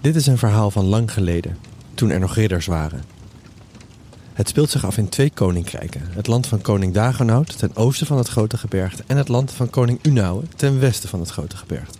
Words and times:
Dit 0.00 0.16
is 0.16 0.26
een 0.26 0.38
verhaal 0.38 0.70
van 0.70 0.84
lang 0.84 1.12
geleden, 1.12 1.56
toen 1.94 2.10
er 2.10 2.20
nog 2.20 2.34
ridders 2.34 2.66
waren. 2.66 3.02
Het 4.32 4.48
speelt 4.48 4.70
zich 4.70 4.84
af 4.84 4.96
in 4.96 5.08
twee 5.08 5.30
koninkrijken. 5.30 6.02
Het 6.10 6.26
land 6.26 6.46
van 6.46 6.60
koning 6.60 6.94
Dagonaut 6.94 7.58
ten 7.58 7.76
oosten 7.76 8.06
van 8.06 8.18
het 8.18 8.28
Grote 8.28 8.56
Gebergte 8.56 9.04
en 9.06 9.16
het 9.16 9.28
land 9.28 9.52
van 9.52 9.70
koning 9.70 9.98
Unauwe 10.02 10.42
ten 10.56 10.80
westen 10.80 11.08
van 11.08 11.20
het 11.20 11.30
Grote 11.30 11.56
Gebergte. 11.56 11.98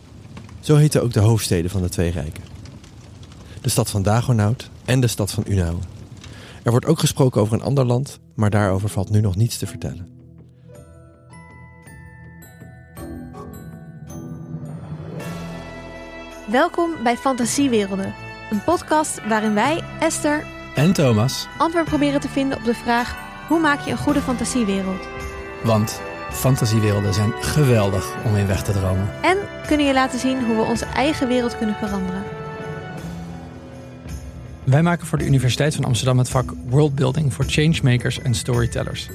Zo 0.60 0.76
heten 0.76 1.02
ook 1.02 1.12
de 1.12 1.20
hoofdsteden 1.20 1.70
van 1.70 1.82
de 1.82 1.88
twee 1.88 2.10
rijken. 2.10 2.44
De 3.60 3.68
stad 3.68 3.90
van 3.90 4.02
Dagonaut 4.02 4.70
en 4.84 5.00
de 5.00 5.06
stad 5.06 5.30
van 5.30 5.44
Unauwe. 5.46 5.80
Er 6.62 6.70
wordt 6.70 6.86
ook 6.86 6.98
gesproken 6.98 7.40
over 7.40 7.54
een 7.54 7.62
ander 7.62 7.84
land, 7.84 8.18
maar 8.34 8.50
daarover 8.50 8.88
valt 8.88 9.10
nu 9.10 9.20
nog 9.20 9.36
niets 9.36 9.58
te 9.58 9.66
vertellen. 9.66 10.17
Welkom 16.50 16.90
bij 17.02 17.16
Fantasiewerelden, 17.16 18.14
een 18.50 18.64
podcast 18.64 19.26
waarin 19.26 19.54
wij, 19.54 19.82
Esther, 20.00 20.44
En 20.74 20.92
Thomas, 20.92 21.46
antwoord 21.58 21.84
proberen 21.84 22.20
te 22.20 22.28
vinden 22.28 22.58
op 22.58 22.64
de 22.64 22.74
vraag: 22.74 23.16
hoe 23.48 23.60
maak 23.60 23.80
je 23.80 23.90
een 23.90 23.98
goede 23.98 24.20
fantasiewereld? 24.20 25.08
want 25.64 26.00
fantasiewerelden 26.30 27.14
zijn 27.14 27.32
geweldig 27.40 28.14
om 28.24 28.36
in 28.36 28.46
weg 28.46 28.62
te 28.62 28.72
dromen. 28.72 29.10
En 29.22 29.38
kunnen 29.66 29.86
je 29.86 29.92
laten 29.92 30.18
zien 30.18 30.44
hoe 30.44 30.56
we 30.56 30.62
onze 30.62 30.84
eigen 30.84 31.28
wereld 31.28 31.58
kunnen 31.58 31.74
veranderen. 31.74 32.22
Wij 34.64 34.82
maken 34.82 35.06
voor 35.06 35.18
de 35.18 35.26
Universiteit 35.26 35.74
van 35.74 35.84
Amsterdam 35.84 36.18
het 36.18 36.28
vak 36.28 36.52
Worldbuilding 36.68 37.34
voor 37.34 37.44
Changemakers 37.44 38.18
en 38.20 38.34
Storytellers. 38.34 39.08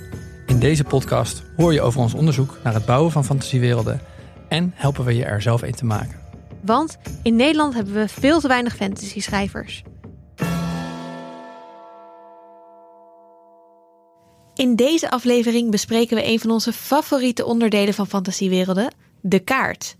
In 0.46 0.60
deze 0.60 0.84
podcast 0.84 1.44
hoor 1.58 1.74
je 1.74 1.82
over 1.82 2.00
ons 2.00 2.14
onderzoek 2.14 2.58
naar 2.64 2.74
het 2.74 2.86
bouwen 2.86 3.12
van 3.12 3.26
fantasiewerelden 3.26 4.02
en 4.48 4.72
helpen 4.76 5.06
we 5.06 5.16
je 5.16 5.26
er 5.26 5.42
zelf 5.42 5.62
een 5.62 5.76
te 5.76 5.86
maken. 5.86 6.23
Want 6.64 6.98
in 7.24 7.36
Nederland 7.36 7.74
hebben 7.74 7.94
we 7.94 8.08
veel 8.08 8.40
te 8.40 8.48
weinig 8.48 8.76
fantasy-schrijvers. 8.76 9.84
In 14.56 14.76
deze 14.76 15.10
aflevering 15.10 15.72
bespreken 15.72 16.16
we 16.16 16.28
een 16.28 16.40
van 16.40 16.52
onze 16.52 16.74
favoriete 16.74 17.46
onderdelen 17.46 17.94
van 17.94 18.08
fantasiewerelden, 18.08 18.94
de 19.22 19.40
kaart. 19.40 19.96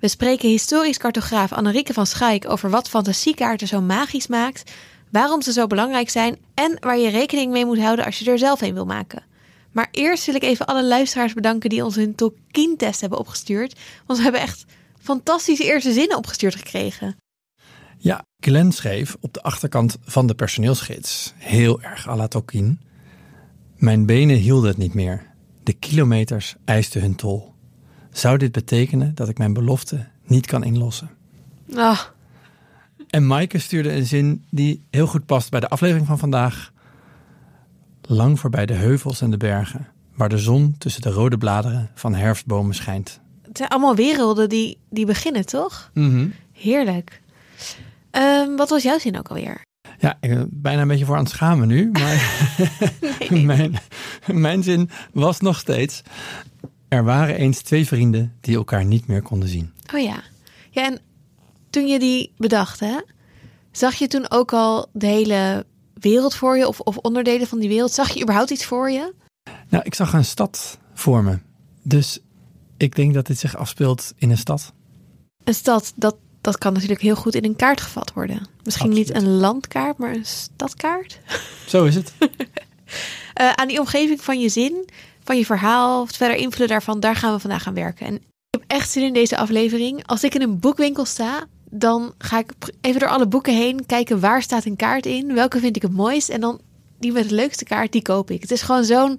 We 0.00 0.08
spreken 0.08 0.48
historisch 0.48 0.98
cartograaf 0.98 1.52
Annerieke 1.52 1.92
van 1.92 2.06
Schaik 2.06 2.50
over 2.50 2.70
wat 2.70 2.88
fantasiekaarten 2.88 3.68
zo 3.68 3.80
magisch 3.80 4.26
maakt, 4.26 4.72
waarom 5.10 5.42
ze 5.42 5.52
zo 5.52 5.66
belangrijk 5.66 6.10
zijn 6.10 6.38
en 6.54 6.76
waar 6.80 6.98
je 6.98 7.08
rekening 7.08 7.52
mee 7.52 7.66
moet 7.66 7.80
houden 7.80 8.04
als 8.04 8.18
je 8.18 8.30
er 8.30 8.38
zelf 8.38 8.60
een 8.60 8.74
wil 8.74 8.86
maken. 8.86 9.24
Maar 9.72 9.88
eerst 9.90 10.26
wil 10.26 10.34
ik 10.34 10.42
even 10.42 10.66
alle 10.66 10.84
luisteraars 10.84 11.32
bedanken 11.32 11.70
die 11.70 11.84
ons 11.84 11.96
hun 11.96 12.14
Tolkien-test 12.14 13.00
hebben 13.00 13.18
opgestuurd, 13.18 13.78
want 14.06 14.18
we 14.18 14.24
hebben 14.24 14.42
echt 14.42 14.64
fantastische 15.06 15.64
eerste 15.64 15.92
zinnen 15.92 16.16
opgestuurd 16.16 16.54
gekregen. 16.54 17.16
Ja, 17.98 18.22
Glenn 18.40 18.72
schreef 18.72 19.16
op 19.20 19.32
de 19.34 19.42
achterkant 19.42 19.96
van 20.00 20.26
de 20.26 20.34
personeelsgids, 20.34 21.32
heel 21.36 21.82
erg 21.82 22.08
à 22.08 22.16
la 22.16 22.28
Tolkien. 22.28 22.80
Mijn 23.76 24.06
benen 24.06 24.36
hielden 24.36 24.68
het 24.68 24.78
niet 24.78 24.94
meer. 24.94 25.26
De 25.62 25.72
kilometers 25.72 26.54
eisten 26.64 27.00
hun 27.00 27.14
tol. 27.14 27.52
Zou 28.10 28.38
dit 28.38 28.52
betekenen 28.52 29.14
dat 29.14 29.28
ik 29.28 29.38
mijn 29.38 29.52
belofte 29.52 30.06
niet 30.24 30.46
kan 30.46 30.64
inlossen? 30.64 31.10
Ah, 31.74 32.00
En 33.10 33.26
Maaike 33.26 33.58
stuurde 33.58 33.92
een 33.92 34.06
zin 34.06 34.44
die 34.50 34.86
heel 34.90 35.06
goed 35.06 35.26
past 35.26 35.50
bij 35.50 35.60
de 35.60 35.68
aflevering 35.68 36.06
van 36.06 36.18
vandaag. 36.18 36.72
Lang 38.02 38.40
voorbij 38.40 38.66
de 38.66 38.74
heuvels 38.74 39.20
en 39.20 39.30
de 39.30 39.36
bergen, 39.36 39.88
waar 40.14 40.28
de 40.28 40.38
zon 40.38 40.74
tussen 40.78 41.02
de 41.02 41.10
rode 41.10 41.38
bladeren 41.38 41.90
van 41.94 42.14
herfstbomen 42.14 42.74
schijnt. 42.74 43.20
Het 43.58 43.68
zijn 43.68 43.80
allemaal 43.80 44.06
werelden 44.06 44.48
die, 44.48 44.78
die 44.90 45.06
beginnen, 45.06 45.46
toch? 45.46 45.90
Mhm. 45.94 46.28
Heerlijk. 46.52 47.20
Ehm, 48.10 48.56
wat 48.56 48.68
was 48.68 48.82
jouw 48.82 48.98
zin 48.98 49.18
ook 49.18 49.28
alweer? 49.28 49.64
Ja, 49.98 50.18
ik 50.20 50.30
ben 50.30 50.48
bijna 50.52 50.82
een 50.82 50.88
beetje 50.88 51.04
voor 51.04 51.16
aan 51.16 51.22
het 51.22 51.32
schamen 51.32 51.68
nu, 51.68 51.90
maar 51.90 52.46
mijn, 53.30 53.76
mijn 54.26 54.62
zin 54.62 54.90
was 55.12 55.40
nog 55.40 55.58
steeds. 55.58 56.02
Er 56.88 57.04
waren 57.04 57.34
eens 57.34 57.62
twee 57.62 57.86
vrienden 57.86 58.34
die 58.40 58.56
elkaar 58.56 58.84
niet 58.84 59.06
meer 59.06 59.22
konden 59.22 59.48
zien. 59.48 59.72
Oh 59.94 60.00
ja. 60.00 60.22
Ja, 60.70 60.84
en 60.84 60.98
toen 61.70 61.86
je 61.86 61.98
die 61.98 62.32
bedacht, 62.36 62.80
hè, 62.80 62.96
zag 63.70 63.94
je 63.94 64.06
toen 64.06 64.30
ook 64.30 64.52
al 64.52 64.88
de 64.92 65.06
hele 65.06 65.66
wereld 65.94 66.34
voor 66.34 66.56
je 66.56 66.68
of, 66.68 66.80
of 66.80 66.96
onderdelen 66.96 67.46
van 67.46 67.58
die 67.58 67.68
wereld? 67.68 67.92
Zag 67.92 68.10
je 68.10 68.22
überhaupt 68.22 68.50
iets 68.50 68.64
voor 68.64 68.90
je? 68.90 69.12
Nou, 69.68 69.84
ik 69.84 69.94
zag 69.94 70.12
een 70.12 70.24
stad 70.24 70.78
voor 70.94 71.24
me. 71.24 71.38
Dus 71.82 72.20
ik 72.76 72.94
denk 72.94 73.14
dat 73.14 73.26
dit 73.26 73.38
zich 73.38 73.56
afspeelt 73.56 74.12
in 74.16 74.30
een 74.30 74.38
stad. 74.38 74.72
Een 75.44 75.54
stad, 75.54 75.92
dat, 75.96 76.16
dat 76.40 76.58
kan 76.58 76.72
natuurlijk 76.72 77.00
heel 77.00 77.16
goed 77.16 77.34
in 77.34 77.44
een 77.44 77.56
kaart 77.56 77.80
gevat 77.80 78.12
worden. 78.12 78.46
Misschien 78.62 78.92
niet 78.92 79.14
een 79.14 79.28
landkaart, 79.28 79.98
maar 79.98 80.14
een 80.14 80.26
stadkaart. 80.26 81.20
Zo 81.66 81.84
is 81.84 81.94
het. 81.94 82.12
Eh, 83.34 83.52
aan 83.52 83.68
die 83.68 83.80
omgeving 83.80 84.20
van 84.20 84.40
je 84.40 84.48
zin, 84.48 84.88
van 85.24 85.36
je 85.36 85.44
verhaal, 85.44 86.00
of 86.00 86.06
het 86.06 86.16
verder 86.16 86.36
invullen 86.36 86.68
daarvan, 86.68 87.00
daar 87.00 87.16
gaan 87.16 87.32
we 87.32 87.40
vandaag 87.40 87.66
aan 87.66 87.74
werken. 87.74 88.06
En 88.06 88.14
ik 88.14 88.22
heb 88.50 88.62
echt 88.66 88.90
zin 88.90 89.02
in 89.02 89.12
deze 89.12 89.36
aflevering. 89.36 90.06
Als 90.06 90.24
ik 90.24 90.34
in 90.34 90.42
een 90.42 90.58
boekwinkel 90.58 91.04
sta, 91.04 91.46
dan 91.70 92.14
ga 92.18 92.38
ik 92.38 92.52
even 92.80 93.00
door 93.00 93.08
alle 93.08 93.26
boeken 93.26 93.54
heen 93.54 93.86
kijken 93.86 94.20
waar 94.20 94.42
staat 94.42 94.64
een 94.64 94.76
kaart 94.76 95.06
in, 95.06 95.34
welke 95.34 95.58
vind 95.58 95.76
ik 95.76 95.82
het 95.82 95.92
mooist 95.92 96.28
en 96.28 96.40
dan 96.40 96.60
die 96.98 97.12
met 97.12 97.28
de 97.28 97.34
leukste 97.34 97.64
kaart, 97.64 97.92
die 97.92 98.02
koop 98.02 98.30
ik. 98.30 98.40
Het 98.40 98.50
is 98.50 98.62
gewoon 98.62 98.84
zo'n 98.84 99.18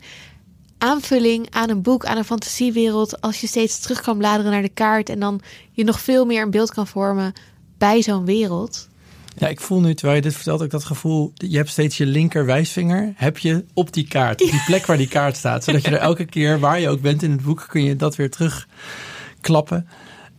aanvulling 0.77 1.47
aan 1.49 1.69
een 1.69 1.81
boek, 1.81 2.05
aan 2.05 2.17
een 2.17 2.23
fantasiewereld, 2.23 3.21
als 3.21 3.41
je 3.41 3.47
steeds 3.47 3.79
terug 3.79 4.01
kan 4.01 4.17
bladeren 4.17 4.51
naar 4.51 4.61
de 4.61 4.69
kaart 4.69 5.09
en 5.09 5.19
dan 5.19 5.41
je 5.71 5.83
nog 5.83 5.99
veel 5.99 6.25
meer 6.25 6.41
een 6.41 6.51
beeld 6.51 6.73
kan 6.73 6.87
vormen 6.87 7.33
bij 7.77 8.01
zo'n 8.01 8.25
wereld. 8.25 8.87
Ja, 9.35 9.47
ik 9.47 9.61
voel 9.61 9.79
nu, 9.79 9.93
terwijl 9.93 10.17
je 10.17 10.23
dit 10.23 10.35
vertelt, 10.35 10.61
ook 10.61 10.69
dat 10.69 10.83
gevoel. 10.83 11.31
Je 11.33 11.57
hebt 11.57 11.69
steeds 11.69 11.97
je 11.97 12.05
linker 12.05 12.45
wijsvinger, 12.45 13.13
heb 13.15 13.37
je 13.37 13.65
op 13.73 13.93
die 13.93 14.07
kaart. 14.07 14.41
Op 14.41 14.51
die 14.51 14.63
plek 14.65 14.85
waar 14.85 14.97
die 14.97 15.07
kaart 15.07 15.37
staat. 15.37 15.63
Zodat 15.63 15.85
je 15.85 15.91
er 15.91 15.97
elke 15.97 16.25
keer, 16.25 16.59
waar 16.59 16.79
je 16.79 16.89
ook 16.89 17.01
bent 17.01 17.23
in 17.23 17.31
het 17.31 17.41
boek, 17.41 17.65
kun 17.69 17.83
je 17.83 17.95
dat 17.95 18.15
weer 18.15 18.29
terugklappen 18.29 19.87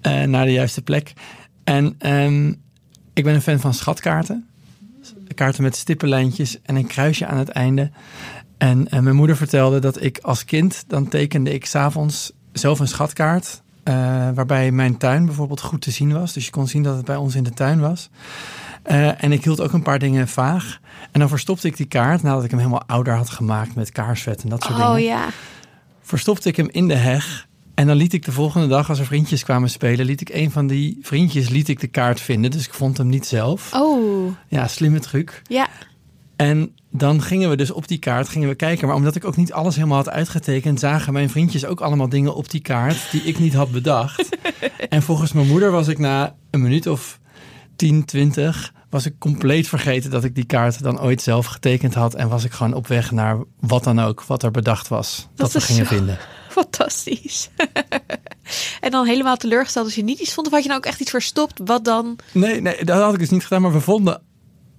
eh, 0.00 0.22
naar 0.22 0.44
de 0.44 0.52
juiste 0.52 0.82
plek. 0.82 1.12
En 1.64 1.94
ehm, 1.98 2.48
ik 3.14 3.24
ben 3.24 3.34
een 3.34 3.42
fan 3.42 3.60
van 3.60 3.74
schatkaarten. 3.74 4.48
Kaarten 5.34 5.62
met 5.62 5.76
stippenlijntjes 5.76 6.62
en 6.62 6.76
een 6.76 6.86
kruisje 6.86 7.26
aan 7.26 7.38
het 7.38 7.48
einde. 7.48 7.90
En, 8.58 8.88
en 8.88 9.04
mijn 9.04 9.16
moeder 9.16 9.36
vertelde 9.36 9.78
dat 9.78 10.02
ik 10.02 10.18
als 10.22 10.44
kind, 10.44 10.84
dan 10.86 11.08
tekende 11.08 11.54
ik 11.54 11.66
s'avonds 11.66 12.32
zelf 12.52 12.78
een 12.80 12.88
schatkaart. 12.88 13.62
eh, 13.82 13.94
waarbij 14.34 14.70
mijn 14.70 14.96
tuin 14.96 15.24
bijvoorbeeld 15.26 15.60
goed 15.60 15.80
te 15.80 15.90
zien 15.90 16.12
was. 16.12 16.32
Dus 16.32 16.44
je 16.44 16.50
kon 16.50 16.68
zien 16.68 16.82
dat 16.82 16.96
het 16.96 17.04
bij 17.04 17.16
ons 17.16 17.34
in 17.34 17.42
de 17.42 17.50
tuin 17.54 17.80
was. 17.80 18.10
Eh, 18.82 19.24
en 19.24 19.32
ik 19.32 19.44
hield 19.44 19.60
ook 19.60 19.72
een 19.72 19.82
paar 19.82 19.98
dingen 19.98 20.28
vaag. 20.28 20.80
En 21.12 21.20
dan 21.20 21.28
verstopte 21.28 21.66
ik 21.66 21.76
die 21.76 21.86
kaart, 21.86 22.22
nadat 22.22 22.44
ik 22.44 22.50
hem 22.50 22.58
helemaal 22.58 22.82
ouder 22.86 23.14
had 23.14 23.30
gemaakt 23.30 23.74
met 23.74 23.92
kaarsvet 23.92 24.42
en 24.42 24.48
dat 24.48 24.62
soort 24.62 24.78
Oh 24.78 24.86
dingen. 24.94 25.02
ja. 25.02 25.28
Verstopte 26.02 26.48
ik 26.48 26.56
hem 26.56 26.68
in 26.70 26.88
de 26.88 26.94
heg. 26.94 27.46
En 27.74 27.86
dan 27.86 27.96
liet 27.96 28.12
ik 28.12 28.24
de 28.24 28.32
volgende 28.32 28.66
dag, 28.66 28.88
als 28.88 28.98
er 28.98 29.06
vriendjes 29.06 29.44
kwamen 29.44 29.70
spelen, 29.70 30.06
liet 30.06 30.20
ik 30.20 30.28
een 30.28 30.50
van 30.50 30.66
die 30.66 30.98
vriendjes 31.02 31.48
liet 31.48 31.68
ik 31.68 31.80
de 31.80 31.86
kaart 31.86 32.20
vinden. 32.20 32.50
Dus 32.50 32.66
ik 32.66 32.74
vond 32.74 32.96
hem 32.98 33.08
niet 33.08 33.26
zelf. 33.26 33.72
Oh, 33.74 34.32
Ja, 34.48 34.68
slimme 34.68 34.98
truc. 35.00 35.42
ja. 35.46 35.66
En 36.36 36.72
dan 36.90 37.22
gingen 37.22 37.50
we 37.50 37.56
dus 37.56 37.70
op 37.70 37.88
die 37.88 37.98
kaart 37.98 38.28
gingen 38.28 38.48
we 38.48 38.54
kijken. 38.54 38.86
Maar 38.86 38.96
omdat 38.96 39.14
ik 39.14 39.24
ook 39.24 39.36
niet 39.36 39.52
alles 39.52 39.74
helemaal 39.74 39.96
had 39.96 40.08
uitgetekend, 40.08 40.80
zagen 40.80 41.12
mijn 41.12 41.30
vriendjes 41.30 41.64
ook 41.64 41.80
allemaal 41.80 42.08
dingen 42.08 42.34
op 42.34 42.50
die 42.50 42.60
kaart 42.60 43.10
die 43.10 43.22
ik 43.22 43.38
niet 43.38 43.54
had 43.54 43.70
bedacht. 43.70 44.36
en 44.88 45.02
volgens 45.02 45.32
mijn 45.32 45.46
moeder 45.46 45.70
was 45.70 45.88
ik 45.88 45.98
na 45.98 46.34
een 46.50 46.62
minuut 46.62 46.86
of 46.86 47.18
10, 47.76 48.04
20, 48.04 48.72
was 48.90 49.06
ik 49.06 49.18
compleet 49.18 49.68
vergeten 49.68 50.10
dat 50.10 50.24
ik 50.24 50.34
die 50.34 50.44
kaart 50.44 50.82
dan 50.82 51.00
ooit 51.00 51.22
zelf 51.22 51.46
getekend 51.46 51.94
had. 51.94 52.14
En 52.14 52.28
was 52.28 52.44
ik 52.44 52.52
gewoon 52.52 52.74
op 52.74 52.86
weg 52.86 53.10
naar 53.10 53.38
wat 53.60 53.84
dan 53.84 54.00
ook, 54.00 54.22
wat 54.22 54.42
er 54.42 54.50
bedacht 54.50 54.88
was, 54.88 55.28
dat, 55.34 55.52
we 55.52 55.58
is 55.58 55.64
gingen 55.64 55.86
vinden. 55.86 56.18
Fantastisch. 56.48 57.50
en 58.80 58.90
dan 58.90 59.06
helemaal 59.06 59.36
teleurgesteld 59.36 59.84
als 59.84 59.94
je 59.94 60.04
niet 60.04 60.18
iets 60.18 60.34
vond. 60.34 60.46
Of 60.46 60.52
had 60.52 60.62
je 60.62 60.68
nou 60.68 60.80
ook 60.80 60.86
echt 60.86 61.00
iets 61.00 61.10
verstopt? 61.10 61.60
Wat 61.64 61.84
dan? 61.84 62.18
Nee, 62.32 62.60
nee, 62.60 62.84
dat 62.84 63.02
had 63.02 63.12
ik 63.12 63.18
dus 63.18 63.30
niet 63.30 63.42
gedaan. 63.42 63.62
Maar 63.62 63.72
we 63.72 63.80
vonden 63.80 64.22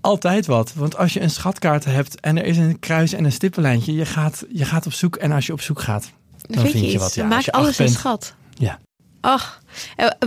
altijd 0.09 0.45
wat. 0.45 0.73
Want 0.73 0.97
als 0.97 1.13
je 1.13 1.21
een 1.21 1.29
schatkaart 1.29 1.85
hebt 1.85 2.19
en 2.19 2.37
er 2.37 2.45
is 2.45 2.57
een 2.57 2.79
kruis 2.79 3.13
en 3.13 3.23
een 3.25 3.31
stippenlijntje, 3.31 3.93
je 3.93 4.05
gaat, 4.05 4.45
je 4.51 4.65
gaat 4.65 4.85
op 4.85 4.93
zoek. 4.93 5.15
En 5.15 5.31
als 5.31 5.45
je 5.45 5.53
op 5.53 5.61
zoek 5.61 5.81
gaat, 5.81 6.11
Dan, 6.41 6.63
vind 6.63 6.73
je, 6.73 6.91
iets. 6.91 6.95
wat. 6.95 7.13
Ja, 7.13 7.39
je 7.43 7.51
alles 7.51 7.77
een 7.77 7.89
schat. 7.89 8.33
Ja. 8.53 8.79
Ach, 9.21 9.61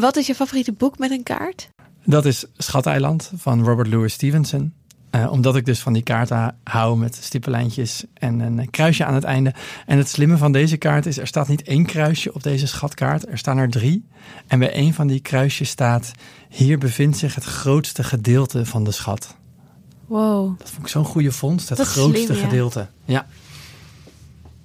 wat 0.01 0.17
is 0.17 0.27
je 0.27 0.35
favoriete 0.35 0.73
boek 0.73 0.99
met 0.99 1.11
een 1.11 1.23
kaart? 1.23 1.69
Dat 2.05 2.25
is 2.25 2.45
Schateiland 2.57 3.31
van 3.37 3.65
Robert 3.65 3.89
Louis 3.89 4.13
Stevenson. 4.13 4.73
Eh, 5.11 5.33
omdat 5.33 5.57
ik 5.57 5.65
dus 5.65 5.81
van 5.81 5.93
die 5.93 6.03
kaarten 6.03 6.57
hou 6.65 6.99
met 6.99 7.19
stippenlijntjes 7.21 8.05
en 8.15 8.41
een 8.41 8.71
kruisje 8.71 9.05
aan 9.05 9.15
het 9.15 9.25
einde. 9.25 9.55
En 9.87 9.99
het 9.99 10.09
slimme 10.09 10.37
van 10.37 10.53
deze 10.53 10.77
kaart 10.77 11.07
is, 11.07 11.19
er 11.19 11.27
staat 11.27 11.49
niet 11.49 11.63
één 11.63 11.87
kruisje 11.87 12.35
op 12.35 12.43
deze 12.43 12.67
schatkaart. 12.67 13.29
Er 13.29 13.39
staan 13.39 13.59
er 13.59 13.71
drie. 13.71 14.05
En 14.47 14.59
bij 14.59 14.73
één 14.73 14.95
van 14.95 15.07
die 15.07 15.21
kruisjes 15.21 15.69
staat, 15.69 16.13
hier 16.49 16.79
bevindt 16.79 17.17
zich 17.17 17.35
het 17.35 17.45
grootste 17.45 18.05
gedeelte 18.05 18.67
van 18.67 18.85
de 18.85 18.91
schat. 18.91 19.37
Wow. 20.13 20.59
Dat 20.59 20.71
vond 20.71 20.83
ik 20.83 20.89
zo'n 20.89 21.05
goede 21.05 21.33
vondst, 21.33 21.69
het 21.69 21.79
Dat 21.79 21.87
grootste 21.87 22.25
slim, 22.25 22.37
ja. 22.37 22.43
gedeelte. 22.43 22.87
Ja, 23.05 23.27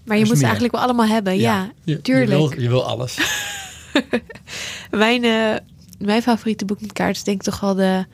Maar 0.03 0.17
je 0.17 0.25
moet 0.25 0.37
ze 0.37 0.43
eigenlijk 0.43 0.73
wel 0.73 0.83
allemaal 0.83 1.07
hebben. 1.07 1.37
Ja, 1.37 1.71
je, 1.83 2.01
tuurlijk. 2.01 2.31
Je 2.31 2.37
wil, 2.37 2.61
je 2.61 2.69
wil 2.69 2.85
alles. 2.85 3.17
Mijn, 4.91 5.23
eh, 5.23 5.55
mijn 5.99 6.21
favoriete 6.21 6.65
boek 6.65 6.81
met 6.81 6.93
kaart 6.93 7.15
is 7.15 7.23
denk 7.23 7.37
ik 7.37 7.43
toch 7.43 7.59
wel 7.59 7.75
de 7.75 8.05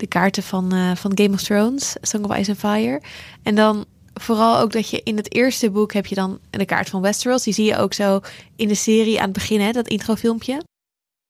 de 0.00 0.06
kaarten 0.06 0.42
van, 0.42 0.72
eh, 0.72 0.94
van 0.96 1.12
Game 1.14 1.34
of 1.34 1.42
Thrones, 1.42 1.96
Song 2.00 2.24
of 2.24 2.36
Ice 2.36 2.50
and 2.50 2.58
Fire. 2.58 3.02
En 3.42 3.54
dan 3.54 3.84
vooral 4.14 4.58
ook 4.58 4.72
dat 4.72 4.90
je 4.90 5.00
in 5.02 5.16
het 5.16 5.34
eerste 5.34 5.70
boek 5.70 5.92
heb 5.92 6.06
je 6.06 6.14
dan 6.14 6.38
de 6.50 6.64
kaart 6.64 6.88
van 6.88 7.00
Westeros. 7.00 7.42
Die 7.42 7.54
zie 7.54 7.64
je 7.64 7.76
ook 7.76 7.92
zo 7.92 8.20
in 8.56 8.68
de 8.68 8.74
serie 8.74 9.18
aan 9.18 9.24
het 9.24 9.32
begin, 9.32 9.60
hè, 9.60 9.72
dat 9.72 9.88
introfilmpje. 9.88 10.62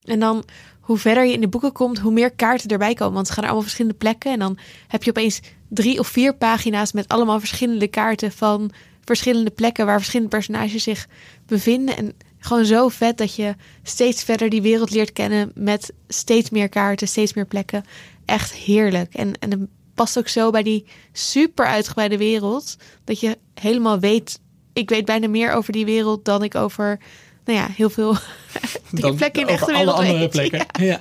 En 0.00 0.20
dan 0.20 0.44
hoe 0.90 0.98
verder 0.98 1.25
je 1.25 1.32
in 1.32 1.40
de 1.40 1.48
boeken 1.48 1.72
komt, 1.72 1.98
hoe 1.98 2.12
meer 2.12 2.31
kaarten 2.31 2.69
erbij 2.69 2.94
komen. 2.94 3.14
Want 3.14 3.26
ze 3.26 3.32
gaan 3.32 3.42
naar 3.42 3.50
allemaal 3.52 3.69
verschillende 3.69 3.98
plekken. 3.98 4.32
En 4.32 4.38
dan 4.38 4.58
heb 4.88 5.02
je 5.02 5.10
opeens 5.10 5.40
drie 5.69 5.98
of 5.98 6.06
vier 6.08 6.34
pagina's 6.34 6.92
met 6.92 7.08
allemaal 7.08 7.38
verschillende 7.38 7.88
kaarten 7.88 8.32
van 8.32 8.70
verschillende 9.04 9.50
plekken 9.50 9.87
waar 9.87 9.98
verschillende 9.98 10.31
personages 10.31 10.82
zich 10.82 11.08
bevinden. 11.46 11.96
En 11.96 12.12
gewoon 12.38 12.64
zo 12.64 12.88
vet 12.88 13.19
dat 13.19 13.34
je 13.34 13.54
steeds 13.82 14.25
verder 14.25 14.48
die 14.50 14.62
wereld 14.62 14.90
leert 14.90 15.12
kennen 15.12 15.52
met 15.54 15.92
steeds 16.08 16.50
meer 16.50 16.69
kaarten, 16.69 17.08
steeds 17.08 17.34
meer 17.34 17.46
plekken. 17.46 17.84
Echt 18.25 18.52
heerlijk. 18.52 19.14
En, 19.14 19.32
en 19.38 19.50
het 19.50 19.69
past 19.94 20.19
ook 20.19 20.28
zo 20.28 20.50
bij 20.50 20.62
die 20.62 20.87
super 21.12 21.66
uitgebreide 21.66 22.16
wereld 22.16 22.76
dat 23.04 23.20
je 23.20 23.38
helemaal 23.54 23.98
weet. 23.98 24.40
Ik 24.72 24.88
weet 24.88 25.04
bijna 25.04 25.28
meer 25.28 25.52
over 25.52 25.72
die 25.72 25.84
wereld 25.84 26.25
dan 26.25 26.42
ik 26.42 26.54
over 26.54 26.98
nou 27.44 27.58
ja, 27.58 27.69
heel 27.76 27.90
veel 27.90 28.16
die 28.90 29.14
plekken 29.14 29.40
in 29.40 29.46
de 29.46 29.52
echte 29.52 29.66
wereld 29.72 29.88
alle 29.88 29.96
andere 29.96 30.19
weet. 30.28 30.31
plekken. 30.31 30.66
Ja, 30.72 30.84
Ja. 30.87 31.00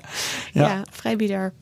ja. 0.54 0.68
Ja. 0.68 0.84
vrij 0.92 1.16
bizar. 1.16 1.54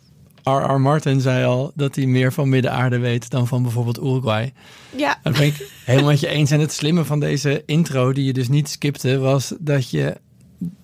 R.R. 0.43 0.79
Martin 0.81 1.21
zei 1.21 1.45
al 1.45 1.71
dat 1.75 1.95
hij 1.95 2.05
meer 2.05 2.33
van 2.33 2.49
Midden-Aarde 2.49 2.97
weet 2.97 3.29
dan 3.29 3.47
van 3.47 3.61
bijvoorbeeld 3.63 3.97
Uruguay. 3.99 4.53
Ja, 4.95 5.19
Dat 5.23 5.33
ben 5.33 5.41
ik 5.45 5.69
helemaal 5.85 6.09
met 6.09 6.19
je 6.19 6.27
eens. 6.27 6.51
En 6.51 6.59
het 6.59 6.71
slimme 6.71 7.05
van 7.05 7.19
deze 7.19 7.63
intro, 7.65 8.13
die 8.13 8.25
je 8.25 8.33
dus 8.33 8.47
niet 8.47 8.69
skipte, 8.69 9.17
was 9.17 9.53
dat 9.59 9.89
je, 9.89 10.17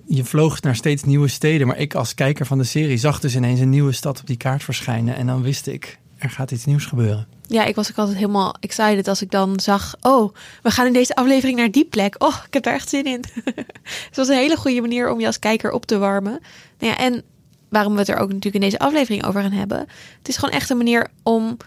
je 0.07 0.23
vloog 0.23 0.61
naar 0.61 0.75
steeds 0.75 1.03
nieuwe 1.03 1.27
steden. 1.27 1.67
Maar 1.67 1.77
ik 1.77 1.95
als 1.95 2.13
kijker 2.13 2.45
van 2.45 2.57
de 2.57 2.63
serie 2.63 2.97
zag 2.97 3.19
dus 3.19 3.35
ineens 3.35 3.59
een 3.59 3.69
nieuwe 3.69 3.91
stad 3.91 4.19
op 4.19 4.27
die 4.27 4.37
kaart 4.37 4.63
verschijnen. 4.63 5.15
En 5.15 5.27
dan 5.27 5.41
wist 5.41 5.67
ik, 5.67 5.99
er 6.23 6.29
gaat 6.29 6.51
iets 6.51 6.65
nieuws 6.65 6.85
gebeuren. 6.85 7.27
ja, 7.47 7.63
ik 7.63 7.75
was 7.75 7.91
ook 7.91 7.97
altijd 7.97 8.17
helemaal 8.17 8.55
excited 8.59 9.07
als 9.07 9.21
ik 9.21 9.31
dan 9.31 9.59
zag... 9.59 9.95
oh, 10.01 10.33
we 10.61 10.71
gaan 10.71 10.85
in 10.85 10.93
deze 10.93 11.15
aflevering 11.15 11.57
naar 11.57 11.71
die 11.71 11.85
plek. 11.85 12.15
Oh, 12.17 12.35
ik 12.45 12.53
heb 12.53 12.63
daar 12.63 12.73
echt 12.73 12.89
zin 12.89 13.03
in. 13.03 13.23
het 14.09 14.15
was 14.15 14.27
een 14.27 14.35
hele 14.35 14.55
goede 14.55 14.81
manier 14.81 15.11
om 15.11 15.19
je 15.19 15.25
als 15.25 15.39
kijker 15.39 15.71
op 15.71 15.85
te 15.85 15.97
warmen. 15.97 16.39
Nou 16.79 16.91
ja, 16.91 16.97
en 16.97 17.23
waarom 17.69 17.93
we 17.93 17.99
het 17.99 18.09
er 18.09 18.15
ook 18.17 18.27
natuurlijk 18.27 18.55
in 18.55 18.69
deze 18.69 18.79
aflevering 18.79 19.25
over 19.25 19.41
gaan 19.41 19.51
hebben... 19.51 19.79
het 20.17 20.27
is 20.27 20.37
gewoon 20.37 20.55
echt 20.55 20.69
een 20.69 20.77
manier 20.77 21.07
om 21.23 21.57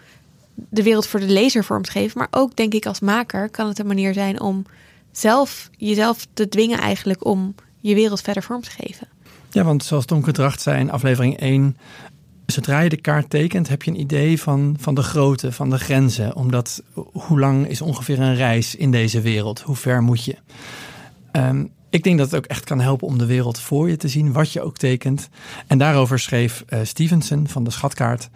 de 0.53 0.83
wereld 0.83 1.07
voor 1.07 1.19
de 1.19 1.29
lezer 1.29 1.63
vorm 1.63 1.83
te 1.83 1.91
geven. 1.91 2.17
Maar 2.17 2.27
ook, 2.31 2.55
denk 2.55 2.73
ik, 2.73 2.85
als 2.85 2.99
maker 2.99 3.49
kan 3.49 3.67
het 3.67 3.79
een 3.79 3.87
manier 3.87 4.13
zijn 4.13 4.41
om 4.41 4.65
zelf 5.11 5.69
jezelf 5.77 6.27
te 6.33 6.49
dwingen 6.49 6.79
eigenlijk... 6.79 7.25
om 7.25 7.55
je 7.79 7.95
wereld 7.95 8.21
verder 8.21 8.43
vorm 8.43 8.61
te 8.61 8.71
geven. 8.71 9.07
Ja, 9.51 9.63
want 9.63 9.83
zoals 9.83 10.05
Tonke 10.05 10.31
Dracht 10.31 10.61
zei 10.61 10.79
in 10.79 10.91
aflevering 10.91 11.39
1... 11.39 11.77
Zodra 12.47 12.79
je 12.79 12.89
de 12.89 13.01
kaart 13.01 13.29
tekent, 13.29 13.67
heb 13.67 13.83
je 13.83 13.91
een 13.91 13.99
idee 13.99 14.41
van, 14.41 14.75
van 14.79 14.95
de 14.95 15.01
grootte, 15.01 15.51
van 15.51 15.69
de 15.69 15.77
grenzen. 15.77 16.35
Omdat 16.35 16.83
hoe 17.11 17.39
lang 17.39 17.67
is 17.67 17.81
ongeveer 17.81 18.19
een 18.19 18.35
reis 18.35 18.75
in 18.75 18.91
deze 18.91 19.21
wereld? 19.21 19.61
Hoe 19.61 19.75
ver 19.75 20.01
moet 20.01 20.23
je? 20.23 20.35
Ehm, 21.31 21.65
ik 21.89 22.03
denk 22.03 22.17
dat 22.17 22.31
het 22.31 22.39
ook 22.39 22.45
echt 22.45 22.63
kan 22.63 22.79
helpen 22.79 23.07
om 23.07 23.17
de 23.17 23.25
wereld 23.25 23.59
voor 23.59 23.89
je 23.89 23.97
te 23.97 24.07
zien, 24.07 24.31
wat 24.31 24.53
je 24.53 24.61
ook 24.61 24.77
tekent. 24.77 25.29
En 25.67 25.77
daarover 25.77 26.19
schreef 26.19 26.63
eh, 26.67 26.79
Stevenson 26.83 27.47
van 27.47 27.63
de 27.63 27.71
Schatkaart. 27.71 28.29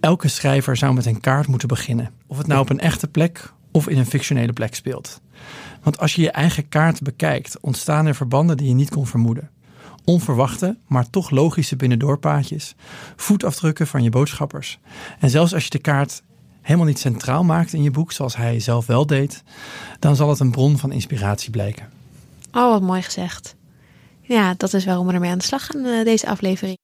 Elke 0.00 0.28
schrijver 0.28 0.76
zou 0.76 0.94
met 0.94 1.06
een 1.06 1.20
kaart 1.20 1.46
moeten 1.46 1.68
beginnen. 1.68 2.10
Of 2.26 2.38
het 2.38 2.46
nou 2.46 2.60
op 2.60 2.70
een 2.70 2.80
echte 2.80 3.08
plek 3.08 3.52
of 3.70 3.88
in 3.88 3.98
een 3.98 4.06
fictionele 4.06 4.52
plek 4.52 4.74
speelt. 4.74 5.20
Want 5.82 5.98
als 5.98 6.14
je 6.14 6.22
je 6.22 6.30
eigen 6.30 6.68
kaart 6.68 7.02
bekijkt, 7.02 7.60
ontstaan 7.60 8.06
er 8.06 8.14
verbanden 8.14 8.56
die 8.56 8.68
je 8.68 8.74
niet 8.74 8.90
kon 8.90 9.06
vermoeden. 9.06 9.50
Onverwachte, 10.04 10.76
maar 10.86 11.10
toch 11.10 11.30
logische 11.30 11.76
binnendoorpaadjes. 11.76 12.74
Voetafdrukken 13.16 13.86
van 13.86 14.02
je 14.02 14.10
boodschappers. 14.10 14.78
En 15.18 15.30
zelfs 15.30 15.54
als 15.54 15.64
je 15.64 15.70
de 15.70 15.78
kaart 15.78 16.22
helemaal 16.60 16.86
niet 16.86 16.98
centraal 16.98 17.44
maakt 17.44 17.72
in 17.72 17.82
je 17.82 17.90
boek, 17.90 18.12
zoals 18.12 18.36
hij 18.36 18.60
zelf 18.60 18.86
wel 18.86 19.06
deed, 19.06 19.42
dan 19.98 20.16
zal 20.16 20.28
het 20.28 20.40
een 20.40 20.50
bron 20.50 20.78
van 20.78 20.92
inspiratie 20.92 21.50
blijken. 21.50 21.90
Oh, 22.52 22.70
wat 22.70 22.82
mooi 22.82 23.02
gezegd. 23.02 23.54
Ja, 24.20 24.54
dat 24.56 24.72
is 24.72 24.84
waarom 24.84 25.06
we 25.06 25.12
ermee 25.12 25.30
aan 25.30 25.38
de 25.38 25.44
slag 25.44 25.66
gaan 25.66 25.84
eh, 25.84 26.04
deze 26.04 26.28
aflevering. 26.28 26.76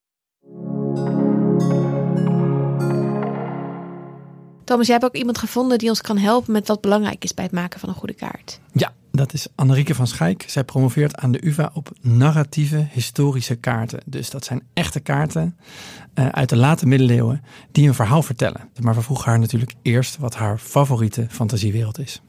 Thomas, 4.65 4.87
jij 4.87 4.97
hebt 4.97 5.05
ook 5.09 5.17
iemand 5.17 5.39
gevonden 5.39 5.79
die 5.79 5.89
ons 5.89 6.01
kan 6.01 6.19
helpen 6.19 6.53
met 6.53 6.69
wat 6.69 6.81
belangrijk 6.81 7.25
is 7.25 7.35
bij 7.35 7.45
het 7.45 7.53
maken 7.53 7.81
van 7.81 7.89
een 7.89 7.95
goede 7.95 8.15
kaart. 8.15 8.61
Ja, 8.73 8.93
dat 9.13 9.33
is 9.33 9.47
Annerieke 9.55 9.95
van 9.95 10.07
Schijk. 10.07 10.45
Zij 10.47 10.65
promoveert 10.65 11.17
aan 11.17 11.33
de 11.33 11.47
UvA 11.47 11.71
op 11.75 11.91
narratieve 12.01 12.87
historische 12.91 13.57
kaarten. 13.57 14.01
Dus 14.07 14.31
dat 14.31 14.45
zijn 14.45 14.63
echte 14.73 15.01
kaarten 15.01 15.57
eh, 16.15 16.29
uit 16.29 16.49
de 16.49 16.57
late 16.57 16.87
middeleeuwen 16.87 17.43
die 17.73 17.89
een 17.89 17.95
verhaal 17.95 18.23
vertellen. 18.23 18.71
Maar 18.81 18.95
we 18.95 19.03
vroegen 19.03 19.31
haar 19.31 19.39
natuurlijk 19.39 19.75
eerst 19.83 20.19
wat 20.19 20.35
haar 20.35 20.59
favoriete 20.59 21.27
fantasiewereld 21.31 21.99
is. 21.99 22.21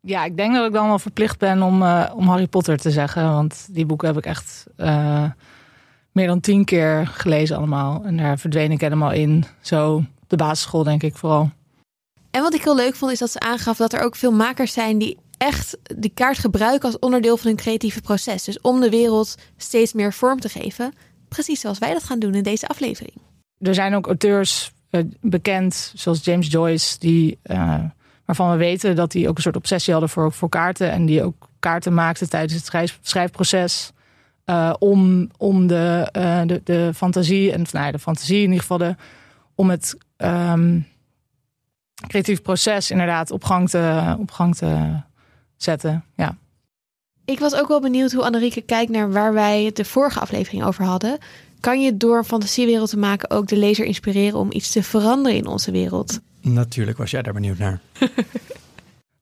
Ja, 0.00 0.24
ik 0.24 0.36
denk 0.36 0.54
dat 0.54 0.66
ik 0.66 0.72
dan 0.72 0.86
wel 0.86 0.98
verplicht 0.98 1.38
ben 1.38 1.62
om, 1.62 1.82
eh, 1.82 2.12
om 2.14 2.28
Harry 2.28 2.46
Potter 2.46 2.78
te 2.78 2.90
zeggen. 2.90 3.32
Want 3.32 3.68
die 3.70 3.86
boeken 3.86 4.08
heb 4.08 4.16
ik 4.16 4.26
echt 4.26 4.66
eh, 4.76 5.24
meer 6.12 6.26
dan 6.26 6.40
tien 6.40 6.64
keer 6.64 7.06
gelezen 7.06 7.56
allemaal. 7.56 8.02
En 8.04 8.16
daar 8.16 8.38
verdween 8.38 8.72
ik 8.72 8.80
helemaal 8.80 9.12
in. 9.12 9.44
Zo 9.60 10.04
de 10.26 10.36
basisschool 10.36 10.82
denk 10.82 11.02
ik 11.02 11.16
vooral. 11.16 11.50
En 12.30 12.42
wat 12.42 12.54
ik 12.54 12.62
heel 12.62 12.76
leuk 12.76 12.94
vond 12.94 13.12
is 13.12 13.18
dat 13.18 13.30
ze 13.30 13.40
aangaf 13.40 13.76
dat 13.76 13.92
er 13.92 14.00
ook 14.00 14.16
veel 14.16 14.32
makers 14.32 14.72
zijn 14.72 14.98
die 14.98 15.18
echt 15.38 15.76
die 15.96 16.10
kaart 16.14 16.38
gebruiken 16.38 16.88
als 16.88 16.98
onderdeel 16.98 17.36
van 17.36 17.46
hun 17.46 17.56
creatieve 17.56 18.00
proces. 18.00 18.44
Dus 18.44 18.60
om 18.60 18.80
de 18.80 18.90
wereld 18.90 19.34
steeds 19.56 19.92
meer 19.92 20.12
vorm 20.12 20.40
te 20.40 20.48
geven. 20.48 20.92
Precies 21.28 21.60
zoals 21.60 21.78
wij 21.78 21.92
dat 21.92 22.04
gaan 22.04 22.18
doen 22.18 22.34
in 22.34 22.42
deze 22.42 22.68
aflevering. 22.68 23.12
Er 23.58 23.74
zijn 23.74 23.94
ook 23.94 24.06
auteurs 24.06 24.72
eh, 24.90 25.02
bekend, 25.20 25.92
zoals 25.94 26.24
James 26.24 26.46
Joyce, 26.50 26.98
die, 26.98 27.38
eh, 27.42 27.78
waarvan 28.24 28.50
we 28.50 28.56
weten 28.56 28.96
dat 28.96 29.10
die 29.12 29.28
ook 29.28 29.36
een 29.36 29.42
soort 29.42 29.56
obsessie 29.56 29.92
hadden 29.92 30.10
voor, 30.10 30.32
voor 30.32 30.48
kaarten. 30.48 30.90
En 30.90 31.06
die 31.06 31.22
ook 31.22 31.48
kaarten 31.58 31.94
maakten 31.94 32.28
tijdens 32.30 32.52
het 32.52 32.64
schrijf- 32.66 32.98
schrijfproces. 33.02 33.92
eh, 34.44 34.74
om 34.78 35.28
om 35.36 35.66
de, 35.66 36.08
de, 36.46 36.60
de 36.64 36.90
fantasie, 36.94 37.52
en 37.52 37.66
nou 37.72 37.84
ja, 37.86 37.92
de 37.92 37.98
fantasie 37.98 38.36
in 38.36 38.42
ieder 38.42 38.60
geval, 38.60 38.78
de, 38.78 38.94
om 39.54 39.70
het 39.70 39.96
ehm, 40.16 40.80
creatief 42.06 42.42
proces 42.42 42.90
inderdaad 42.90 43.30
op 43.30 43.44
gang 43.44 43.70
te, 43.70 44.16
op 44.18 44.30
gang 44.30 44.56
te 44.56 45.00
zetten. 45.62 46.04
Ja. 46.16 46.36
Ik 47.24 47.38
was 47.38 47.54
ook 47.54 47.68
wel 47.68 47.80
benieuwd 47.80 48.12
hoe 48.12 48.24
Annerieke 48.24 48.60
kijkt 48.60 48.90
naar 48.90 49.12
waar 49.12 49.32
wij 49.32 49.64
het 49.64 49.76
de 49.76 49.84
vorige 49.84 50.20
aflevering 50.20 50.64
over 50.64 50.84
hadden. 50.84 51.18
Kan 51.60 51.82
je 51.82 51.96
door 51.96 52.18
een 52.18 52.24
fantasiewereld 52.24 52.90
te 52.90 52.98
maken 52.98 53.30
ook 53.30 53.46
de 53.46 53.56
lezer 53.56 53.84
inspireren 53.84 54.38
om 54.38 54.52
iets 54.52 54.70
te 54.70 54.82
veranderen 54.82 55.38
in 55.38 55.46
onze 55.46 55.70
wereld? 55.70 56.20
Natuurlijk 56.40 56.98
was 56.98 57.10
jij 57.10 57.22
daar 57.22 57.32
benieuwd 57.32 57.58
naar. 57.58 57.80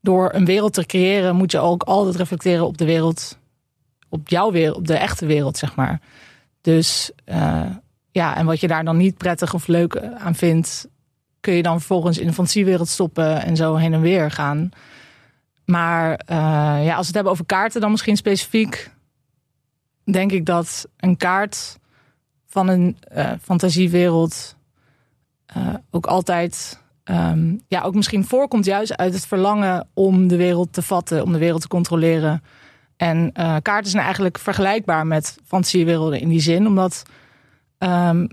door 0.00 0.34
een 0.34 0.44
wereld 0.44 0.72
te 0.72 0.86
creëren, 0.86 1.36
moet 1.36 1.50
je 1.50 1.58
ook 1.58 1.82
altijd 1.82 2.16
reflecteren 2.16 2.66
op 2.66 2.78
de 2.78 2.84
wereld, 2.84 3.38
op 4.08 4.28
jouw 4.28 4.52
wereld, 4.52 4.76
op 4.76 4.86
de 4.86 4.96
echte 4.96 5.26
wereld, 5.26 5.56
zeg 5.58 5.74
maar. 5.74 6.00
Dus 6.60 7.10
eh, 7.24 7.70
ja, 8.10 8.36
en 8.36 8.46
wat 8.46 8.60
je 8.60 8.68
daar 8.68 8.84
dan 8.84 8.96
niet 8.96 9.16
prettig 9.16 9.54
of 9.54 9.66
leuk 9.66 9.98
aan 9.98 10.34
vindt, 10.34 10.88
kun 11.40 11.54
je 11.54 11.62
dan 11.62 11.78
vervolgens 11.78 12.18
in 12.18 12.26
de 12.26 12.32
fantasiewereld 12.32 12.88
stoppen 12.88 13.42
en 13.42 13.56
zo 13.56 13.74
heen 13.74 13.92
en 13.92 14.00
weer 14.00 14.30
gaan. 14.30 14.70
Maar 15.66 16.14
eh, 16.14 16.36
ja, 16.84 16.96
als 16.96 17.00
we 17.00 17.06
het 17.06 17.14
hebben 17.14 17.32
over 17.32 17.46
kaarten, 17.46 17.80
dan 17.80 17.90
misschien 17.90 18.16
specifiek, 18.16 18.90
denk 20.04 20.32
ik 20.32 20.46
dat 20.46 20.88
een 20.96 21.16
kaart 21.16 21.78
van 22.46 22.68
een 22.68 22.96
eh, 23.00 23.32
fantasiewereld 23.42 24.56
eh, 25.46 25.74
ook 25.90 26.06
altijd 26.06 26.84
Ehm, 27.06 27.54
ja, 27.68 27.82
ook 27.82 27.94
misschien 27.94 28.24
voorkomt 28.24 28.64
juist 28.64 28.96
uit 28.96 29.14
het 29.14 29.26
verlangen 29.26 29.88
om 29.94 30.28
de 30.28 30.36
wereld 30.36 30.72
te 30.72 30.82
vatten, 30.82 31.22
om 31.22 31.32
de 31.32 31.38
wereld 31.38 31.60
te 31.60 31.68
controleren. 31.68 32.42
En 32.96 33.32
kaarten 33.62 33.90
zijn 33.90 34.02
eigenlijk 34.02 34.38
vergelijkbaar 34.38 35.06
met 35.06 35.38
fantasiewerelden 35.44 36.20
in 36.20 36.28
die 36.28 36.40
zin, 36.40 36.66
omdat 36.66 37.02
ehm, 37.78 38.26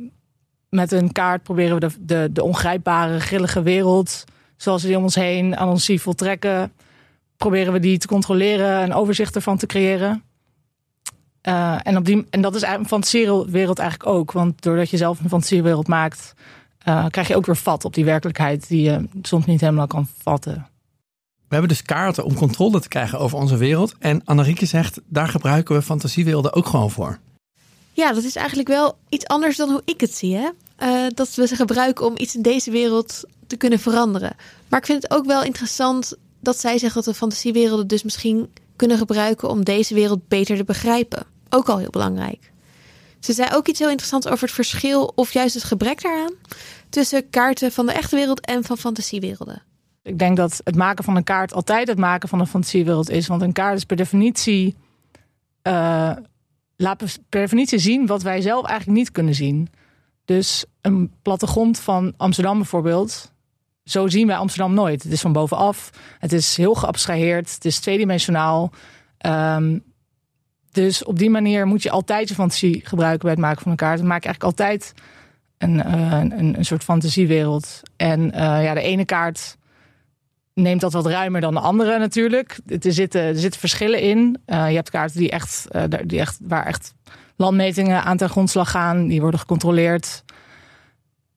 met 0.70 0.92
een 0.92 1.12
kaart 1.12 1.44
proberen 1.44 1.80
we 1.80 1.88
de, 1.88 1.96
de, 2.00 2.30
de 2.32 2.44
ongrijpbare, 2.44 3.20
grillige 3.20 3.62
wereld, 3.62 4.24
zoals 4.58 4.82
we 4.82 4.88
die 4.88 4.98
om 4.98 5.04
ons 5.04 5.16
heen 5.16 5.58
aan 5.58 5.70
ons 5.70 5.86
zien 5.86 6.00
voltrekken, 6.00 6.72
proberen 7.44 7.74
we 7.74 7.80
die 7.80 7.98
te 7.98 8.08
controleren, 8.08 8.84
een 8.84 8.94
overzicht 8.94 9.36
ervan 9.36 9.58
te 9.58 9.66
creëren. 9.66 10.24
Eh, 11.42 11.78
en, 11.84 11.98
op 11.98 12.06
die, 12.06 12.26
en 12.30 12.42
dat 12.42 12.56
is 12.56 12.62
eigenlijk 12.62 12.92
een 12.92 12.98
fantasiewereld 12.98 13.80
eigenlijk 13.80 14.10
ook, 14.10 14.32
want 14.32 14.62
doordat 14.62 14.90
je 14.90 14.98
zelf 14.98 15.20
een 15.20 15.30
fantasiewereld 15.30 15.88
maakt, 15.88 16.34
uh, 16.88 17.06
krijg 17.10 17.28
je 17.28 17.36
ook 17.36 17.46
weer 17.46 17.58
vat 17.58 17.86
op 17.86 17.94
die 17.94 18.06
werkelijkheid 18.06 18.68
die 18.68 18.82
je 18.82 19.08
soms 19.22 19.46
niet 19.46 19.62
helemaal 19.62 19.88
kan 19.88 20.08
vatten. 20.22 20.68
We 21.48 21.60
hebben 21.60 21.70
dus 21.70 21.82
kaarten 21.82 22.26
om 22.26 22.34
controle 22.34 22.80
te 22.80 22.88
krijgen 22.88 23.20
over 23.20 23.38
onze 23.38 23.58
wereld. 23.58 23.96
En 24.00 24.22
Annerieke 24.26 24.66
zegt, 24.66 25.00
daar 25.08 25.28
gebruiken 25.28 25.76
we 25.76 25.82
fantasiewerelden 25.82 26.54
ook 26.54 26.66
gewoon 26.66 26.92
voor. 26.92 27.20
Ja, 27.94 28.14
dat 28.14 28.24
is 28.24 28.36
eigenlijk 28.36 28.68
wel 28.68 28.98
iets 29.10 29.28
anders 29.28 29.58
dan 29.58 29.70
hoe 29.70 29.82
ik 29.86 30.02
het 30.02 30.16
zie. 30.16 30.36
Hè? 30.36 30.50
Uh, 30.80 31.10
dat 31.14 31.36
we 31.36 31.48
ze 31.48 31.56
gebruiken 31.56 32.06
om 32.06 32.14
iets 32.18 32.36
in 32.36 32.42
deze 32.42 32.72
wereld 32.72 33.24
te 33.48 33.58
kunnen 33.58 33.80
veranderen. 33.80 34.36
Maar 34.70 34.80
ik 34.80 34.86
vind 34.86 35.04
het 35.04 35.12
ook 35.12 35.26
wel 35.26 35.44
interessant 35.44 36.16
dat 36.44 36.60
zij 36.60 36.78
zegt 36.78 36.94
dat 36.94 37.06
we 37.06 37.14
fantasiewerelden 37.14 37.88
dus 37.88 38.04
misschien 38.04 38.50
kunnen 38.76 38.98
gebruiken 38.98 39.50
om 39.50 39.64
deze 39.64 39.94
wereld 39.94 40.28
beter 40.28 40.58
te 40.58 40.64
begrijpen. 40.64 41.26
Ook 41.50 41.70
al 41.70 41.78
heel 41.78 41.90
belangrijk. 41.90 42.52
Ze 43.20 43.34
zei 43.34 43.50
ook 43.54 43.68
iets 43.68 43.80
heel 43.80 43.90
interessants 43.90 44.28
over 44.28 44.42
het 44.42 44.52
verschil 44.56 45.12
of 45.16 45.34
juist 45.34 45.54
het 45.54 45.64
gebrek 45.64 46.02
daaraan 46.02 46.34
tussen 46.90 47.30
kaarten 47.30 47.72
van 47.72 47.86
de 47.86 47.92
echte 47.92 48.16
wereld 48.16 48.46
en 48.46 48.64
van 48.64 48.78
fantasiewerelden? 48.78 49.62
Ik 50.04 50.20
denk 50.20 50.38
dat 50.38 50.62
het 50.64 50.76
maken 50.76 51.04
van 51.04 51.16
een 51.16 51.24
kaart 51.24 51.54
altijd 51.54 51.88
het 51.88 51.98
maken 51.98 52.30
van 52.30 52.40
een 52.40 52.48
fantasiewereld 52.48 53.10
is. 53.10 53.28
Want 53.28 53.42
een 53.42 53.54
kaart 53.54 53.78
is 53.78 53.84
per 53.84 53.98
definitie. 53.98 54.76
eh, 55.62 56.12
laat 56.76 56.98
per 56.98 57.42
definitie 57.42 57.80
zien 57.80 58.06
wat 58.06 58.22
wij 58.22 58.42
zelf 58.42 58.66
eigenlijk 58.66 58.98
niet 58.98 59.12
kunnen 59.12 59.36
zien. 59.36 59.70
Dus 60.26 60.66
een 60.82 61.12
plattegrond 61.22 61.80
van 61.80 62.14
Amsterdam 62.18 62.58
bijvoorbeeld. 62.58 63.33
Zo 63.84 64.08
zien 64.08 64.28
wij 64.28 64.36
Amsterdam 64.36 64.74
nooit. 64.74 65.04
Het 65.04 65.12
is 65.12 65.22
van 65.22 65.34
bovenaf. 65.34 65.90
Het 66.20 66.34
is 66.34 66.58
heel 66.58 66.74
geabstraheerd. 66.76 67.54
Het 67.54 67.66
is 67.66 67.80
tweedimensionaal. 67.80 68.72
Ehm, 69.18 69.78
dus 70.72 71.04
op 71.04 71.20
die 71.20 71.30
manier 71.30 71.68
moet 71.68 71.84
je 71.84 71.92
altijd 71.92 72.30
je 72.30 72.36
fantasie 72.36 72.82
gebruiken 72.84 73.22
bij 73.22 73.32
het 73.32 73.40
maken 73.40 73.62
van 73.62 73.72
een 73.72 73.78
kaart. 73.78 73.98
Dan 73.98 74.08
maak 74.08 74.24
je 74.24 74.30
eigenlijk 74.30 74.60
altijd 74.60 74.94
een, 75.58 75.84
eh, 75.84 76.20
een, 76.20 76.58
een 76.58 76.66
soort 76.66 76.84
fantasiewereld. 76.84 77.82
En 77.96 78.32
eh, 78.32 78.64
ja, 78.64 78.74
de 78.74 78.82
ene 78.82 79.06
kaart 79.06 79.58
neemt 80.54 80.82
dat 80.82 80.94
wat 80.94 81.06
ruimer 81.06 81.42
dan 81.42 81.54
de 81.54 81.60
andere 81.60 82.00
natuurlijk. 82.00 82.60
Er 82.66 82.94
zitten, 82.94 83.22
er 83.22 83.52
verschillen 83.52 84.00
in. 84.00 84.38
Eh, 84.46 84.70
je 84.70 84.76
hebt 84.76 84.90
kaarten 84.90 85.20
die 85.20 85.30
echt, 85.30 85.68
die 86.06 86.20
echt, 86.20 86.38
waar 86.42 86.66
echt 86.66 86.94
landmetingen 87.36 88.04
aan 88.04 88.18
ten 88.18 88.30
grondslag 88.30 88.72
gaan. 88.72 89.08
Die 89.08 89.22
worden 89.22 89.40
gecontroleerd. 89.40 90.24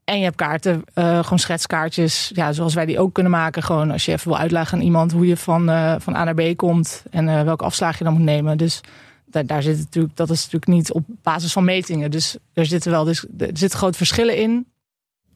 En 0.07 0.19
je 0.19 0.25
hebt 0.25 0.37
kaarten, 0.37 0.85
eh, 0.95 1.23
gewoon 1.23 1.39
schetskaartjes. 1.39 2.31
Ja, 2.35 2.53
zoals 2.53 2.75
wij 2.75 2.87
die 2.87 2.99
ook 2.99 3.13
kunnen 3.13 3.33
maken. 3.33 3.63
Gewoon 3.63 3.91
als 3.91 4.05
je 4.05 4.13
even 4.13 4.29
wil 4.29 4.39
uitleggen 4.39 4.79
aan 4.79 4.85
iemand 4.85 5.13
hoe 5.13 5.27
je 5.27 5.37
van, 5.37 5.69
eh, 5.69 5.95
van 5.99 6.17
A 6.17 6.25
naar 6.25 6.35
B 6.35 6.57
komt. 6.57 7.03
En 7.11 7.29
eh, 7.29 7.43
welke 7.43 7.65
afslag 7.65 7.99
je 7.99 8.05
dan 8.05 8.13
moet 8.13 8.23
nemen. 8.23 8.59
Dus 8.59 8.81
daar, 9.27 9.47
daar 9.47 9.63
zit 9.63 9.77
het 9.77 9.85
natuurlijk, 9.85 10.17
dat 10.17 10.31
is 10.31 10.37
natuurlijk 10.37 10.67
niet 10.67 10.93
op 10.93 11.05
basis 11.23 11.53
van 11.53 11.65
metingen. 11.65 12.11
Dus 12.11 12.37
er 12.53 12.67
zitten 12.67 12.91
wel 12.91 13.05
dus, 13.05 13.25
er 13.39 13.51
zitten 13.53 13.79
grote 13.79 13.97
verschillen 13.97 14.37
in. 14.37 14.67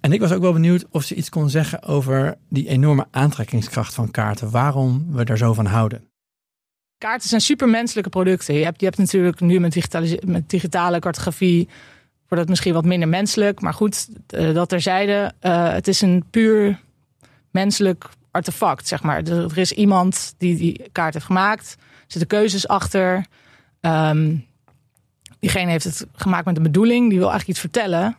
En 0.00 0.12
ik 0.12 0.20
was 0.20 0.32
ook 0.32 0.42
wel 0.42 0.52
benieuwd 0.52 0.84
of 0.90 1.02
ze 1.02 1.14
iets 1.14 1.28
kon 1.28 1.50
zeggen 1.50 1.82
over 1.82 2.36
die 2.48 2.68
enorme 2.68 3.06
aantrekkingskracht 3.10 3.94
van 3.94 4.10
kaarten. 4.10 4.50
Waarom 4.50 5.06
we 5.12 5.24
er 5.24 5.38
zo 5.38 5.52
van 5.54 5.66
houden. 5.66 6.04
kaarten 6.98 7.28
zijn 7.28 7.40
supermenselijke 7.40 8.10
producten. 8.10 8.54
Je 8.54 8.64
hebt, 8.64 8.80
je 8.80 8.86
hebt 8.86 8.98
natuurlijk 8.98 9.40
nu 9.40 9.60
met, 9.60 9.72
digitale, 9.72 10.22
met 10.26 10.50
digitale 10.50 10.98
cartografie 10.98 11.68
wordt 12.30 12.44
het 12.44 12.48
misschien 12.48 12.74
wat 12.74 12.84
minder 12.84 13.08
menselijk. 13.08 13.60
Maar 13.60 13.74
goed, 13.74 14.08
eh, 14.26 14.54
dat 14.54 14.68
terzijde. 14.68 15.32
eh 15.40 15.72
het 15.72 15.88
is 15.88 16.00
een 16.00 16.24
puur 16.30 16.80
menselijk 17.50 18.08
artefact, 18.30 18.88
zeg 18.88 19.02
maar. 19.02 19.22
Er, 19.22 19.44
er 19.44 19.58
is 19.58 19.72
iemand 19.72 20.34
die 20.38 20.56
die 20.56 20.88
kaart 20.92 21.14
heeft 21.14 21.26
gemaakt. 21.26 21.76
Er 21.78 22.04
zitten 22.06 22.38
keuzes 22.38 22.68
achter. 22.68 23.26
Ehm, 23.80 24.36
diegene 25.38 25.70
heeft 25.70 25.84
het 25.84 26.06
gemaakt 26.14 26.44
met 26.44 26.56
een 26.56 26.62
bedoeling. 26.62 27.08
Die 27.08 27.18
wil 27.18 27.30
eigenlijk 27.30 27.48
iets 27.48 27.60
vertellen. 27.60 28.16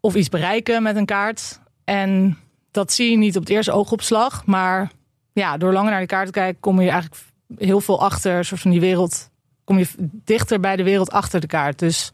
Of 0.00 0.14
iets 0.14 0.28
bereiken 0.28 0.82
met 0.82 0.96
een 0.96 1.06
kaart. 1.06 1.60
En 1.84 2.38
dat 2.70 2.92
zie 2.92 3.10
je 3.10 3.16
niet 3.16 3.36
op 3.36 3.42
het 3.42 3.50
eerste 3.50 3.72
oogopslag. 3.72 4.46
Maar 4.46 4.90
ja, 5.32 5.56
door 5.56 5.72
langer 5.72 5.90
naar 5.90 6.00
de 6.00 6.06
kaart 6.06 6.26
te 6.26 6.32
kijken, 6.32 6.60
kom 6.60 6.80
je 6.80 6.90
eigenlijk 6.90 7.22
heel 7.58 7.80
veel 7.80 8.00
achter, 8.00 8.44
soort 8.44 8.60
van 8.60 8.70
die 8.70 8.80
wereld, 8.80 9.30
kom 9.66 9.78
je 9.78 9.86
dichter 10.24 10.60
bij 10.60 10.76
de 10.76 10.82
wereld 10.82 11.10
achter 11.10 11.40
de 11.40 11.46
kaart. 11.46 11.78
Dus 11.78 12.10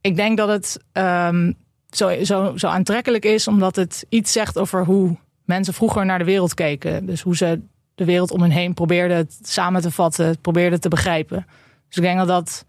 ik 0.00 0.16
denk 0.16 0.36
dat 0.36 0.48
het 0.48 0.78
ehm, 0.92 1.52
zo, 1.90 2.24
zo, 2.24 2.56
zo 2.56 2.66
aantrekkelijk 2.66 3.24
is, 3.24 3.48
omdat 3.48 3.76
het 3.76 4.06
iets 4.08 4.32
zegt 4.32 4.58
over 4.58 4.84
hoe 4.84 5.16
mensen 5.44 5.74
vroeger 5.74 6.06
naar 6.06 6.18
de 6.18 6.24
wereld 6.24 6.54
keken. 6.54 7.06
Dus 7.06 7.22
hoe 7.22 7.36
ze 7.36 7.60
de 7.94 8.04
wereld 8.04 8.30
om 8.30 8.40
hen 8.42 8.50
heen 8.50 8.74
probeerden 8.74 9.16
het 9.16 9.38
samen 9.42 9.82
te 9.82 9.90
vatten, 9.90 10.40
probeerden 10.40 10.80
te 10.80 10.88
begrijpen. 10.88 11.46
Dus 11.88 11.96
ik 11.96 12.02
denk 12.02 12.18
dat 12.18 12.28
dat 12.28 12.64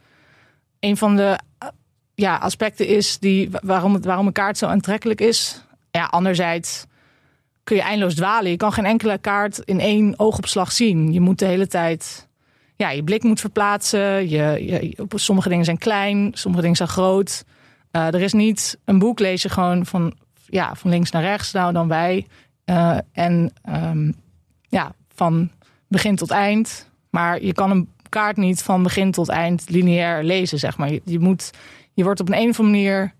een 0.79 0.97
van 0.97 1.15
de 1.15 1.39
eh, 1.57 1.67
ja, 2.15 2.35
aspecten 2.35 2.87
is 2.87 3.19
die, 3.19 3.49
waarom, 3.63 3.93
het, 3.93 4.05
waarom 4.05 4.27
een 4.27 4.33
kaart 4.33 4.57
zo 4.57 4.65
aantrekkelijk 4.65 5.21
is. 5.21 5.65
Ja, 5.91 6.05
anderzijds 6.05 6.85
kun 7.63 7.75
je 7.75 7.81
eindeloos 7.81 8.15
dwalen. 8.15 8.51
Je 8.51 8.57
kan 8.57 8.73
geen 8.73 8.85
enkele 8.85 9.17
kaart 9.17 9.59
in 9.59 9.79
één 9.79 10.19
oogopslag 10.19 10.71
zien. 10.71 11.13
Je 11.13 11.19
moet 11.19 11.39
de 11.39 11.45
hele 11.45 11.67
tijd. 11.67 12.27
Ja, 12.81 12.89
je 12.89 13.03
blik 13.03 13.23
moet 13.23 13.39
verplaatsen. 13.39 14.29
Je, 14.29 14.65
je, 14.65 15.05
sommige 15.15 15.49
dingen 15.49 15.65
zijn 15.65 15.77
klein, 15.77 16.31
sommige 16.33 16.61
dingen 16.61 16.77
zijn 16.77 16.89
groot. 16.89 17.43
Uh, 17.91 18.07
er 18.07 18.21
is 18.21 18.33
niet 18.33 18.77
een 18.85 18.99
boek 18.99 19.19
lees 19.19 19.41
je 19.41 19.49
gewoon 19.49 19.85
van, 19.85 20.13
ja, 20.45 20.75
van 20.75 20.89
links 20.89 21.11
naar 21.11 21.21
rechts, 21.21 21.51
nou 21.51 21.73
dan 21.73 21.87
wij. 21.87 22.27
Uh, 22.65 22.97
en 23.11 23.53
um, 23.69 24.13
ja, 24.69 24.91
van 25.15 25.49
begin 25.87 26.15
tot 26.15 26.31
eind. 26.31 26.89
Maar 27.09 27.41
je 27.41 27.53
kan 27.53 27.71
een 27.71 27.89
kaart 28.09 28.37
niet 28.37 28.63
van 28.63 28.83
begin 28.83 29.11
tot 29.11 29.29
eind 29.29 29.69
lineair 29.69 30.23
lezen, 30.23 30.59
zeg 30.59 30.77
maar. 30.77 30.91
Je, 30.91 31.01
je 31.05 31.19
moet, 31.19 31.51
je 31.93 32.03
wordt 32.03 32.19
op 32.19 32.27
een, 32.27 32.37
een 32.37 32.49
of 32.49 32.59
andere 32.59 32.77
manier 32.77 33.13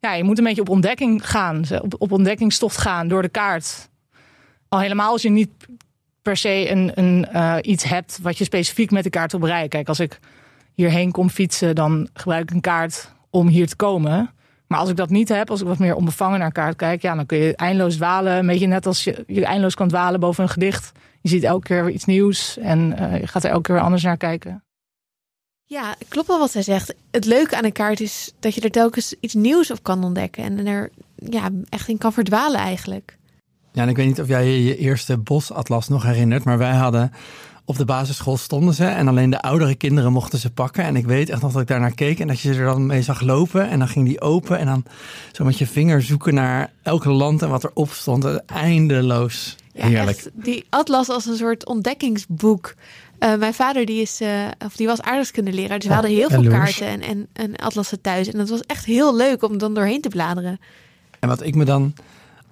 ja, 0.00 0.12
je 0.14 0.24
moet 0.24 0.38
een 0.38 0.44
beetje 0.44 0.60
op 0.60 0.68
ontdekking 0.68 1.28
gaan, 1.28 1.64
op, 1.82 1.94
op 1.98 2.12
ontdekkingstocht 2.12 2.76
gaan 2.76 3.08
door 3.08 3.22
de 3.22 3.28
kaart. 3.28 3.88
Al 4.68 4.80
helemaal 4.80 5.10
als 5.10 5.22
je 5.22 5.30
niet 5.30 5.50
per 6.24 6.36
se 6.36 6.70
een, 6.70 6.92
een, 6.94 7.28
uh, 7.32 7.56
iets 7.60 7.84
hebt 7.84 8.18
wat 8.22 8.38
je 8.38 8.44
specifiek 8.44 8.90
met 8.90 9.04
de 9.04 9.10
kaart 9.10 9.30
wil 9.30 9.40
bereiken. 9.40 9.68
Kijk, 9.68 9.88
als 9.88 10.00
ik 10.00 10.18
hierheen 10.74 11.10
kom 11.10 11.30
fietsen, 11.30 11.74
dan 11.74 12.08
gebruik 12.12 12.42
ik 12.42 12.50
een 12.50 12.60
kaart 12.60 13.12
om 13.30 13.48
hier 13.48 13.66
te 13.66 13.76
komen. 13.76 14.30
Maar 14.66 14.78
als 14.78 14.88
ik 14.88 14.96
dat 14.96 15.10
niet 15.10 15.28
heb, 15.28 15.50
als 15.50 15.60
ik 15.60 15.66
wat 15.66 15.78
meer 15.78 15.94
onbevangen 15.94 16.38
naar 16.38 16.52
kaart 16.52 16.76
kijk, 16.76 17.02
ja, 17.02 17.14
dan 17.14 17.26
kun 17.26 17.38
je 17.38 17.56
eindeloos 17.56 17.94
dwalen. 17.96 18.36
Een 18.36 18.46
beetje 18.46 18.66
net 18.66 18.86
als 18.86 19.04
je, 19.04 19.24
je 19.26 19.44
eindeloos 19.44 19.74
kan 19.74 19.88
dwalen 19.88 20.20
boven 20.20 20.42
een 20.42 20.50
gedicht. 20.50 20.92
Je 21.20 21.28
ziet 21.28 21.44
elke 21.44 21.66
keer 21.66 21.84
weer 21.84 21.94
iets 21.94 22.04
nieuws 22.04 22.58
en 22.58 22.96
uh, 23.00 23.20
je 23.20 23.26
gaat 23.26 23.44
er 23.44 23.50
elke 23.50 23.62
keer 23.62 23.74
weer 23.74 23.84
anders 23.84 24.02
naar 24.02 24.16
kijken. 24.16 24.64
Ja, 25.64 25.94
klopt 26.08 26.28
wel 26.28 26.38
wat 26.38 26.50
zij 26.50 26.62
zegt. 26.62 26.94
Het 27.10 27.24
leuke 27.24 27.56
aan 27.56 27.64
een 27.64 27.72
kaart 27.72 28.00
is 28.00 28.32
dat 28.40 28.54
je 28.54 28.60
er 28.60 28.70
telkens 28.70 29.14
iets 29.20 29.34
nieuws 29.34 29.70
op 29.70 29.82
kan 29.82 30.04
ontdekken. 30.04 30.44
En 30.44 30.66
er 30.66 30.90
ja, 31.16 31.50
echt 31.68 31.88
in 31.88 31.98
kan 31.98 32.12
verdwalen 32.12 32.60
eigenlijk. 32.60 33.18
Ja, 33.74 33.82
en 33.82 33.88
ik 33.88 33.96
weet 33.96 34.06
niet 34.06 34.20
of 34.20 34.28
jij 34.28 34.46
je, 34.46 34.64
je 34.64 34.76
eerste 34.76 35.16
bosatlas 35.16 35.88
nog 35.88 36.02
herinnert. 36.02 36.44
Maar 36.44 36.58
wij 36.58 36.74
hadden 36.74 37.12
op 37.64 37.76
de 37.76 37.84
basisschool 37.84 38.36
stonden 38.36 38.74
ze. 38.74 38.84
En 38.84 39.08
alleen 39.08 39.30
de 39.30 39.42
oudere 39.42 39.74
kinderen 39.74 40.12
mochten 40.12 40.38
ze 40.38 40.50
pakken. 40.50 40.84
En 40.84 40.96
ik 40.96 41.06
weet 41.06 41.30
echt 41.30 41.42
nog 41.42 41.52
dat 41.52 41.62
ik 41.62 41.68
daar 41.68 41.80
naar 41.80 41.94
keek. 41.94 42.20
En 42.20 42.26
dat 42.26 42.40
je 42.40 42.52
ze 42.52 42.60
er 42.60 42.66
dan 42.66 42.86
mee 42.86 43.02
zag 43.02 43.20
lopen. 43.20 43.68
En 43.68 43.78
dan 43.78 43.88
ging 43.88 44.06
die 44.06 44.20
open. 44.20 44.58
En 44.58 44.66
dan 44.66 44.84
zo 45.32 45.44
met 45.44 45.58
je 45.58 45.66
vinger 45.66 46.02
zoeken 46.02 46.34
naar 46.34 46.72
elke 46.82 47.10
land 47.10 47.42
en 47.42 47.48
wat 47.48 47.64
erop 47.64 47.90
stond. 47.90 48.44
Eindeloos. 48.46 49.56
Heerlijk. 49.72 50.16
Echt, 50.16 50.30
die 50.32 50.64
atlas 50.68 51.08
als 51.08 51.26
een 51.26 51.36
soort 51.36 51.66
ontdekkingsboek. 51.66 52.74
Uh, 53.20 53.34
mijn 53.34 53.54
vader 53.54 53.86
die 53.86 54.00
is, 54.00 54.20
uh, 54.20 54.28
of 54.64 54.76
die 54.76 54.86
was 54.86 55.02
aardrijkskundeleraar, 55.02 55.78
dus 55.78 55.88
we 55.88 55.94
hadden 55.94 56.10
heel 56.10 56.28
veel 56.28 56.48
kaarten 56.48 56.86
en, 56.86 57.02
en, 57.02 57.28
en 57.32 57.56
atlassen 57.56 58.00
thuis. 58.00 58.28
En 58.28 58.38
dat 58.38 58.48
was 58.48 58.60
echt 58.60 58.84
heel 58.84 59.16
leuk 59.16 59.42
om 59.42 59.58
dan 59.58 59.74
doorheen 59.74 60.00
te 60.00 60.08
bladeren. 60.08 60.60
En 61.18 61.28
wat 61.28 61.42
ik 61.42 61.54
me 61.54 61.64
dan 61.64 61.94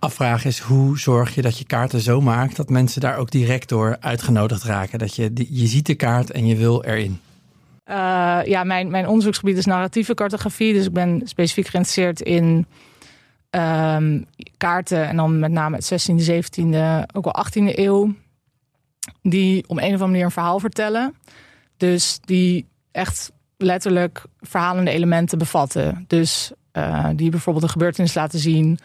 afvraag 0.03 0.45
is, 0.45 0.59
hoe 0.59 0.99
zorg 0.99 1.35
je 1.35 1.43
dat 1.43 1.59
je 1.59 1.65
kaarten 1.65 2.01
zo 2.01 2.21
maakt 2.21 2.57
dat 2.57 2.69
mensen 2.69 3.01
daar 3.01 3.17
ook 3.17 3.31
direct 3.31 3.69
door 3.69 3.97
uitgenodigd 4.01 4.63
raken? 4.63 4.99
Dat 4.99 5.15
je, 5.15 5.31
je 5.35 5.67
ziet 5.67 5.87
de 5.87 5.95
kaart 5.95 6.31
en 6.31 6.47
je 6.47 6.57
wil 6.57 6.85
erin. 6.85 7.21
Uh, 7.87 8.41
ja, 8.45 8.65
mijn, 8.65 8.91
mijn 8.91 9.07
onderzoeksgebied 9.07 9.57
is 9.57 9.65
narratieve 9.65 10.15
cartografie. 10.15 10.73
Dus 10.73 10.87
ik 10.87 10.93
ben 10.93 11.21
specifiek 11.25 11.67
geïnteresseerd 11.67 12.21
in 12.21 12.67
um, 13.51 14.27
kaarten 14.57 15.09
en 15.09 15.17
dan 15.17 15.39
met 15.39 15.51
name 15.51 15.77
het 15.77 16.11
16e, 16.11 16.25
17e, 16.25 17.07
ook 17.13 17.25
wel 17.25 17.45
18e 17.47 17.79
eeuw 17.79 18.15
die 19.23 19.69
om 19.69 19.79
een 19.79 19.85
of 19.85 19.91
andere 19.91 20.07
manier 20.07 20.25
een 20.25 20.31
verhaal 20.31 20.59
vertellen. 20.59 21.15
Dus 21.77 22.19
die 22.25 22.67
echt 22.91 23.33
letterlijk 23.57 24.23
verhalende 24.41 24.91
elementen 24.91 25.39
bevatten. 25.39 26.05
Dus 26.07 26.53
uh, 26.73 27.09
die 27.17 27.31
bijvoorbeeld 27.31 27.65
een 27.65 27.71
gebeurtenis 27.71 28.15
laten 28.15 28.39
zien. 28.39 28.79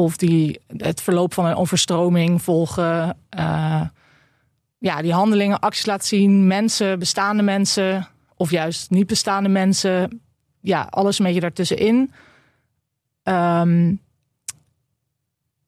Of 0.00 0.16
die 0.16 0.60
het 0.76 1.00
verloop 1.00 1.34
van 1.34 1.44
een 1.44 1.54
overstroming 1.54 2.42
volgen. 2.42 3.16
Uh, 3.38 3.82
ja, 4.78 5.02
die 5.02 5.12
handelingen, 5.12 5.60
acties 5.60 5.86
laten 5.86 6.06
zien. 6.06 6.46
Mensen, 6.46 6.98
bestaande 6.98 7.42
mensen. 7.42 8.08
Of 8.36 8.50
juist 8.50 8.90
niet 8.90 9.06
bestaande 9.06 9.48
mensen. 9.48 10.20
Ja, 10.60 10.86
alles 10.90 11.18
een 11.18 11.24
beetje 11.24 11.40
daartussenin. 11.40 12.12
Um, 13.24 14.00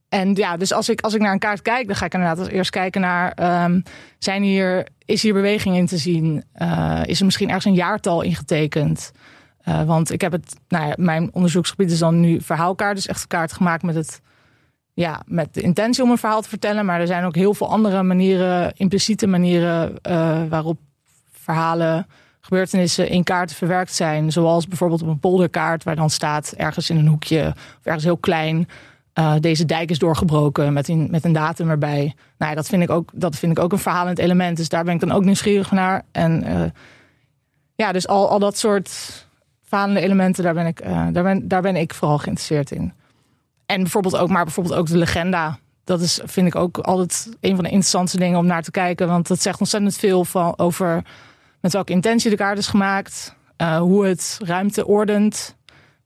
en 0.09 0.35
ja, 0.35 0.57
dus 0.57 0.73
als 0.73 0.89
ik, 0.89 1.01
als 1.01 1.15
ik 1.15 1.21
naar 1.21 1.33
een 1.33 1.39
kaart 1.39 1.63
kijk, 1.63 1.87
dan 1.87 1.97
ga 1.97 2.05
ik 2.05 2.15
inderdaad 2.15 2.47
eerst 2.47 2.71
kijken 2.71 3.01
naar: 3.01 3.63
um, 3.65 3.83
zijn 4.19 4.43
hier, 4.43 4.87
is 5.05 5.23
hier 5.23 5.35
beweging 5.35 5.77
in 5.77 5.87
te 5.87 5.97
zien? 5.97 6.45
Uh, 6.57 7.01
is 7.05 7.19
er 7.19 7.25
misschien 7.25 7.49
ergens 7.49 7.65
een 7.65 7.75
jaartal 7.75 8.23
ingetekend? 8.23 9.13
Uh, 9.69 9.83
want 9.83 10.13
ik 10.13 10.21
heb 10.21 10.33
het, 10.33 10.57
nou 10.69 10.87
ja, 10.87 10.95
mijn 10.97 11.31
onderzoeksgebied 11.33 11.91
is 11.91 11.99
dan 11.99 12.21
nu 12.21 12.41
verhaalkaart, 12.41 12.97
dus 12.97 13.07
echt 13.07 13.27
kaart 13.27 13.53
gemaakt 13.53 13.83
met 13.83 13.95
het, 13.95 14.21
ja, 14.93 15.23
met 15.27 15.55
de 15.55 15.61
intentie 15.61 16.03
om 16.03 16.11
een 16.11 16.19
verhaal 16.19 16.43
te 16.43 16.49
vertellen. 16.49 16.85
Maar 16.85 17.01
er 17.01 17.07
zijn 17.07 17.25
ook 17.25 17.35
heel 17.35 17.55
veel 17.55 17.69
andere 17.69 18.03
manieren, 18.03 18.73
impliciete 18.77 19.27
manieren 19.27 19.95
uh, 20.09 20.43
waarop 20.49 20.79
verhalen, 21.33 22.07
gebeurtenissen 22.41 23.09
in 23.09 23.23
kaarten 23.23 23.57
verwerkt 23.57 23.95
zijn. 23.95 24.33
Zoals 24.33 24.69
bijvoorbeeld 24.69 25.03
op 25.03 25.09
een 25.09 25.21
polderkaart, 25.21 25.85
waar 25.85 25.97
dan 25.97 26.11
staat 26.11 26.53
ergens 26.57 26.91
in 26.91 26.97
een 26.97 27.07
hoekje 27.07 27.53
of 27.79 27.85
ergens 27.85 28.05
heel 28.05 28.17
klein. 28.17 28.69
Uh, 29.19 29.35
deze 29.41 29.65
dijk 29.65 29.91
is 29.91 29.99
doorgebroken 29.99 30.73
met 30.73 30.89
een, 30.89 31.09
met 31.11 31.25
een 31.25 31.33
datum 31.33 31.71
erbij. 31.71 32.15
Nou 32.39 32.51
ja, 32.51 32.57
dat 32.57 32.67
vind 32.69 32.83
ik 32.83 32.91
ook, 32.91 33.11
dat 33.15 33.37
vind 33.37 33.53
ik 33.53 33.65
ook 33.65 33.73
een 33.73 33.79
verhalend 33.79 34.19
element. 34.19 34.57
Dus 34.57 34.69
daar 34.69 34.85
ben 34.85 34.95
ik 34.95 35.01
dan 35.01 35.13
ook 35.13 35.25
nieuwsgierig 35.25 35.71
naar. 35.71 36.03
En 36.13 36.45
ja, 37.75 37.93
dus 37.93 38.09
al, 38.09 38.29
al 38.29 38.39
dat 38.39 38.59
soort 38.59 38.91
falende 39.77 40.01
elementen, 40.01 40.45
daar 40.45 40.55
ben, 40.55 40.67
ik, 40.67 40.81
eh, 40.81 41.07
daar, 41.13 41.23
ben, 41.23 41.49
daar 41.49 41.63
ben 41.63 41.77
ik 41.77 41.95
vooral 41.95 42.19
geïnteresseerd 42.19 42.71
in. 42.71 42.93
En 43.67 43.81
bijvoorbeeld 43.83 44.17
ook, 44.17 44.29
maar 44.29 44.45
bijvoorbeeld 44.45 44.77
ook 44.77 44.87
de 44.87 44.97
legenda. 44.97 45.59
Dat 45.85 46.01
is, 46.01 46.21
vind 46.25 46.47
ik 46.47 46.55
ook 46.55 46.79
altijd 46.79 47.37
een 47.41 47.55
van 47.55 47.65
de 47.65 47.71
interessantste 47.71 48.19
dingen 48.19 48.39
om 48.39 48.47
naar 48.47 48.63
te 48.63 48.71
kijken. 48.71 49.09
Want 49.09 49.29
dat 49.29 49.43
zegt 49.43 49.61
ontzettend 49.61 49.97
veel 49.97 50.25
van, 50.25 50.59
over 50.59 51.05
met 51.61 51.73
welke 51.73 51.93
intentie 51.93 52.31
de 52.31 52.37
kaart 52.37 52.59
is 52.59 52.67
gemaakt. 52.67 53.37
eh, 53.57 53.79
hoe 53.79 54.07
het 54.07 54.39
ruimte 54.45 54.87
ordent. 54.87 55.57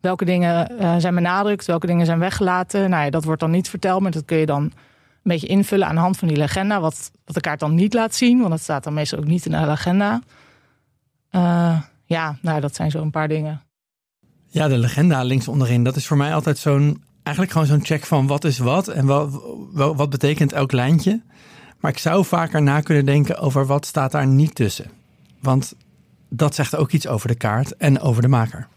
Welke 0.01 0.25
dingen 0.25 0.79
eh, 0.79 0.97
zijn 0.99 1.15
benadrukt, 1.15 1.67
welke 1.67 1.87
dingen 1.87 2.07
zijn 2.07 2.19
weggelaten. 2.19 2.91
Nou 2.91 3.05
ja, 3.05 3.11
dat 3.11 3.25
wordt 3.25 3.41
dan 3.41 3.51
niet 3.51 3.69
verteld, 3.69 4.01
maar 4.01 4.11
dat 4.11 4.25
kun 4.25 4.37
je 4.37 4.47
dan 4.47 4.63
een 4.63 4.73
beetje 5.23 5.47
invullen 5.47 5.87
aan 5.87 5.95
de 5.95 6.01
hand 6.01 6.17
van 6.19 6.29
die 6.29 6.37
legenda. 6.37 6.81
Wat, 6.81 7.11
wat 7.25 7.35
de 7.35 7.41
kaart 7.41 7.61
dan 7.61 7.75
niet 7.75 7.95
laat 7.95 8.15
zien, 8.15 8.39
want 8.39 8.51
dat 8.51 8.61
staat 8.61 8.85
dan 8.85 8.95
meestal 8.95 9.19
ook 9.19 9.25
niet 9.25 9.47
in 9.47 9.53
de 9.53 9.67
legenda. 9.67 10.21
Ja, 12.07 12.39
nou, 12.43 12.61
dat 12.61 12.75
zijn 12.75 12.91
zo 12.91 13.03
een 13.03 13.11
paar 13.11 13.29
dingen. 13.29 13.63
Ja, 14.47 14.69
de 14.69 14.79
legenda 14.79 15.23
links 15.23 15.49
onderin, 15.49 15.85
dat 15.85 15.97
is 15.97 16.07
voor 16.07 16.17
mij 16.17 16.35
altijd 16.35 16.59
zo'n, 16.59 17.05
eigenlijk 17.23 17.53
gewoon 17.53 17.67
zo'n 17.67 17.85
check 17.85 18.05
van 18.05 18.27
wat 18.27 18.45
is 18.45 18.59
wat 18.59 18.89
en 18.89 19.07
wat, 19.07 19.43
wat, 19.73 19.97
wat 19.97 20.11
betekent 20.11 20.53
elk 20.53 20.73
lijntje. 20.73 21.23
Maar 21.81 21.91
ik 21.91 21.99
zou 21.99 22.25
vaker 22.25 22.63
na 22.63 22.81
kunnen 22.81 23.05
denken 23.05 23.39
over 23.39 23.67
wat 23.67 23.87
staat 23.87 24.13
daar 24.13 24.27
niet 24.27 24.55
tussen. 24.55 24.91
Want 25.41 25.75
dat 26.29 26.55
zegt 26.55 26.77
ook 26.77 26.93
iets 26.93 27.07
over 27.07 27.29
de 27.29 27.35
kaart 27.35 27.77
en 27.77 28.01
over 28.01 28.23
de 28.23 28.29
maker. 28.29 28.69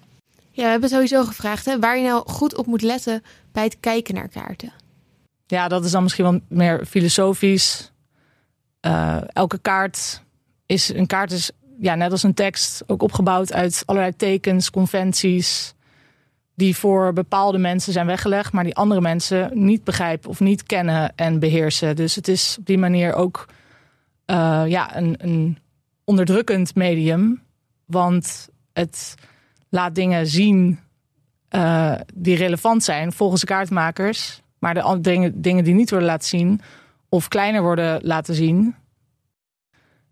Ja, 0.52 0.64
we 0.64 0.72
hebben 0.72 0.90
sowieso 0.90 1.24
gevraagd 1.24 1.66
hè, 1.66 1.80
waar 1.80 1.98
je 1.98 2.08
nou 2.08 2.30
goed 2.30 2.56
op 2.56 2.66
moet 2.66 2.82
letten 2.82 3.24
bij 3.52 3.64
het 3.64 3.78
kijken 3.80 4.16
naar 4.16 4.28
kaarten. 4.28 4.72
Ja, 5.48 5.68
dat 5.68 5.86
is 5.86 5.92
dan 5.92 6.04
misschien 6.04 6.26
wel 6.26 6.40
meer 6.48 6.86
filosofisch. 6.86 7.92
Eh, 8.80 9.18
elke 9.28 9.58
kaart 9.58 10.24
is 10.66 10.90
een 10.94 11.08
kaart 11.08 11.32
is 11.32 11.52
ja, 11.80 11.96
net 11.96 12.12
als 12.12 12.24
een 12.24 12.34
tekst 12.34 12.84
ook 12.88 13.02
opgebouwd 13.02 13.54
uit 13.54 13.84
allerlei 13.86 14.16
tekens, 14.16 14.70
conventies 14.70 15.74
die 16.56 16.76
voor 16.76 17.14
bepaalde 17.14 17.58
mensen 17.58 17.94
zijn 17.94 18.06
weggelegd, 18.06 18.52
maar 18.52 18.64
die 18.64 18.76
andere 18.76 19.02
mensen 19.02 19.52
niet 19.54 19.84
begrijpen 19.84 20.30
of 20.30 20.40
niet 20.40 20.64
kennen 20.64 21.16
en 21.16 21.40
beheersen. 21.40 21.96
Dus 21.96 22.16
het 22.16 22.28
is 22.28 22.56
op 22.60 22.66
die 22.66 22.78
manier 22.78 23.14
ook 23.14 23.46
eh, 24.26 24.64
ja, 24.68 24.98
een, 24.98 25.16
een 25.18 25.58
onderdrukkend 26.04 26.76
medium, 26.76 27.42
want 27.86 28.50
het 28.74 29.16
laat 29.70 29.96
dingen 29.96 30.28
zien 30.28 30.80
eh, 31.50 31.96
die 32.14 32.36
relevant 32.36 32.84
zijn 32.84 33.12
volgens 33.12 33.42
de 33.42 33.48
kaartmakers, 33.48 34.42
maar 34.58 34.74
de 34.74 34.98
dingen, 35.02 35.42
dingen 35.42 35.64
die 35.64 35.74
niet 35.74 35.90
worden 35.90 36.08
laten 36.08 36.28
zien 36.28 36.62
of 37.10 37.28
kleiner 37.28 37.62
worden 37.62 38.00
laten 38.04 38.36
zien. 38.36 38.76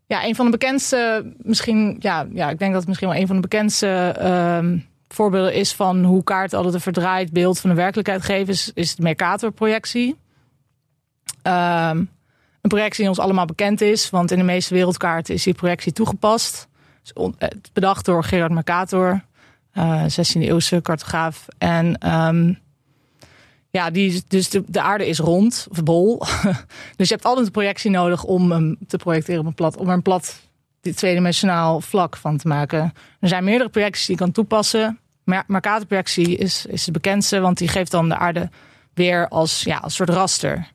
Ja, 0.07 0.25
een 0.25 0.35
van 0.35 0.45
de 0.45 0.51
bekendste, 0.51 1.31
misschien, 1.37 1.95
ja, 1.99 2.27
ja, 2.31 2.49
ik 2.49 2.59
denk 2.59 2.71
dat 2.71 2.79
het 2.79 2.87
misschien 2.87 3.09
wel 3.09 3.17
een 3.17 3.27
van 3.27 3.35
de 3.35 3.41
bekendste 3.41 3.87
ehm, 4.17 4.77
voorbeelden 5.07 5.53
is 5.53 5.73
van 5.73 6.03
hoe 6.03 6.23
kaarten 6.23 6.57
altijd 6.57 6.75
een 6.75 6.81
verdraaid 6.81 7.31
beeld 7.31 7.59
van 7.59 7.69
de 7.69 7.75
werkelijkheid 7.75 8.23
geven, 8.23 8.73
is, 8.73 8.95
de 8.95 9.01
Mercator-projectie. 9.01 10.17
Ehm, 11.41 11.97
een 12.61 12.69
projectie 12.69 12.99
die 12.99 13.09
ons 13.09 13.19
allemaal 13.19 13.45
bekend 13.45 13.81
is, 13.81 14.09
want 14.09 14.31
in 14.31 14.37
de 14.37 14.43
meeste 14.43 14.73
wereldkaarten 14.73 15.33
is 15.33 15.43
die 15.43 15.53
projectie 15.53 15.91
toegepast. 15.91 16.67
Eh, 17.13 17.49
bedacht 17.73 18.05
door 18.05 18.23
Gerard 18.23 18.51
Mercator, 18.51 19.23
eh 19.71 20.03
16e 20.03 20.41
eeuwse 20.41 20.81
cartograaf. 20.81 21.45
En 21.57 21.97
ehm, 21.97 22.53
ja, 23.69 23.89
die, 23.89 24.23
dus 24.27 24.49
de, 24.49 24.63
de 24.67 24.81
aarde 24.81 25.07
is 25.07 25.19
rond, 25.19 25.67
of 25.69 25.83
bol. 25.83 26.19
dus 26.97 27.07
je 27.07 27.13
hebt 27.13 27.25
altijd 27.25 27.45
een 27.45 27.51
projectie 27.51 27.91
nodig 27.91 28.23
om 28.23 28.51
hem 28.51 28.77
te 28.87 28.97
projecteren 28.97 29.39
op 29.39 29.45
een 29.45 29.53
plat, 29.53 29.77
om 29.77 29.87
er 29.87 29.93
een 29.93 30.01
plat 30.01 30.45
tweedimensionaal 30.95 31.81
vlak 31.81 32.17
van 32.17 32.37
te 32.37 32.47
maken. 32.47 32.93
Er 33.19 33.27
zijn 33.27 33.43
meerdere 33.43 33.69
projecties 33.69 34.05
die 34.05 34.15
je 34.15 34.21
kan 34.21 34.31
toepassen. 34.31 34.99
Mercator-projectie 35.23 36.37
is, 36.37 36.65
is 36.65 36.83
de 36.83 36.91
bekendste, 36.91 37.39
want 37.39 37.57
die 37.57 37.67
geeft 37.67 37.91
dan 37.91 38.09
de 38.09 38.17
aarde 38.17 38.49
weer 38.93 39.27
als 39.27 39.61
ja, 39.61 39.77
als 39.77 39.95
soort 39.95 40.09
raster. 40.09 40.71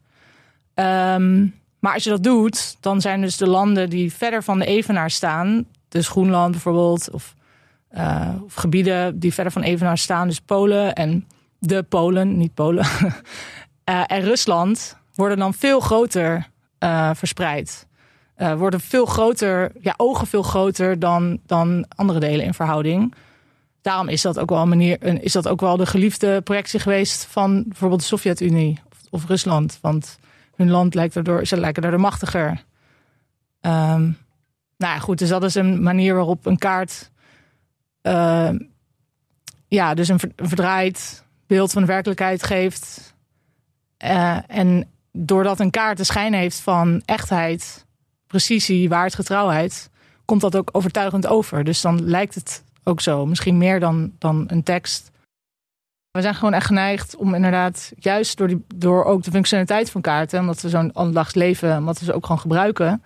Ehm, 0.74 1.46
maar 1.78 1.94
als 1.94 2.04
je 2.04 2.10
dat 2.10 2.22
doet, 2.22 2.76
dan 2.80 3.00
zijn 3.00 3.20
dus 3.20 3.36
de 3.36 3.46
landen 3.46 3.90
die 3.90 4.12
verder 4.12 4.42
van 4.42 4.58
de 4.58 4.64
evenaar 4.64 5.10
staan, 5.10 5.66
dus 5.88 6.08
Groenland 6.08 6.50
bijvoorbeeld, 6.50 7.10
of, 7.10 7.34
eh, 7.88 8.34
of 8.44 8.54
gebieden 8.54 9.18
die 9.18 9.34
verder 9.34 9.52
van 9.52 9.62
evenaar 9.62 9.98
staan, 9.98 10.28
dus 10.28 10.40
Polen 10.40 10.92
en 10.92 11.26
de 11.64 11.82
Polen, 11.82 12.36
niet 12.36 12.54
Polen, 12.54 12.86
eh, 13.84 14.02
en 14.06 14.20
Rusland, 14.20 14.96
worden 15.14 15.38
dan 15.38 15.54
veel 15.54 15.80
groter 15.80 16.48
eh, 16.78 17.10
verspreid. 17.14 17.86
Eh, 18.34 18.54
worden 18.54 18.80
veel 18.80 19.06
groter, 19.06 19.72
ja, 19.80 19.94
ogen 19.96 20.26
veel 20.26 20.42
groter 20.42 20.98
dan, 20.98 21.40
dan 21.46 21.86
andere 21.96 22.18
delen 22.20 22.44
in 22.44 22.54
verhouding. 22.54 23.14
Daarom 23.80 24.08
is 24.08 24.22
dat 24.22 24.38
ook 24.38 24.50
wel 24.50 24.62
een 24.62 24.68
manier, 24.68 25.22
is 25.22 25.32
dat 25.32 25.48
ook 25.48 25.60
wel 25.60 25.76
de 25.76 25.86
geliefde 25.86 26.40
projectie 26.40 26.80
geweest 26.80 27.24
van 27.24 27.64
bijvoorbeeld 27.66 28.00
de 28.00 28.06
Sovjet-Unie 28.06 28.80
of, 28.90 28.98
of 29.10 29.28
Rusland. 29.28 29.78
Want 29.80 30.18
hun 30.56 30.70
land 30.70 30.94
lijkt 30.94 31.14
daardoor, 31.14 31.46
ze 31.46 31.56
lijken 31.56 31.82
daardoor 31.82 32.00
machtiger. 32.00 32.64
Ehm, 33.60 34.02
nou 34.76 34.94
ja, 34.94 34.98
goed, 34.98 35.18
dus 35.18 35.28
dat 35.28 35.44
is 35.44 35.54
een 35.54 35.82
manier 35.82 36.14
waarop 36.14 36.46
een 36.46 36.58
kaart, 36.58 37.10
ja, 39.68 39.94
dus 39.94 40.08
een 40.08 40.20
verdraaid 40.36 41.22
beeld 41.52 41.72
van 41.72 41.82
de 41.82 41.88
werkelijkheid 41.88 42.42
geeft. 42.42 43.14
Eh, 43.96 44.38
en 44.46 44.88
doordat 45.12 45.60
een 45.60 45.70
kaart 45.70 45.96
de 45.96 46.04
schijn 46.04 46.32
heeft 46.32 46.60
van 46.60 47.02
echtheid, 47.04 47.86
precisie, 48.26 48.88
waarheidsgetrouwheid, 48.88 49.90
komt 50.24 50.40
dat 50.40 50.56
ook 50.56 50.68
overtuigend 50.72 51.26
over. 51.26 51.64
Dus 51.64 51.80
dan 51.80 52.04
lijkt 52.04 52.34
het 52.34 52.64
ook 52.84 53.00
zo. 53.00 53.26
Misschien 53.26 53.58
meer 53.58 53.80
dan, 53.80 54.12
dan 54.18 54.44
een 54.46 54.62
tekst. 54.62 55.10
We 56.10 56.20
zijn 56.20 56.34
gewoon 56.34 56.54
echt 56.54 56.66
geneigd 56.66 57.16
om 57.16 57.34
inderdaad, 57.34 57.92
juist 57.98 58.36
door, 58.36 58.48
die, 58.48 58.64
door 58.74 59.04
ook 59.04 59.22
de 59.22 59.30
functionaliteit 59.30 59.90
van 59.90 60.00
kaarten, 60.00 60.40
omdat 60.40 60.60
we 60.60 60.68
zo'n 60.68 60.92
alledaags 60.92 61.34
leven, 61.34 61.76
omdat 61.76 61.98
we 61.98 62.04
ze 62.04 62.12
ook 62.12 62.26
gewoon 62.26 62.40
gebruiken, 62.40 63.02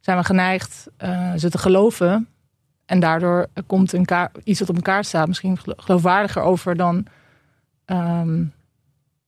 zijn 0.00 0.18
we 0.18 0.24
geneigd 0.24 0.88
eh, 0.96 1.32
ze 1.36 1.50
te 1.50 1.58
geloven. 1.58 2.28
En 2.86 3.00
daardoor 3.00 3.46
komt 3.66 3.92
een 3.92 4.06
iets 4.44 4.60
wat 4.60 4.68
op 4.68 4.76
een 4.76 4.82
kaart 4.82 5.06
staat 5.06 5.28
misschien 5.28 5.58
gelo- 5.58 5.74
geloofwaardiger 5.76 6.42
over 6.42 6.76
dan, 6.76 7.06
ehm, 7.96 8.44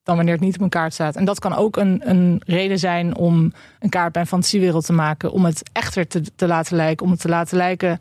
dan 0.05 0.15
wanneer 0.15 0.33
het 0.33 0.43
niet 0.43 0.55
op 0.55 0.61
een 0.61 0.69
kaart 0.69 0.93
staat. 0.93 1.15
En 1.15 1.25
dat 1.25 1.39
kan 1.39 1.53
ook 1.53 1.77
een, 1.77 2.09
een 2.09 2.41
reden 2.45 2.79
zijn 2.79 3.15
om 3.15 3.53
een 3.79 3.89
kaart 3.89 4.11
bij 4.11 4.21
een 4.21 4.27
fantasiewereld 4.27 4.85
te 4.85 4.93
maken. 4.93 5.31
Om 5.31 5.45
het 5.45 5.69
echter 5.71 6.07
te, 6.07 6.21
te 6.35 6.47
laten 6.47 6.75
lijken. 6.75 7.05
Om 7.05 7.11
het 7.11 7.21
te 7.21 7.27
laten 7.27 7.57
lijken 7.57 7.99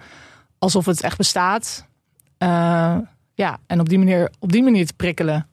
alsof 0.59 0.87
het 0.87 1.03
echt 1.03 1.17
bestaat. 1.17 1.87
Eh, 2.39 2.97
ja, 3.35 3.59
en 3.67 3.81
op 3.81 3.89
die, 3.89 3.99
manier, 3.99 4.31
op 4.39 4.53
die 4.53 4.63
manier 4.63 4.87
te 4.87 4.95
prikkelen. 4.95 5.47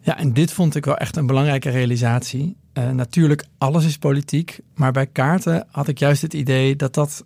Ja, 0.00 0.18
en 0.18 0.32
dit 0.32 0.52
vond 0.52 0.74
ik 0.74 0.84
wel 0.84 0.96
echt 0.96 1.16
een 1.16 1.26
belangrijke 1.26 1.70
realisatie. 1.70 2.56
Eh, 2.72 2.90
natuurlijk, 2.90 3.44
alles 3.58 3.84
is 3.84 3.98
politiek. 3.98 4.60
Maar 4.74 4.92
bij 4.92 5.06
kaarten 5.06 5.66
had 5.70 5.88
ik 5.88 5.98
juist 5.98 6.22
het 6.22 6.34
idee 6.34 6.76
dat 6.76 6.94
dat 6.94 7.24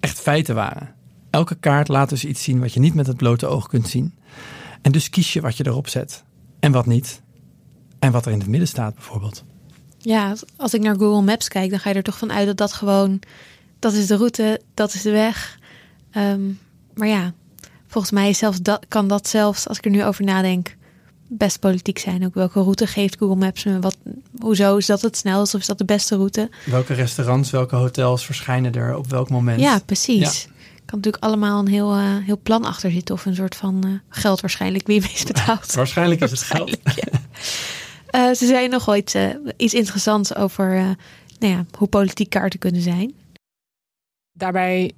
echt 0.00 0.20
feiten 0.20 0.54
waren. 0.54 0.94
Elke 1.30 1.54
kaart 1.54 1.88
laat 1.88 2.08
dus 2.08 2.24
iets 2.24 2.42
zien 2.42 2.60
wat 2.60 2.72
je 2.72 2.80
niet 2.80 2.94
met 2.94 3.06
het 3.06 3.16
blote 3.16 3.46
oog 3.46 3.66
kunt 3.66 3.88
zien. 3.88 4.14
En 4.82 4.92
dus 4.92 5.10
kies 5.10 5.32
je 5.32 5.40
wat 5.40 5.56
je 5.56 5.66
erop 5.66 5.88
zet 5.88 6.24
en 6.64 6.72
wat 6.72 6.86
niet. 6.86 7.22
En 7.98 8.12
wat 8.12 8.26
er 8.26 8.32
in 8.32 8.38
het 8.38 8.48
midden 8.48 8.68
staat 8.68 8.94
bijvoorbeeld. 8.94 9.44
Ja, 9.98 10.34
als 10.56 10.74
ik 10.74 10.80
naar 10.80 10.96
Google 10.96 11.22
Maps 11.22 11.48
kijk, 11.48 11.70
dan 11.70 11.78
ga 11.78 11.90
je 11.90 11.94
er 11.94 12.02
toch 12.02 12.18
van 12.18 12.32
uit 12.32 12.46
dat 12.46 12.56
dat 12.56 12.72
gewoon, 12.72 13.20
dat 13.78 13.92
is 13.92 14.06
de 14.06 14.16
route, 14.16 14.60
dat 14.74 14.94
is 14.94 15.02
de 15.02 15.10
weg. 15.10 15.58
Ehm, 16.10 16.42
maar 16.94 17.08
ja, 17.08 17.32
volgens 17.86 18.12
mij 18.12 18.28
is 18.28 18.38
zelfs 18.38 18.60
dat, 18.60 18.84
kan 18.88 19.08
dat 19.08 19.28
zelfs, 19.28 19.68
als 19.68 19.78
ik 19.78 19.84
er 19.84 19.90
nu 19.90 20.04
over 20.04 20.24
nadenk, 20.24 20.76
best 21.28 21.60
politiek 21.60 21.98
zijn. 21.98 22.24
Ook 22.24 22.34
welke 22.34 22.60
route 22.60 22.86
geeft 22.86 23.16
Google 23.18 23.36
Maps 23.36 23.64
me? 23.64 23.80
Wat, 23.80 23.96
hoezo 24.40 24.76
is 24.76 24.86
dat 24.86 25.02
het 25.02 25.16
snelst 25.16 25.54
of 25.54 25.60
is 25.60 25.66
dat 25.66 25.78
de 25.78 25.84
beste 25.84 26.16
route? 26.16 26.50
Welke 26.66 26.94
restaurants, 26.94 27.50
welke 27.50 27.76
hotels 27.76 28.24
verschijnen 28.24 28.72
er 28.72 28.96
op 28.96 29.06
welk 29.06 29.30
moment? 29.30 29.60
Ja, 29.60 29.78
precies. 29.86 30.48
Kan 30.94 31.02
natuurlijk 31.02 31.32
allemaal 31.32 31.60
een 31.60 31.72
heel, 31.72 31.92
eh, 31.92 32.16
heel 32.24 32.38
plan 32.42 32.64
achter 32.64 32.90
zitten 32.90 33.14
of 33.14 33.26
een 33.26 33.34
soort 33.34 33.56
van 33.56 33.84
eh, 33.84 33.90
geld 34.08 34.40
waarschijnlijk 34.40 34.86
wie 34.86 35.00
je 35.00 35.06
meest 35.08 35.26
betaalt. 35.26 35.74
Waarschijnlijk 35.74 36.20
is 36.20 36.30
het 36.30 36.40
geld. 36.40 36.78
Ja. 36.94 37.18
Eh, 38.06 38.34
ze 38.34 38.46
zei 38.46 38.68
nog 38.68 38.84
wel 38.84 38.96
iets, 38.96 39.16
iets 39.56 39.74
interessants 39.74 40.34
over 40.34 40.76
eh, 40.76 40.90
nou 41.38 41.52
ja, 41.52 41.64
hoe 41.78 41.88
politiek 41.88 42.30
kaarten 42.30 42.58
kunnen 42.58 42.80
zijn. 42.80 43.14
Daarbij 44.32 44.92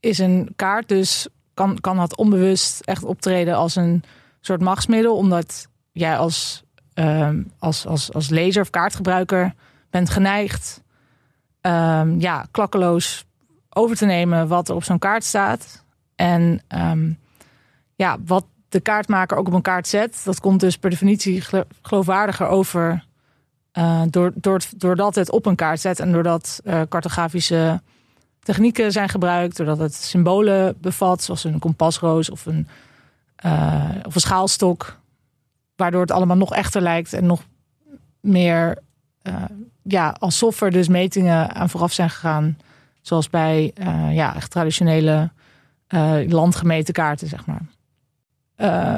is 0.00 0.18
een 0.18 0.52
kaart 0.56 0.88
dus, 0.88 1.26
kan, 1.54 1.80
kan 1.80 1.96
dat 1.96 2.16
onbewust 2.16 2.80
echt 2.80 3.04
optreden 3.04 3.54
als 3.54 3.76
een 3.76 4.02
soort 4.40 4.60
machtsmiddel. 4.60 5.16
Omdat 5.16 5.68
jij 5.92 6.16
als, 6.16 6.62
ehm, 6.94 7.42
als, 7.58 7.86
als, 7.86 8.12
als 8.12 8.28
lezer 8.28 8.62
of 8.62 8.70
kaartgebruiker 8.70 9.54
bent 9.90 10.10
geneigd 10.10 10.82
ehm, 11.60 12.20
ja, 12.20 12.46
klakkeloos 12.50 13.26
over 13.76 13.96
te 13.96 14.06
nemen 14.06 14.48
wat 14.48 14.68
er 14.68 14.74
op 14.74 14.84
zo'n 14.84 14.98
kaart 14.98 15.24
staat. 15.24 15.84
En 16.14 16.60
ehm, 16.68 17.10
ja, 17.94 18.16
wat 18.26 18.44
de 18.68 18.80
kaartmaker 18.80 19.36
ook 19.36 19.46
op 19.46 19.52
een 19.52 19.62
kaart 19.62 19.88
zet, 19.88 20.20
dat 20.24 20.40
komt 20.40 20.60
dus 20.60 20.76
per 20.78 20.90
definitie 20.90 21.40
gelo- 21.40 21.64
geloofwaardiger 21.82 22.46
over. 22.46 23.04
eh, 23.72 24.02
door, 24.10 24.32
door, 24.34 24.60
doordat 24.76 25.14
het 25.14 25.30
op 25.30 25.46
een 25.46 25.54
kaart 25.56 25.80
zet 25.80 26.00
en 26.00 26.12
doordat 26.12 26.60
eh, 26.64 26.80
cartografische 26.88 27.80
technieken 28.40 28.92
zijn 28.92 29.08
gebruikt, 29.08 29.56
doordat 29.56 29.78
het 29.78 29.94
symbolen 29.94 30.76
bevat, 30.80 31.22
zoals 31.22 31.44
een 31.44 31.58
kompasroos 31.58 32.30
of 32.30 32.46
een 32.46 32.68
eh, 33.36 33.84
of 34.02 34.14
een 34.14 34.20
schaalstok, 34.20 34.98
waardoor 35.76 36.00
het 36.00 36.10
allemaal 36.10 36.36
nog 36.36 36.54
echter 36.54 36.80
lijkt 36.82 37.12
en 37.12 37.26
nog 37.26 37.42
meer, 38.20 38.78
uh, 39.22 39.34
ja, 39.82 40.16
alsof 40.18 40.60
er 40.60 40.70
dus 40.70 40.88
metingen 40.88 41.54
aan 41.54 41.70
vooraf 41.70 41.92
zijn 41.92 42.10
gegaan, 42.10 42.58
zoals 43.06 43.30
bij 43.30 43.72
uh, 43.80 44.14
ja, 44.14 44.34
echt 44.34 44.50
traditionele 44.50 45.30
landgemeten 46.28 46.94
kaarten, 46.94 47.28
zeg 47.28 47.46
maar. 47.46 47.62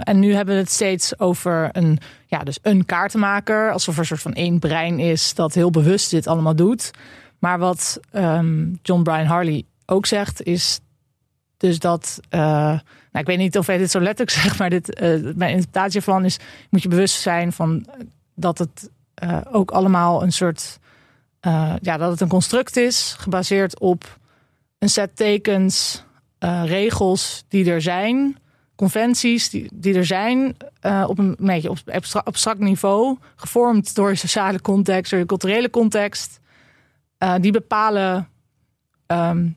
en 0.02 0.18
nu 0.18 0.34
hebben 0.34 0.54
we 0.54 0.60
het 0.60 0.70
steeds 0.70 1.18
over 1.18 1.68
een, 1.72 1.98
ja, 2.26 2.38
dus 2.38 2.58
een 2.62 2.84
kaartenmaker, 2.84 3.72
alsof 3.72 3.94
er 3.94 4.00
een 4.00 4.06
soort 4.06 4.20
van 4.20 4.32
één 4.32 4.58
brein 4.58 4.98
is 4.98 5.34
dat 5.34 5.54
heel 5.54 5.70
bewust 5.70 6.10
dit 6.10 6.26
allemaal 6.26 6.56
doet. 6.56 6.90
Maar 7.38 7.58
wat 7.58 8.00
um, 8.12 8.78
John 8.82 9.02
Brian 9.02 9.26
Harley 9.26 9.64
ook 9.86 10.06
zegt, 10.06 10.42
is 10.42 10.80
dus 11.56 11.78
dat, 11.78 12.20
uh, 12.30 12.40
nou, 12.40 12.80
ik 13.12 13.26
weet 13.26 13.38
niet 13.38 13.58
of 13.58 13.66
hij 13.66 13.78
dit 13.78 13.90
zo 13.90 14.00
letterlijk 14.00 14.36
zegt, 14.40 14.58
maar 14.58 14.70
dit, 14.70 15.00
uh, 15.00 15.34
mijn 15.34 15.50
interpretatie 15.50 16.00
van 16.00 16.24
is, 16.24 16.38
moet 16.70 16.82
je 16.82 16.88
bewust 16.88 17.20
zijn 17.20 17.52
van 17.52 17.86
dat 18.34 18.58
het 18.58 18.90
uh, 19.22 19.40
ook 19.50 19.70
allemaal 19.70 20.22
een 20.22 20.32
soort, 20.32 20.78
ja, 21.80 21.96
dat 21.96 22.10
het 22.10 22.20
een 22.20 22.28
construct 22.28 22.76
is, 22.76 23.14
gebaseerd 23.18 23.80
op 23.80 24.18
een 24.78 24.88
set 24.88 25.16
tekens, 25.16 26.04
regels 26.64 27.44
die 27.48 27.70
er 27.70 27.82
zijn, 27.82 28.36
conventies 28.76 29.50
die, 29.50 29.70
die 29.74 29.94
er 29.94 30.06
zijn, 30.06 30.56
op 31.06 31.18
een 31.18 31.36
beetje 31.38 31.70
op 31.70 31.78
abstract 32.24 32.58
niveau, 32.58 33.18
gevormd 33.36 33.94
door 33.94 34.16
sociale 34.16 34.60
context, 34.60 35.10
door 35.10 35.20
je 35.20 35.26
culturele 35.26 35.70
context, 35.70 36.40
die 37.40 37.52
bepalen 37.52 38.28
um, 39.06 39.56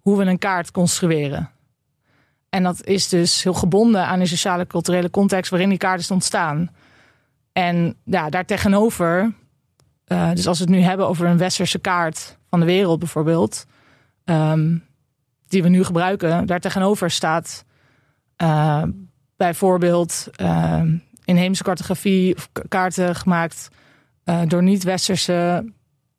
hoe 0.00 0.18
we 0.18 0.24
een 0.24 0.38
kaart 0.38 0.70
construeren. 0.70 1.50
En 2.48 2.62
dat 2.62 2.86
is 2.86 3.08
dus 3.08 3.42
heel 3.42 3.54
gebonden 3.54 4.06
aan 4.06 4.18
de 4.18 4.26
sociale 4.26 4.66
culturele 4.66 5.10
context 5.10 5.50
waarin 5.50 5.68
die 5.68 5.78
kaart 5.78 6.00
is 6.00 6.10
ontstaan. 6.10 6.70
En 7.52 7.96
ja, 8.04 8.30
daar 8.30 8.44
tegenover, 8.44 9.32
uh, 10.12 10.30
dus 10.34 10.46
als 10.46 10.58
we 10.58 10.64
het 10.64 10.72
nu 10.72 10.80
hebben 10.80 11.08
over 11.08 11.26
een 11.26 11.38
westerse 11.38 11.78
kaart 11.78 12.38
van 12.48 12.60
de 12.60 12.66
wereld 12.66 12.98
bijvoorbeeld, 12.98 13.66
um, 14.24 14.84
die 15.48 15.62
we 15.62 15.68
nu 15.68 15.84
gebruiken, 15.84 16.46
daar 16.46 16.60
tegenover 16.60 17.10
staat 17.10 17.64
uh, 18.42 18.82
bijvoorbeeld 19.36 20.28
uh, 20.40 20.82
inheemse 21.24 21.62
cartografie 21.62 22.36
of 22.36 22.48
kaarten 22.68 23.14
gemaakt 23.14 23.68
uh, 24.24 24.40
door 24.46 24.62
niet-westerse 24.62 25.64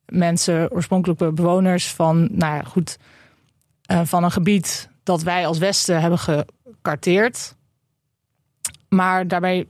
mensen, 0.05 0.71
oorspronkelijke 0.71 1.31
bewoners 1.31 1.91
van, 1.91 2.27
nou 2.31 2.55
ja, 2.55 2.63
goed, 2.63 2.97
van 4.03 4.23
een 4.23 4.31
gebied 4.31 4.89
dat 5.03 5.21
wij 5.21 5.47
als 5.47 5.57
Westen 5.57 6.01
hebben 6.01 6.19
gekarteerd. 6.19 7.55
Maar 8.89 9.27
daarbij, 9.27 9.67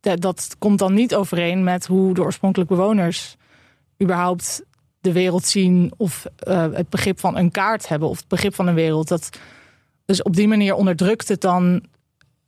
dat 0.00 0.56
komt 0.58 0.78
dan 0.78 0.94
niet 0.94 1.14
overeen 1.14 1.64
met 1.64 1.86
hoe 1.86 2.14
de 2.14 2.22
oorspronkelijke 2.22 2.74
bewoners 2.74 3.36
überhaupt 4.02 4.62
de 5.00 5.12
wereld 5.12 5.44
zien 5.44 5.92
of 5.96 6.26
uh, 6.48 6.66
het 6.72 6.88
begrip 6.88 7.20
van 7.20 7.36
een 7.36 7.50
kaart 7.50 7.88
hebben 7.88 8.08
of 8.08 8.18
het 8.18 8.28
begrip 8.28 8.54
van 8.54 8.66
een 8.66 8.74
wereld. 8.74 9.08
Dat, 9.08 9.28
dus 10.04 10.22
op 10.22 10.36
die 10.36 10.48
manier 10.48 10.74
onderdrukt 10.74 11.28
het 11.28 11.40
dan 11.40 11.82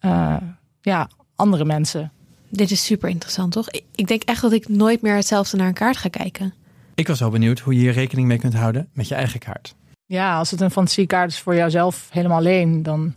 uh, 0.01 0.37
ja, 0.81 1.09
andere 1.35 1.65
mensen. 1.65 2.13
Dit 2.49 2.71
is 2.71 2.85
super 2.85 3.09
interessant, 3.09 3.53
toch? 3.53 3.69
Ik 3.95 4.07
denk 4.07 4.23
echt 4.23 4.43
dat 4.43 4.53
ik 4.53 4.69
nooit 4.69 5.03
meer 5.03 5.15
hetzelfde 5.15 5.57
naar 5.57 5.67
een 5.67 5.75
kaart 5.75 5.97
ga 5.97 6.09
kijken. 6.09 6.55
Ik 6.95 7.09
was 7.09 7.21
wel 7.21 7.31
benieuwd 7.31 7.59
hoe 7.59 7.75
je 7.75 7.81
hier 7.81 7.93
rekening 7.93 8.29
mee 8.29 8.39
kunt 8.39 8.55
houden 8.55 8.89
met 8.93 9.09
je 9.09 9.15
eigen 9.15 9.41
kaart. 9.41 9.75
Ja, 10.07 10.39
als 10.39 10.51
het 10.51 10.61
een 10.61 10.71
fantasiekaart 10.71 11.31
is 11.31 11.41
voor 11.41 11.55
jouzelf 11.55 12.09
helemaal 12.11 12.39
alleen, 12.39 12.83
dan 12.83 13.15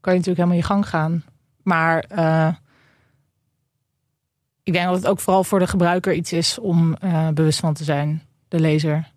kan 0.00 0.12
je 0.12 0.18
natuurlijk 0.18 0.36
helemaal 0.36 0.56
je 0.56 0.62
gang 0.62 0.88
gaan. 0.88 1.24
Maar 1.62 2.04
uh, 2.12 2.54
ik 4.62 4.72
denk 4.72 4.86
dat 4.86 4.96
het 4.96 5.06
ook 5.06 5.20
vooral 5.20 5.44
voor 5.44 5.58
de 5.58 5.66
gebruiker 5.66 6.14
iets 6.14 6.32
is 6.32 6.58
om 6.58 6.96
uh, 7.04 7.28
bewust 7.28 7.60
van 7.60 7.74
te 7.74 7.84
zijn, 7.84 8.22
de 8.48 8.60
lezer. 8.60 9.10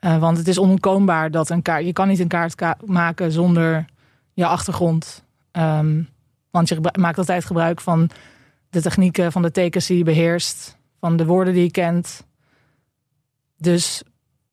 Uh, 0.00 0.18
want 0.18 0.36
het 0.38 0.48
is 0.48 0.58
onontkoombaar 0.58 1.30
dat 1.30 1.50
een 1.50 1.62
kaart. 1.62 1.84
Je 1.84 1.92
kan 1.92 2.08
niet 2.08 2.18
een 2.18 2.28
kaart 2.28 2.54
ka 2.54 2.76
maken 2.84 3.32
zonder 3.32 3.84
je 4.32 4.46
achtergrond. 4.46 5.24
Um, 5.52 6.08
want 6.50 6.68
je 6.68 6.92
maakt 6.98 7.18
altijd 7.18 7.44
gebruik 7.44 7.80
van 7.80 8.10
de 8.70 8.82
technieken, 8.82 9.32
van 9.32 9.42
de 9.42 9.50
tekens 9.50 9.86
die 9.86 9.98
je 9.98 10.04
beheerst, 10.04 10.76
van 11.00 11.16
de 11.16 11.26
woorden 11.26 11.54
die 11.54 11.62
je 11.62 11.70
kent. 11.70 12.26
Dus 13.56 14.02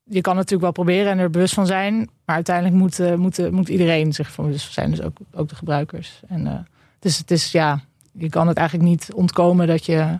je 0.04 0.20
kan 0.20 0.34
natuurlijk 0.34 0.62
wel 0.62 0.72
proberen 0.72 1.12
en 1.12 1.18
er 1.18 1.30
bewust 1.30 1.54
van 1.54 1.66
zijn. 1.66 1.96
Maar 2.24 2.34
uiteindelijk 2.34 2.76
moet, 2.76 3.00
uh, 3.00 3.14
moet, 3.14 3.50
moet 3.50 3.68
iedereen 3.68 4.12
zich 4.12 4.32
van 4.32 4.44
bewust 4.44 4.72
zijn. 4.72 4.90
Dus 4.90 5.02
ook, 5.02 5.16
ook 5.32 5.48
de 5.48 5.54
gebruikers. 5.54 6.20
En 6.28 6.66
is, 7.06 7.18
het 7.18 7.30
is, 7.30 7.52
ja, 7.52 7.80
je 8.12 8.28
kan 8.28 8.48
het 8.48 8.56
eigenlijk 8.56 8.88
niet 8.88 9.12
ontkomen 9.14 9.66
dat 9.66 9.86
je 9.86 10.18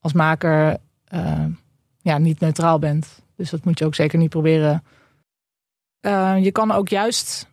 als 0.00 0.12
maker 0.12 0.76
uh, 1.14 1.44
ja, 2.00 2.18
niet 2.18 2.40
neutraal 2.40 2.78
bent. 2.78 3.22
Dus 3.36 3.50
dat 3.50 3.64
moet 3.64 3.78
je 3.78 3.84
ook 3.84 3.94
zeker 3.94 4.18
niet 4.18 4.30
proberen. 4.30 4.82
je 6.40 6.50
kan 6.52 6.70
ook 6.70 6.88
juist 6.88 7.48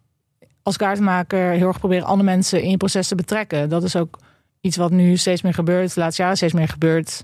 als 0.63 0.77
kaartenmaker 0.77 1.51
heel 1.51 1.67
erg 1.67 1.79
proberen 1.79 2.07
andere 2.07 2.29
mensen 2.29 2.61
in 2.61 2.69
je 2.69 2.77
proces 2.77 3.07
te 3.07 3.15
betrekken. 3.15 3.69
Dat 3.69 3.83
is 3.83 3.95
ook 3.95 4.19
iets 4.61 4.77
wat 4.77 4.91
nu 4.91 5.17
steeds 5.17 5.41
meer 5.41 5.53
gebeurt, 5.53 5.93
de 5.93 5.99
laatste 5.99 6.21
jaren 6.21 6.37
steeds 6.37 6.53
meer 6.53 6.67
gebeurt. 6.67 7.23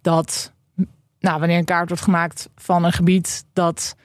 Dat 0.00 0.52
nou, 1.20 1.38
wanneer 1.38 1.58
een 1.58 1.64
kaart 1.64 1.88
wordt 1.88 2.04
gemaakt 2.04 2.48
van 2.56 2.84
een 2.84 2.92
gebied 2.92 3.44
dat 3.52 3.96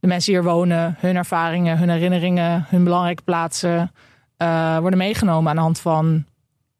de 0.00 0.06
mensen 0.06 0.32
hier 0.32 0.42
wonen, 0.42 0.96
hun 0.98 1.16
ervaringen, 1.16 1.78
hun 1.78 1.88
herinneringen, 1.88 2.64
hun 2.68 2.84
belangrijke 2.84 3.22
plaatsen 3.22 3.92
uh, 4.38 4.78
worden 4.78 4.98
meegenomen 4.98 5.50
aan 5.50 5.56
de 5.56 5.62
hand 5.62 5.80
van 5.80 6.24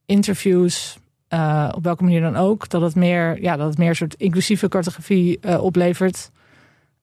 interviews, 0.07 0.99
uh, 1.29 1.69
op 1.75 1.85
welke 1.85 2.03
manier 2.03 2.21
dan 2.21 2.37
ook, 2.37 2.69
dat 2.69 2.83
het 2.83 2.95
meer, 2.95 3.43
ja, 3.43 3.57
dat 3.57 3.69
het 3.69 3.79
meer 3.79 3.89
een 3.89 3.97
soort 3.97 4.15
inclusieve 4.15 4.69
cartografie 4.69 5.39
uh, 5.41 5.63
oplevert. 5.63 6.31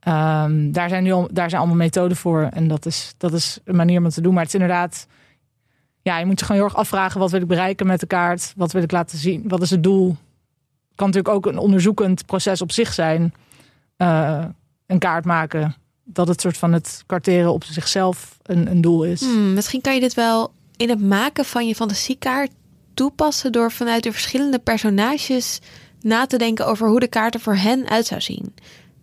Um, 0.08 0.72
daar, 0.72 0.90
zijn 0.90 1.04
nu 1.04 1.12
al, 1.12 1.30
daar 1.32 1.50
zijn 1.50 1.62
allemaal 1.62 1.80
methoden 1.80 2.18
voor 2.18 2.42
en 2.42 2.68
dat 2.68 2.86
is, 2.86 3.14
dat 3.18 3.34
is 3.34 3.60
een 3.64 3.76
manier 3.76 3.98
om 3.98 4.04
het 4.04 4.14
te 4.14 4.22
doen. 4.22 4.34
Maar 4.34 4.44
het 4.44 4.54
is 4.54 4.60
inderdaad, 4.60 5.08
ja, 6.02 6.18
je 6.18 6.26
moet 6.26 6.40
je 6.40 6.46
gewoon 6.46 6.62
heel 6.62 6.70
erg 6.70 6.80
afvragen: 6.80 7.20
wat 7.20 7.32
wil 7.32 7.42
ik 7.42 7.48
bereiken 7.48 7.88
met 7.88 8.00
de 8.00 8.06
kaart? 8.06 8.54
Wat 8.56 8.72
wil 8.72 8.84
ik 8.84 8.92
laten 8.92 9.18
zien? 9.18 9.44
Wat 9.48 9.62
is 9.62 9.70
het 9.70 9.84
doel? 9.84 10.18
kan 10.96 11.08
natuurlijk 11.08 11.36
ook 11.36 11.46
een 11.46 11.58
onderzoekend 11.58 12.26
proces 12.26 12.62
op 12.62 12.72
zich 12.72 12.94
zijn. 12.94 13.34
Uh, 13.98 14.46
een 14.86 15.00
kaart 15.00 15.26
maken. 15.26 15.76
Dat 16.04 16.28
het 16.28 16.42
soort 16.42 16.58
van 16.58 16.74
het 16.74 17.04
karteren 17.06 17.54
op 17.54 17.64
zichzelf 17.64 18.38
een, 18.44 18.72
een 18.72 18.82
doel 18.82 19.04
is. 19.04 19.22
Hmm, 19.22 19.54
misschien 19.54 19.82
kan 19.82 19.94
je 19.94 20.00
dit 20.00 20.14
wel 20.14 20.52
in 20.78 20.90
het 20.90 21.02
maken 21.02 21.46
van 21.46 21.68
je 21.68 21.76
fantasiekaart 21.76 22.52
toepassen 22.94 23.52
door 23.52 23.72
vanuit 23.72 24.04
de 24.04 24.12
verschillende 24.12 24.60
personages 24.60 25.60
na 26.02 26.26
te 26.26 26.38
denken 26.38 26.68
over 26.68 26.88
hoe 26.88 27.00
de 27.00 27.08
kaart 27.08 27.34
er 27.34 27.40
voor 27.40 27.56
hen 27.56 27.90
uit 27.90 28.06
zou 28.06 28.22
zien. 28.22 28.54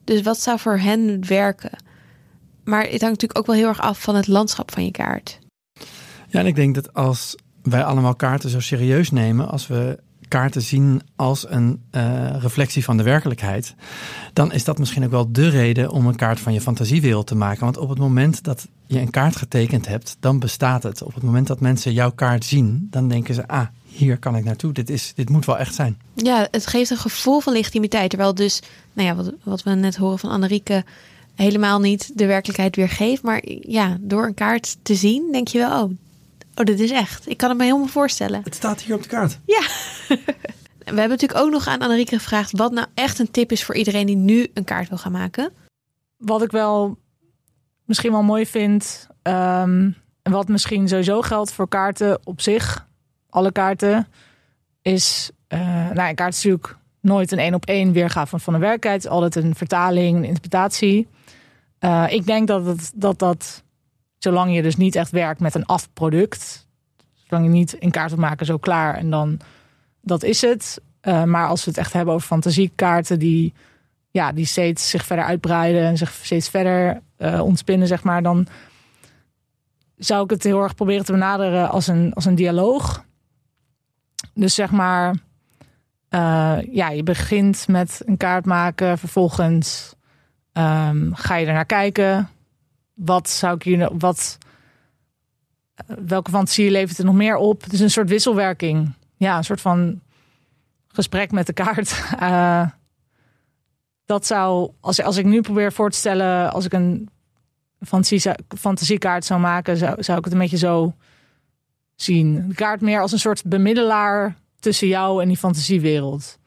Dus 0.04 0.22
wat 0.22 0.40
zou 0.40 0.58
voor 0.58 0.78
hen 0.78 1.26
werken? 1.26 1.78
Maar 2.64 2.82
het 2.82 2.90
hangt 2.90 3.02
natuurlijk 3.02 3.38
ook 3.38 3.46
wel 3.46 3.56
heel 3.56 3.68
erg 3.68 3.80
af 3.80 4.02
van 4.02 4.14
het 4.14 4.26
landschap 4.26 4.72
van 4.72 4.84
je 4.84 4.90
kaart. 4.90 5.38
Ja, 6.28 6.40
en 6.40 6.46
ik 6.46 6.54
denk 6.54 6.74
dat 6.74 6.94
als 6.94 7.36
wij 7.62 7.84
allemaal 7.84 8.14
kaarten 8.14 8.50
zo 8.50 8.60
serieus 8.60 9.10
nemen, 9.10 9.48
als 9.48 9.66
we 9.66 9.98
kaarten 10.28 10.62
zien 10.62 11.02
als 11.16 11.50
een 11.50 11.82
uh, 11.92 12.36
reflectie 12.38 12.84
van 12.84 12.96
de 12.96 13.02
werkelijkheid, 13.02 13.74
dan 14.32 14.52
is 14.52 14.64
dat 14.64 14.78
misschien 14.78 15.04
ook 15.04 15.10
wel 15.10 15.32
de 15.32 15.48
reden 15.48 15.90
om 15.90 16.06
een 16.06 16.16
kaart 16.16 16.40
van 16.40 16.52
je 16.52 16.60
fantasiewereld 16.60 17.26
te 17.26 17.34
maken. 17.34 17.64
Want 17.64 17.76
op 17.76 17.88
het 17.88 17.98
moment 17.98 18.44
dat 18.44 18.68
je 18.86 19.00
een 19.00 19.10
kaart 19.10 19.36
getekend 19.36 19.86
hebt, 19.86 20.16
dan 20.20 20.38
bestaat 20.38 20.82
het. 20.82 21.02
Op 21.02 21.14
het 21.14 21.22
moment 21.22 21.46
dat 21.46 21.60
mensen 21.60 21.92
jouw 21.92 22.10
kaart 22.10 22.44
zien, 22.44 22.86
dan 22.90 23.08
denken 23.08 23.34
ze: 23.34 23.48
ah, 23.48 23.66
hier 24.00 24.18
kan 24.18 24.36
ik 24.36 24.44
naartoe. 24.44 24.72
Dit, 24.72 24.90
is, 24.90 25.12
dit 25.14 25.28
moet 25.28 25.44
wel 25.44 25.58
echt 25.58 25.74
zijn. 25.74 26.00
Ja, 26.14 26.48
het 26.50 26.66
geeft 26.66 26.90
een 26.90 26.96
gevoel 26.96 27.40
van 27.40 27.52
legitimiteit. 27.52 28.10
Terwijl 28.10 28.34
dus, 28.34 28.60
nou 28.92 29.08
ja, 29.08 29.14
wat, 29.14 29.32
wat 29.42 29.62
we 29.62 29.70
net 29.70 29.96
horen 29.96 30.18
van 30.18 30.30
Annerieke, 30.30 30.84
helemaal 31.34 31.80
niet 31.80 32.18
de 32.18 32.26
werkelijkheid 32.26 32.76
weergeeft. 32.76 33.22
Maar 33.22 33.42
ja, 33.60 33.96
door 34.00 34.26
een 34.26 34.34
kaart 34.34 34.76
te 34.82 34.94
zien, 34.94 35.28
denk 35.32 35.48
je 35.48 35.58
wel, 35.58 35.82
oh, 35.82 35.90
Oh, 36.54 36.66
dit 36.66 36.80
is 36.80 36.90
echt. 36.90 37.28
Ik 37.28 37.36
kan 37.36 37.48
het 37.48 37.58
me 37.58 37.64
helemaal 37.64 37.86
voorstellen. 37.86 38.40
Het 38.44 38.54
staat 38.54 38.80
hier 38.80 38.94
op 38.94 39.02
de 39.02 39.08
kaart. 39.08 39.38
Ja. 39.44 39.60
We 40.78 40.96
hebben 40.96 41.08
natuurlijk 41.08 41.40
ook 41.40 41.50
nog 41.50 41.66
aan 41.66 41.80
Annerieke 41.80 42.18
gevraagd 42.18 42.50
wat 42.50 42.72
nou 42.72 42.86
echt 42.94 43.18
een 43.18 43.30
tip 43.30 43.52
is 43.52 43.64
voor 43.64 43.74
iedereen 43.74 44.06
die 44.06 44.16
nu 44.16 44.50
een 44.54 44.64
kaart 44.64 44.88
wil 44.88 44.98
gaan 44.98 45.12
maken. 45.12 45.52
Wat 46.16 46.42
ik 46.42 46.50
wel 46.50 46.98
misschien 47.84 48.10
wel 48.10 48.22
mooi 48.22 48.46
vind, 48.46 49.06
um, 49.22 49.96
en 50.22 50.32
wat 50.32 50.48
misschien 50.48 50.88
sowieso 50.88 51.20
geldt 51.22 51.52
voor 51.52 51.68
kaarten 51.68 52.20
op 52.24 52.40
zich, 52.40 52.86
alle 53.30 53.52
kaarten, 53.52 54.06
is, 54.82 55.30
uh, 55.48 55.58
nou, 55.90 56.08
een 56.08 56.14
kaart 56.14 56.34
is 56.34 56.44
natuurlijk 56.44 56.76
nooit 57.00 57.32
een 57.32 57.38
één 57.38 57.54
op 57.54 57.64
één 57.64 57.92
weergave 57.92 58.38
van 58.38 58.54
een 58.54 58.60
werkelijkheid, 58.60 59.08
altijd 59.08 59.36
een 59.36 59.54
vertaling, 59.54 60.16
een 60.16 60.24
interpretatie. 60.24 61.08
Uh, 61.80 62.06
ik 62.08 62.26
denk 62.26 62.48
dat 62.48 62.66
het, 62.66 62.92
dat 62.94 63.18
dat 63.18 63.62
Zolang 64.20 64.54
je 64.54 64.62
dus 64.62 64.76
niet 64.76 64.94
echt 64.94 65.10
werkt 65.10 65.40
met 65.40 65.54
een 65.54 65.66
afproduct. 65.66 66.66
Zolang 67.26 67.46
je 67.46 67.52
niet 67.52 67.72
in 67.72 67.90
kaart 67.90 68.16
maken 68.16 68.46
zo 68.46 68.58
klaar 68.58 68.94
en 68.94 69.10
dan 69.10 69.40
dat 70.00 70.22
is 70.22 70.40
het. 70.40 70.80
Uh, 71.02 71.24
maar 71.24 71.48
als 71.48 71.64
we 71.64 71.70
het 71.70 71.78
echt 71.78 71.92
hebben 71.92 72.14
over 72.14 72.26
fantasiekaarten 72.26 73.18
die, 73.18 73.52
ja, 74.10 74.32
die 74.32 74.44
steeds 74.44 74.90
zich 74.90 75.04
verder 75.04 75.24
uitbreiden 75.24 75.82
en 75.82 75.96
zich 75.96 76.10
steeds 76.22 76.48
verder 76.48 77.00
ontspinnen, 77.40 77.86
zeg 77.86 78.02
maar, 78.02 78.22
dan 78.22 78.46
zou 79.96 80.24
ik 80.24 80.30
het 80.30 80.42
heel 80.42 80.62
erg 80.62 80.74
proberen 80.74 81.04
te 81.04 81.12
benaderen 81.12 81.70
als 81.70 81.86
een, 81.86 82.12
als 82.14 82.24
een 82.24 82.34
dialoog. 82.34 83.04
Dus 84.34 84.54
zeg 84.54 84.70
maar, 84.70 85.14
eh, 86.08 86.58
ja, 86.70 86.88
je 86.88 87.02
begint 87.02 87.68
met 87.68 88.02
een 88.04 88.16
kaart 88.16 88.44
maken. 88.44 88.98
Vervolgens 88.98 89.94
ehm, 90.52 91.12
ga 91.12 91.36
je 91.36 91.46
er 91.46 91.52
naar 91.52 91.66
kijken. 91.66 92.28
Wat 92.94 93.28
zou 93.28 93.54
ik 93.54 93.62
hier, 93.62 93.90
wat, 93.98 94.38
eh, 95.74 95.96
welke 96.06 96.30
fantasie 96.30 96.70
levert 96.70 96.98
er 96.98 97.04
nog 97.04 97.14
meer 97.14 97.36
op? 97.36 97.62
Het 97.62 97.72
is 97.72 97.80
een 97.80 97.90
soort 97.90 98.08
wisselwerking. 98.08 98.94
Ja, 99.16 99.36
een 99.36 99.44
soort 99.44 99.60
van 99.60 100.00
gesprek 100.88 101.32
met 101.32 101.46
de 101.46 101.52
kaart. 101.52 102.02
Eh, 102.18 102.66
dat 104.04 104.26
zou, 104.26 104.70
als, 104.80 105.02
als 105.02 105.16
ik 105.16 105.24
nu 105.24 105.40
probeer 105.40 105.72
voor 105.72 105.90
te 105.90 105.96
stellen, 105.96 106.52
als 106.52 106.64
ik 106.64 106.72
een 106.72 107.08
fantasie, 107.80 108.32
fantasiekaart 108.58 109.24
zou 109.24 109.40
maken, 109.40 109.76
zou, 109.76 110.02
zou 110.02 110.18
ik 110.18 110.24
het 110.24 110.32
een 110.32 110.38
beetje 110.38 110.56
zo 110.56 110.94
zien. 112.02 112.52
Kaart 112.54 112.80
meer 112.80 113.00
als 113.00 113.12
een 113.12 113.18
soort 113.18 113.44
bemiddelaar 113.44 114.36
tussen 114.60 114.88
jou 114.88 115.22
en 115.22 115.28
die 115.28 115.36
fantasiewereld. 115.36 116.38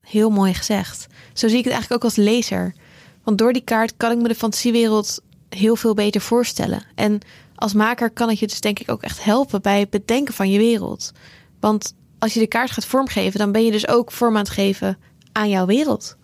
Heel 0.00 0.30
mooi 0.30 0.54
gezegd. 0.54 1.06
Zo 1.32 1.48
zie 1.48 1.58
ik 1.58 1.64
het 1.64 1.72
eigenlijk 1.72 2.04
ook 2.04 2.10
als 2.10 2.24
lezer. 2.24 2.74
Want 3.22 3.38
door 3.38 3.52
die 3.52 3.64
kaart 3.64 3.96
kan 3.96 4.10
ik 4.10 4.18
me 4.18 4.28
de 4.28 4.34
fantasiewereld 4.34 5.20
heel 5.48 5.76
veel 5.76 5.94
beter 5.94 6.20
voorstellen. 6.20 6.82
En 6.94 7.20
als 7.54 7.72
maker 7.72 8.10
kan 8.10 8.28
het 8.28 8.38
je 8.38 8.46
dus 8.46 8.60
denk 8.60 8.78
ik 8.78 8.90
ook 8.90 9.02
echt 9.02 9.24
helpen 9.24 9.62
bij 9.62 9.80
het 9.80 9.90
bedenken 9.90 10.34
van 10.34 10.50
je 10.50 10.58
wereld. 10.58 11.12
Want 11.60 11.94
als 12.18 12.34
je 12.34 12.40
de 12.40 12.46
kaart 12.46 12.70
gaat 12.70 12.86
vormgeven, 12.86 13.38
dan 13.38 13.52
ben 13.52 13.64
je 13.64 13.70
dus 13.70 13.88
ook 13.88 14.12
vorm 14.12 14.34
aan 14.34 14.42
het 14.42 14.50
geven 14.50 14.98
aan 15.32 15.48
jouw 15.48 15.66
wereld. 15.66 16.16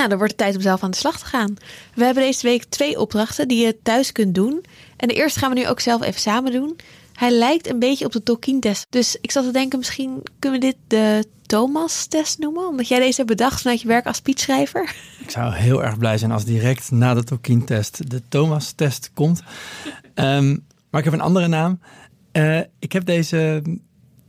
Nou, 0.00 0.12
dan 0.12 0.20
wordt 0.20 0.34
het 0.34 0.42
tijd 0.42 0.56
om 0.56 0.62
zelf 0.62 0.82
aan 0.82 0.90
de 0.90 0.96
slag 0.96 1.18
te 1.18 1.24
gaan. 1.24 1.54
We 1.94 2.04
hebben 2.04 2.22
deze 2.22 2.46
week 2.46 2.64
twee 2.64 3.00
opdrachten 3.00 3.48
die 3.48 3.64
je 3.64 3.76
thuis 3.82 4.12
kunt 4.12 4.34
doen. 4.34 4.64
En 4.96 5.08
de 5.08 5.14
eerste 5.14 5.38
gaan 5.38 5.52
we 5.52 5.58
nu 5.58 5.68
ook 5.68 5.80
zelf 5.80 6.02
even 6.02 6.20
samen 6.20 6.52
doen. 6.52 6.76
Hij 7.14 7.30
lijkt 7.30 7.68
een 7.68 7.78
beetje 7.78 8.04
op 8.04 8.12
de 8.12 8.22
Tolkien-test. 8.22 8.86
Dus 8.90 9.16
ik 9.20 9.30
zat 9.30 9.44
te 9.44 9.50
denken, 9.50 9.78
misschien 9.78 10.22
kunnen 10.38 10.60
we 10.60 10.66
dit 10.66 10.76
de 10.86 11.24
Thomas-test 11.46 12.38
noemen? 12.38 12.68
Omdat 12.68 12.88
jij 12.88 12.98
deze 12.98 13.16
hebt 13.16 13.28
bedacht 13.28 13.60
vanuit 13.60 13.80
je 13.80 13.88
werk 13.88 14.06
als 14.06 14.16
speechschrijver. 14.16 14.94
Ik 15.20 15.30
zou 15.30 15.54
heel 15.54 15.84
erg 15.84 15.98
blij 15.98 16.18
zijn 16.18 16.32
als 16.32 16.44
direct 16.44 16.90
na 16.90 17.14
de 17.14 17.24
Tolkien-test 17.24 18.10
de 18.10 18.22
Thomas-test 18.28 19.10
komt. 19.14 19.42
Ehm, 20.14 20.56
maar 20.90 21.00
ik 21.00 21.04
heb 21.04 21.12
een 21.14 21.20
andere 21.20 21.48
naam. 21.48 21.80
Uh, 22.32 22.60
ik 22.78 22.92
heb 22.92 23.04
deze, 23.04 23.62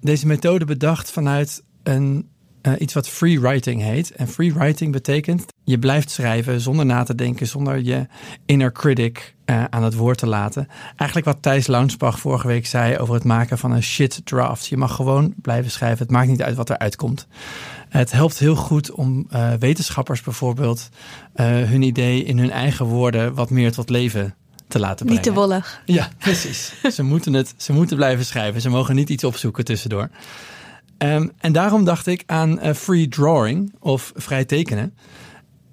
deze 0.02 0.28
methode 0.28 0.66
bedacht 0.66 1.12
vanuit 1.12 1.64
een 1.84 2.31
uh, 2.62 2.74
iets 2.78 2.94
wat 2.94 3.08
free 3.08 3.40
writing 3.40 3.82
heet. 3.82 4.12
En 4.12 4.28
free 4.28 4.54
writing 4.54 4.92
betekent 4.92 5.46
je 5.64 5.80
blijft 5.80 6.10
schrijven 6.10 6.62
zonder 6.62 6.86
na 6.86 7.04
te 7.04 7.16
denken, 7.16 7.48
zonder 7.48 7.84
je 7.84 8.08
inner 8.46 8.72
critic 8.72 9.36
uh, 9.46 9.64
aan 9.70 9.84
het 9.84 9.96
woord 9.96 10.18
te 10.18 10.28
laten. 10.28 10.68
Eigenlijk 10.96 11.26
wat 11.26 11.42
Thijs 11.42 11.68
Launsbach 11.68 12.20
vorige 12.20 12.48
week 12.48 12.66
zei 12.66 12.98
over 12.98 13.14
het 13.14 13.24
maken 13.24 13.58
van 13.58 13.72
een 13.72 13.84
shit 13.84 14.22
draft. 14.24 14.68
Je 14.68 14.78
mag 14.78 14.96
gewoon 14.96 15.34
blijven 15.42 15.72
schrijven. 15.72 16.00
Het 16.00 16.12
maakt 16.12 16.28
niet 16.28 16.42
uit 16.42 16.56
wat 16.56 16.70
eruit 16.70 16.96
komt. 16.96 17.28
Het 17.90 18.12
helpt 18.12 18.40
heel 18.40 18.56
goed 18.56 18.92
om 18.92 19.28
uh, 19.32 19.54
wetenschappers 19.60 20.22
bijvoorbeeld 20.22 20.90
hun 21.34 21.82
idee 21.82 22.24
in 22.24 22.38
hun 22.38 22.52
eigen 22.52 22.86
woorden 22.86 23.34
wat 23.34 23.50
meer 23.50 23.72
tot 23.72 23.90
leven 23.90 24.36
te 24.72 24.80
laten 24.80 25.06
brengen. 25.06 25.24
Niet 25.24 25.34
te 25.34 25.40
wollig. 25.40 25.82
Ja, 25.86 26.10
precies. 26.18 26.74
ze, 26.96 27.04
moeten 27.04 27.34
het, 27.34 27.54
ze 27.58 27.74
moeten 27.74 27.96
blijven 27.96 28.26
schrijven. 28.26 28.62
Ze 28.62 28.70
mogen 28.70 28.96
niet 28.96 29.10
iets 29.10 29.24
opzoeken 29.24 29.66
tussendoor. 29.66 30.10
Um, 31.04 31.32
en 31.38 31.52
daarom 31.52 31.86
dacht 31.86 32.08
ik 32.08 32.24
aan 32.26 32.66
uh, 32.66 32.74
free 32.74 33.08
drawing 33.08 33.74
of 33.80 34.12
vrij 34.16 34.46
tekenen. 34.46 34.94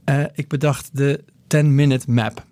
Uh, 0.05 0.25
ik 0.35 0.49
bedacht 0.49 0.91
de 0.93 1.25
10-minute 1.57 2.11
map. 2.11 2.45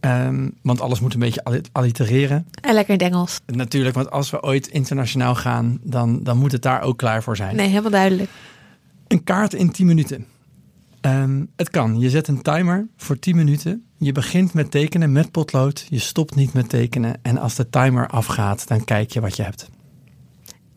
Um, 0.00 0.54
want 0.62 0.80
alles 0.80 1.00
moet 1.00 1.14
een 1.14 1.20
beetje 1.20 1.44
allitereren. 1.72 2.46
En 2.60 2.74
lekker 2.74 2.94
in 2.94 3.00
Engels. 3.00 3.40
Natuurlijk, 3.46 3.94
want 3.94 4.10
als 4.10 4.30
we 4.30 4.42
ooit 4.42 4.66
internationaal 4.66 5.34
gaan, 5.34 5.80
dan, 5.82 6.22
dan 6.22 6.38
moet 6.38 6.52
het 6.52 6.62
daar 6.62 6.82
ook 6.82 6.98
klaar 6.98 7.22
voor 7.22 7.36
zijn. 7.36 7.56
Nee, 7.56 7.68
helemaal 7.68 7.90
duidelijk. 7.90 8.30
Een 9.08 9.24
kaart 9.24 9.54
in 9.54 9.70
10 9.70 9.86
minuten. 9.86 10.26
Um, 11.00 11.50
het 11.56 11.70
kan. 11.70 11.98
Je 11.98 12.10
zet 12.10 12.28
een 12.28 12.42
timer 12.42 12.88
voor 12.96 13.18
10 13.18 13.36
minuten. 13.36 13.84
Je 13.98 14.12
begint 14.12 14.54
met 14.54 14.70
tekenen 14.70 15.12
met 15.12 15.30
potlood. 15.30 15.86
Je 15.88 15.98
stopt 15.98 16.34
niet 16.34 16.52
met 16.52 16.68
tekenen. 16.68 17.14
En 17.22 17.38
als 17.38 17.54
de 17.54 17.70
timer 17.70 18.08
afgaat, 18.08 18.68
dan 18.68 18.84
kijk 18.84 19.10
je 19.10 19.20
wat 19.20 19.36
je 19.36 19.42
hebt. 19.42 19.70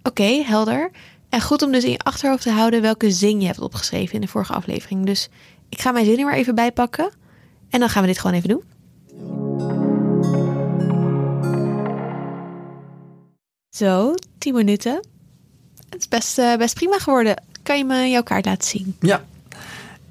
Oké, 0.03 0.21
okay, 0.21 0.43
helder. 0.43 0.91
En 1.33 1.41
goed 1.41 1.61
om 1.61 1.71
dus 1.71 1.83
in 1.83 1.91
je 1.91 1.99
achterhoofd 1.99 2.43
te 2.43 2.51
houden 2.51 2.81
welke 2.81 3.11
zin 3.11 3.41
je 3.41 3.45
hebt 3.45 3.59
opgeschreven 3.59 4.15
in 4.15 4.21
de 4.21 4.27
vorige 4.27 4.53
aflevering. 4.53 5.05
Dus 5.05 5.29
ik 5.69 5.81
ga 5.81 5.91
mijn 5.91 6.05
zin 6.05 6.19
er 6.19 6.25
maar 6.25 6.33
even 6.33 6.55
bij 6.55 6.71
pakken. 6.71 7.11
En 7.69 7.79
dan 7.79 7.89
gaan 7.89 8.01
we 8.01 8.07
dit 8.07 8.19
gewoon 8.19 8.35
even 8.35 8.49
doen. 8.49 8.63
Zo, 13.69 14.13
10 14.37 14.53
minuten. 14.53 15.07
Het 15.89 15.99
is 15.99 16.07
best, 16.07 16.39
uh, 16.39 16.55
best 16.55 16.73
prima 16.73 16.97
geworden. 16.97 17.43
Kan 17.63 17.77
je 17.77 17.83
me 17.83 18.09
jouw 18.09 18.23
kaart 18.23 18.45
laten 18.45 18.67
zien? 18.67 18.95
Ja, 18.99 19.25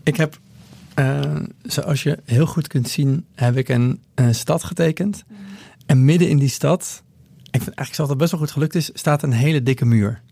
ik 0.02 0.16
heb, 0.16 0.38
uh, 0.98 1.36
zoals 1.62 2.02
je 2.02 2.18
heel 2.24 2.46
goed 2.46 2.68
kunt 2.68 2.88
zien, 2.88 3.26
heb 3.34 3.56
ik 3.56 3.68
een, 3.68 4.02
een 4.14 4.34
stad 4.34 4.64
getekend. 4.64 5.24
En 5.86 6.04
midden 6.04 6.28
in 6.28 6.38
die 6.38 6.48
stad, 6.48 7.02
ik 7.50 7.62
vind 7.62 7.74
eigenlijk 7.74 7.96
dat 7.96 8.08
het 8.08 8.18
best 8.18 8.30
wel 8.30 8.40
goed 8.40 8.50
gelukt 8.50 8.74
is, 8.74 8.90
staat 8.94 9.22
een 9.22 9.32
hele 9.32 9.62
dikke 9.62 9.84
muur 9.84 10.22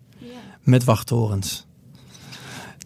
met 0.62 0.85
wachttorens. 0.85 1.66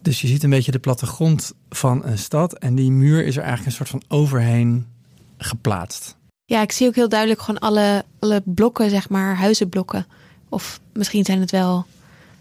Dus 0.03 0.21
je 0.21 0.27
ziet 0.27 0.43
een 0.43 0.51
beetje 0.51 0.73
de 0.73 0.79
plattegrond 0.79 1.53
van 1.69 2.05
een 2.05 2.19
stad 2.19 2.53
en 2.59 2.75
die 2.75 2.91
muur 2.91 3.25
is 3.25 3.37
er 3.37 3.43
eigenlijk 3.43 3.67
een 3.67 3.87
soort 3.87 3.89
van 3.89 4.19
overheen 4.19 4.87
geplaatst. 5.39 6.17
Ja, 6.45 6.63
ik 6.63 6.73
zie 6.73 6.87
ook 6.87 6.95
heel 6.95 7.09
duidelijk 7.09 7.41
gewoon 7.41 7.61
alle, 7.61 8.05
alle 8.19 8.43
blokken, 8.45 8.91
zeg 8.91 9.09
maar, 9.09 9.37
huizenblokken. 9.37 10.07
Of 10.49 10.81
misschien 10.93 11.25
zijn 11.25 11.41
het 11.41 11.51
wel 11.51 11.87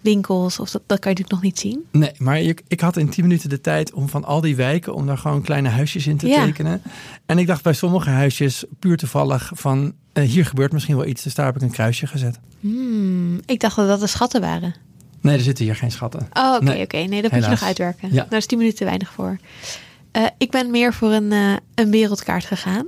winkels, 0.02 0.60
of 0.60 0.72
dat, 0.72 0.82
dat 0.86 1.00
kan 1.00 1.12
je 1.12 1.18
natuurlijk 1.18 1.32
nog 1.32 1.42
niet 1.42 1.60
zien. 1.60 1.86
Nee, 1.92 2.12
maar 2.18 2.40
ik, 2.40 2.64
ik 2.68 2.80
had 2.80 2.98
in 2.98 3.10
10 3.10 3.24
minuten 3.24 3.50
de 3.50 3.62
tijd 3.62 3.94
om 3.94 4.10
van 4.10 4.24
al 4.24 4.42
die 4.42 4.56
wijken, 4.56 4.94
om 4.94 5.06
daar 5.06 5.18
gewoon 5.18 5.42
kleine 5.42 5.70
huisjes 5.70 6.08
in 6.08 6.18
te 6.18 6.28
ja. 6.28 6.46
tekenen. 6.46 6.82
En 7.26 7.38
ik 7.38 7.48
dacht 7.48 7.64
bij 7.64 7.74
sommige 7.74 8.10
huisjes, 8.10 8.64
puur 8.80 8.98
toevallig, 8.98 9.52
van 9.56 9.94
uh, 10.14 10.24
hier 10.24 10.46
gebeurt 10.46 10.72
misschien 10.72 10.96
wel 10.96 11.06
iets, 11.06 11.24
dus 11.24 11.36
daar 11.36 11.46
heb 11.46 11.56
ik 11.56 11.62
een 11.62 11.72
kruisje 11.72 12.08
gezet. 12.08 12.40
Hmm, 12.60 13.40
ik 13.46 13.60
dacht 13.60 13.76
dat 13.76 13.88
dat 13.88 14.00
de 14.00 14.08
schatten 14.08 14.42
waren. 14.42 14.76
Nee, 15.24 15.38
er 15.38 15.44
zitten 15.44 15.66
hier 15.66 15.76
geen 15.76 15.92
schatten. 15.92 16.28
Oh, 16.34 16.58
oké, 16.62 16.82
oké. 16.82 16.98
Nee, 16.98 17.22
dat 17.22 17.32
moet 17.32 17.44
je 17.44 17.50
nog 17.50 17.64
uitwerken. 17.64 18.14
Ja. 18.14 18.26
Daar 18.30 18.40
is 18.40 18.46
10 18.46 18.58
minuten 18.58 18.80
te 18.80 18.86
weinig 18.86 19.12
voor. 19.12 19.38
Uh, 20.18 20.26
ik 20.38 20.52
ben 20.52 20.72
meer 20.72 20.94
voor 20.94 21.12
een, 21.12 21.32
uh, 21.32 21.56
een 21.76 21.92
wereldkaart 21.92 22.46
gegaan. 22.46 22.88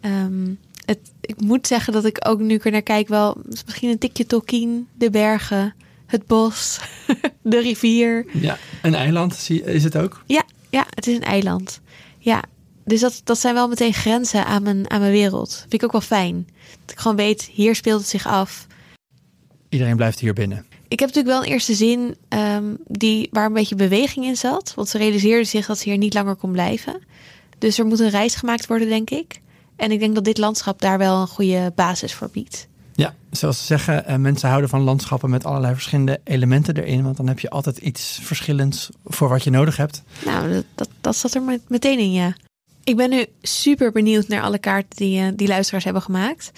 Um, 0.00 0.58
het, 0.84 0.98
ik 1.20 1.40
moet 1.40 1.66
zeggen 1.66 1.92
dat 1.92 2.04
ik 2.04 2.28
ook 2.28 2.40
nu 2.40 2.56
er 2.56 2.70
naar 2.70 2.82
kijk 2.82 3.08
wel 3.08 3.36
misschien 3.66 3.90
een 3.90 3.98
tikje 3.98 4.26
Tolkien, 4.26 4.88
de 4.94 5.10
bergen, 5.10 5.74
het 6.06 6.26
bos, 6.26 6.80
de 7.42 7.60
rivier. 7.60 8.26
Ja, 8.32 8.58
een 8.82 8.94
eiland 8.94 9.50
is 9.64 9.84
het 9.84 9.96
ook? 9.96 10.22
Ja, 10.26 10.42
ja 10.70 10.86
het 10.90 11.06
is 11.06 11.16
een 11.16 11.22
eiland. 11.22 11.80
Ja, 12.18 12.42
dus 12.84 13.00
dat, 13.00 13.20
dat 13.24 13.38
zijn 13.38 13.54
wel 13.54 13.68
meteen 13.68 13.94
grenzen 13.94 14.46
aan 14.46 14.62
mijn, 14.62 14.90
aan 14.90 15.00
mijn 15.00 15.12
wereld. 15.12 15.56
Vind 15.60 15.74
ik 15.74 15.84
ook 15.84 15.92
wel 15.92 16.00
fijn. 16.00 16.48
Dat 16.84 16.90
ik 16.90 16.98
gewoon 16.98 17.16
weet, 17.16 17.42
hier 17.42 17.74
speelt 17.74 18.00
het 18.00 18.08
zich 18.08 18.26
af. 18.26 18.66
Iedereen 19.68 19.96
blijft 19.96 20.20
hier 20.20 20.32
binnen 20.32 20.66
ik 20.88 21.00
heb 21.00 21.08
natuurlijk 21.08 21.34
wel 21.36 21.44
een 21.44 21.52
eerste 21.52 21.74
zin 21.74 22.16
um, 22.28 22.78
die, 22.86 23.28
waar 23.32 23.46
een 23.46 23.52
beetje 23.52 23.74
beweging 23.74 24.24
in 24.24 24.36
zat. 24.36 24.72
Want 24.74 24.88
ze 24.88 24.98
realiseerde 24.98 25.44
zich 25.44 25.66
dat 25.66 25.78
ze 25.78 25.88
hier 25.88 25.98
niet 25.98 26.14
langer 26.14 26.36
kon 26.36 26.52
blijven. 26.52 27.00
Dus 27.58 27.78
er 27.78 27.86
moet 27.86 28.00
een 28.00 28.10
reis 28.10 28.34
gemaakt 28.34 28.66
worden, 28.66 28.88
denk 28.88 29.10
ik. 29.10 29.40
En 29.76 29.90
ik 29.90 29.98
denk 29.98 30.14
dat 30.14 30.24
dit 30.24 30.38
landschap 30.38 30.80
daar 30.80 30.98
wel 30.98 31.20
een 31.20 31.26
goede 31.26 31.72
basis 31.74 32.14
voor 32.14 32.28
biedt. 32.32 32.68
Ja, 32.94 33.14
zoals 33.30 33.58
ze 33.58 33.64
zeggen, 33.64 34.04
uh, 34.08 34.16
mensen 34.16 34.48
houden 34.48 34.70
van 34.70 34.80
landschappen 34.80 35.30
met 35.30 35.44
allerlei 35.44 35.74
verschillende 35.74 36.20
elementen 36.24 36.76
erin. 36.76 37.02
Want 37.02 37.16
dan 37.16 37.28
heb 37.28 37.38
je 37.38 37.50
altijd 37.50 37.78
iets 37.78 38.18
verschillends 38.22 38.90
voor 39.04 39.28
wat 39.28 39.44
je 39.44 39.50
nodig 39.50 39.76
hebt. 39.76 40.02
Nou, 40.24 40.52
dat, 40.52 40.64
dat, 40.74 40.88
dat 41.00 41.16
zat 41.16 41.34
er 41.34 41.60
meteen 41.68 41.98
in, 41.98 42.12
ja. 42.12 42.34
Ik 42.84 42.96
ben 42.96 43.10
nu 43.10 43.26
super 43.42 43.92
benieuwd 43.92 44.28
naar 44.28 44.42
alle 44.42 44.58
kaarten 44.58 44.96
die, 44.96 45.20
uh, 45.20 45.28
die 45.34 45.48
luisteraars 45.48 45.84
hebben 45.84 46.02
gemaakt. 46.02 46.52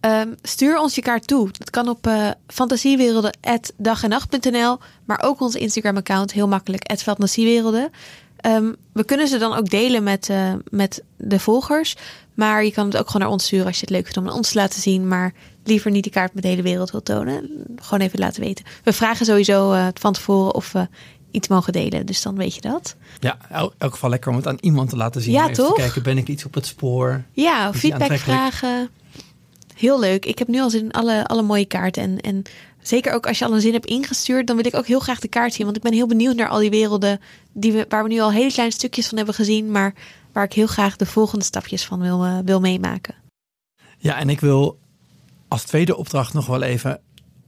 Um, 0.00 0.34
stuur 0.42 0.78
ons 0.78 0.94
je 0.94 1.02
kaart 1.02 1.26
toe. 1.26 1.48
Dat 1.58 1.70
kan 1.70 1.88
op 1.88 2.06
uh, 2.06 2.30
fantasiewerelden.dagenacht.nl, 2.46 4.78
maar 5.04 5.22
ook 5.22 5.40
ons 5.40 5.54
Instagram-account, 5.54 6.32
heel 6.32 6.48
makkelijk, 6.48 6.92
fantasiewerelden. 6.96 7.90
Um, 8.46 8.76
we 8.92 9.04
kunnen 9.04 9.28
ze 9.28 9.38
dan 9.38 9.54
ook 9.54 9.70
delen 9.70 10.02
met, 10.02 10.28
uh, 10.28 10.52
met 10.70 11.02
de 11.16 11.38
volgers. 11.38 11.96
Maar 12.34 12.64
je 12.64 12.72
kan 12.72 12.86
het 12.86 12.96
ook 12.96 13.06
gewoon 13.06 13.22
naar 13.22 13.30
ons 13.30 13.44
sturen 13.44 13.66
als 13.66 13.74
je 13.74 13.80
het 13.80 13.90
leuk 13.90 14.04
vindt 14.04 14.18
om 14.18 14.28
ons 14.28 14.50
te 14.50 14.58
laten 14.58 14.80
zien. 14.80 15.08
Maar 15.08 15.32
liever 15.64 15.90
niet 15.90 16.02
die 16.02 16.12
kaart 16.12 16.34
met 16.34 16.42
de 16.42 16.48
hele 16.48 16.62
wereld 16.62 16.90
wil 16.90 17.02
tonen. 17.02 17.50
Gewoon 17.76 18.06
even 18.06 18.18
laten 18.18 18.42
weten. 18.42 18.64
We 18.84 18.92
vragen 18.92 19.26
sowieso 19.26 19.72
uh, 19.72 19.86
van 19.94 20.12
tevoren 20.12 20.54
of 20.54 20.72
we 20.72 20.88
iets 21.30 21.48
mogen 21.48 21.72
delen. 21.72 22.06
Dus 22.06 22.22
dan 22.22 22.36
weet 22.36 22.54
je 22.54 22.60
dat. 22.60 22.96
Ja, 23.20 23.38
in 23.50 23.70
elk 23.78 23.92
geval 23.92 24.10
lekker 24.10 24.30
om 24.30 24.36
het 24.36 24.46
aan 24.46 24.58
iemand 24.60 24.88
te 24.88 24.96
laten 24.96 25.20
zien. 25.20 25.32
Ja, 25.32 25.48
toch? 25.48 25.74
kijken, 25.74 26.02
ben 26.02 26.18
ik 26.18 26.28
iets 26.28 26.44
op 26.44 26.54
het 26.54 26.66
spoor? 26.66 27.22
Ja, 27.32 27.74
feedback 27.74 28.18
vragen 28.18 28.90
heel 29.76 30.00
leuk. 30.00 30.24
Ik 30.24 30.38
heb 30.38 30.48
nu 30.48 30.60
al 30.60 30.70
zin 30.70 30.82
in 30.82 30.90
alle, 30.90 31.26
alle 31.26 31.42
mooie 31.42 31.64
kaarten. 31.64 32.02
En, 32.02 32.20
en 32.20 32.42
zeker 32.82 33.12
ook 33.12 33.26
als 33.26 33.38
je 33.38 33.44
al 33.44 33.54
een 33.54 33.60
zin 33.60 33.72
hebt 33.72 33.86
ingestuurd, 33.86 34.46
dan 34.46 34.56
wil 34.56 34.66
ik 34.66 34.74
ook 34.74 34.86
heel 34.86 35.00
graag 35.00 35.20
de 35.20 35.28
kaart 35.28 35.52
zien. 35.52 35.64
Want 35.64 35.76
ik 35.76 35.82
ben 35.82 35.92
heel 35.92 36.06
benieuwd 36.06 36.36
naar 36.36 36.48
al 36.48 36.58
die 36.58 36.70
werelden 36.70 37.20
die 37.52 37.72
we, 37.72 37.86
waar 37.88 38.02
we 38.02 38.08
nu 38.08 38.20
al 38.20 38.32
hele 38.32 38.52
kleine 38.52 38.74
stukjes 38.74 39.08
van 39.08 39.16
hebben 39.16 39.34
gezien. 39.34 39.70
Maar 39.70 39.94
waar 40.32 40.44
ik 40.44 40.52
heel 40.52 40.66
graag 40.66 40.96
de 40.96 41.06
volgende 41.06 41.44
stapjes 41.44 41.84
van 41.84 42.00
wil, 42.00 42.24
uh, 42.24 42.38
wil 42.44 42.60
meemaken. 42.60 43.14
Ja, 43.98 44.18
en 44.18 44.28
ik 44.28 44.40
wil 44.40 44.78
als 45.48 45.62
tweede 45.62 45.96
opdracht 45.96 46.34
nog 46.34 46.46
wel 46.46 46.62
even 46.62 47.00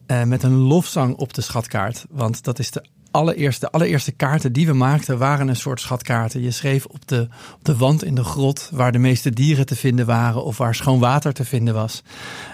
eh, 0.07 0.23
met 0.23 0.43
een 0.43 0.57
lofzang 0.57 1.17
op 1.17 1.35
de 1.35 1.41
schatkaart. 1.41 2.05
Want 2.11 2.45
dat 2.45 2.59
is 2.59 2.71
de 2.71 2.85
de 3.11 3.71
allereerste 3.71 4.13
kaarten 4.13 4.53
die 4.53 4.67
we 4.67 4.73
maakten 4.73 5.19
waren 5.19 5.49
een 5.49 5.57
soort 5.57 5.81
schatkaarten. 5.81 6.43
Je 6.43 6.51
schreef 6.51 6.85
op 6.85 7.09
de, 7.09 7.29
op 7.55 7.65
de 7.65 7.77
wand 7.77 8.05
in 8.05 8.15
de 8.15 8.25
grot 8.25 8.71
waar 8.73 8.93
de 8.93 8.99
meeste 8.99 9.31
dieren 9.31 9.67
te 9.67 9.77
vinden 9.77 10.07
waren 10.07 10.45
of 10.45 10.59
waar 10.59 10.75
schoon 10.75 10.99
water 10.99 11.33
te 11.33 11.45
vinden 11.45 11.75
was. 11.75 12.03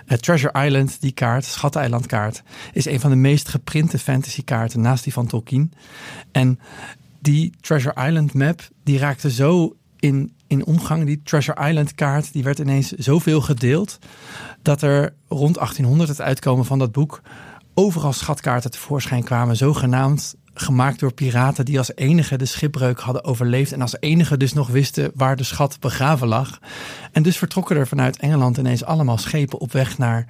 Uh, 0.06 0.18
Treasure 0.18 0.64
Island, 0.64 1.00
die 1.00 1.12
kaart, 1.12 1.44
Schatteneilandkaart, 1.44 2.42
is 2.72 2.84
een 2.84 3.00
van 3.00 3.10
de 3.10 3.16
meest 3.16 3.48
geprinte 3.48 3.98
fantasykaarten 3.98 4.80
naast 4.80 5.04
die 5.04 5.12
van 5.12 5.26
Tolkien. 5.26 5.72
En 6.32 6.60
die 7.20 7.52
Treasure 7.60 8.06
Island 8.06 8.34
map, 8.34 8.60
die 8.84 8.98
raakte 8.98 9.30
zo 9.30 9.76
in, 9.98 10.32
in 10.46 10.66
omgang. 10.66 11.04
Die 11.04 11.22
Treasure 11.22 11.68
Island 11.68 11.94
kaart, 11.94 12.32
die 12.32 12.42
werd 12.42 12.58
ineens 12.58 12.90
zoveel 12.90 13.40
gedeeld 13.40 13.98
dat 14.62 14.82
er 14.82 15.14
rond 15.28 15.54
1800 15.54 16.08
het 16.08 16.20
uitkomen 16.20 16.64
van 16.64 16.78
dat 16.78 16.92
boek 16.92 17.22
overal 17.74 18.12
schatkaarten 18.12 18.70
tevoorschijn 18.70 19.24
kwamen, 19.24 19.56
zogenaamd 19.56 20.34
gemaakt 20.54 21.00
door 21.00 21.12
piraten 21.12 21.64
die 21.64 21.78
als 21.78 21.90
enige 21.94 22.36
de 22.36 22.44
schipbreuk 22.44 23.00
hadden 23.00 23.24
overleefd 23.24 23.72
en 23.72 23.80
als 23.80 23.96
enige 24.00 24.36
dus 24.36 24.52
nog 24.52 24.68
wisten 24.68 25.10
waar 25.14 25.36
de 25.36 25.42
schat 25.42 25.76
begraven 25.80 26.28
lag. 26.28 26.58
En 27.12 27.22
dus 27.22 27.36
vertrokken 27.36 27.76
er 27.76 27.86
vanuit 27.86 28.16
Engeland 28.16 28.56
ineens 28.56 28.84
allemaal 28.84 29.18
schepen 29.18 29.60
op 29.60 29.72
weg 29.72 29.98
naar 29.98 30.26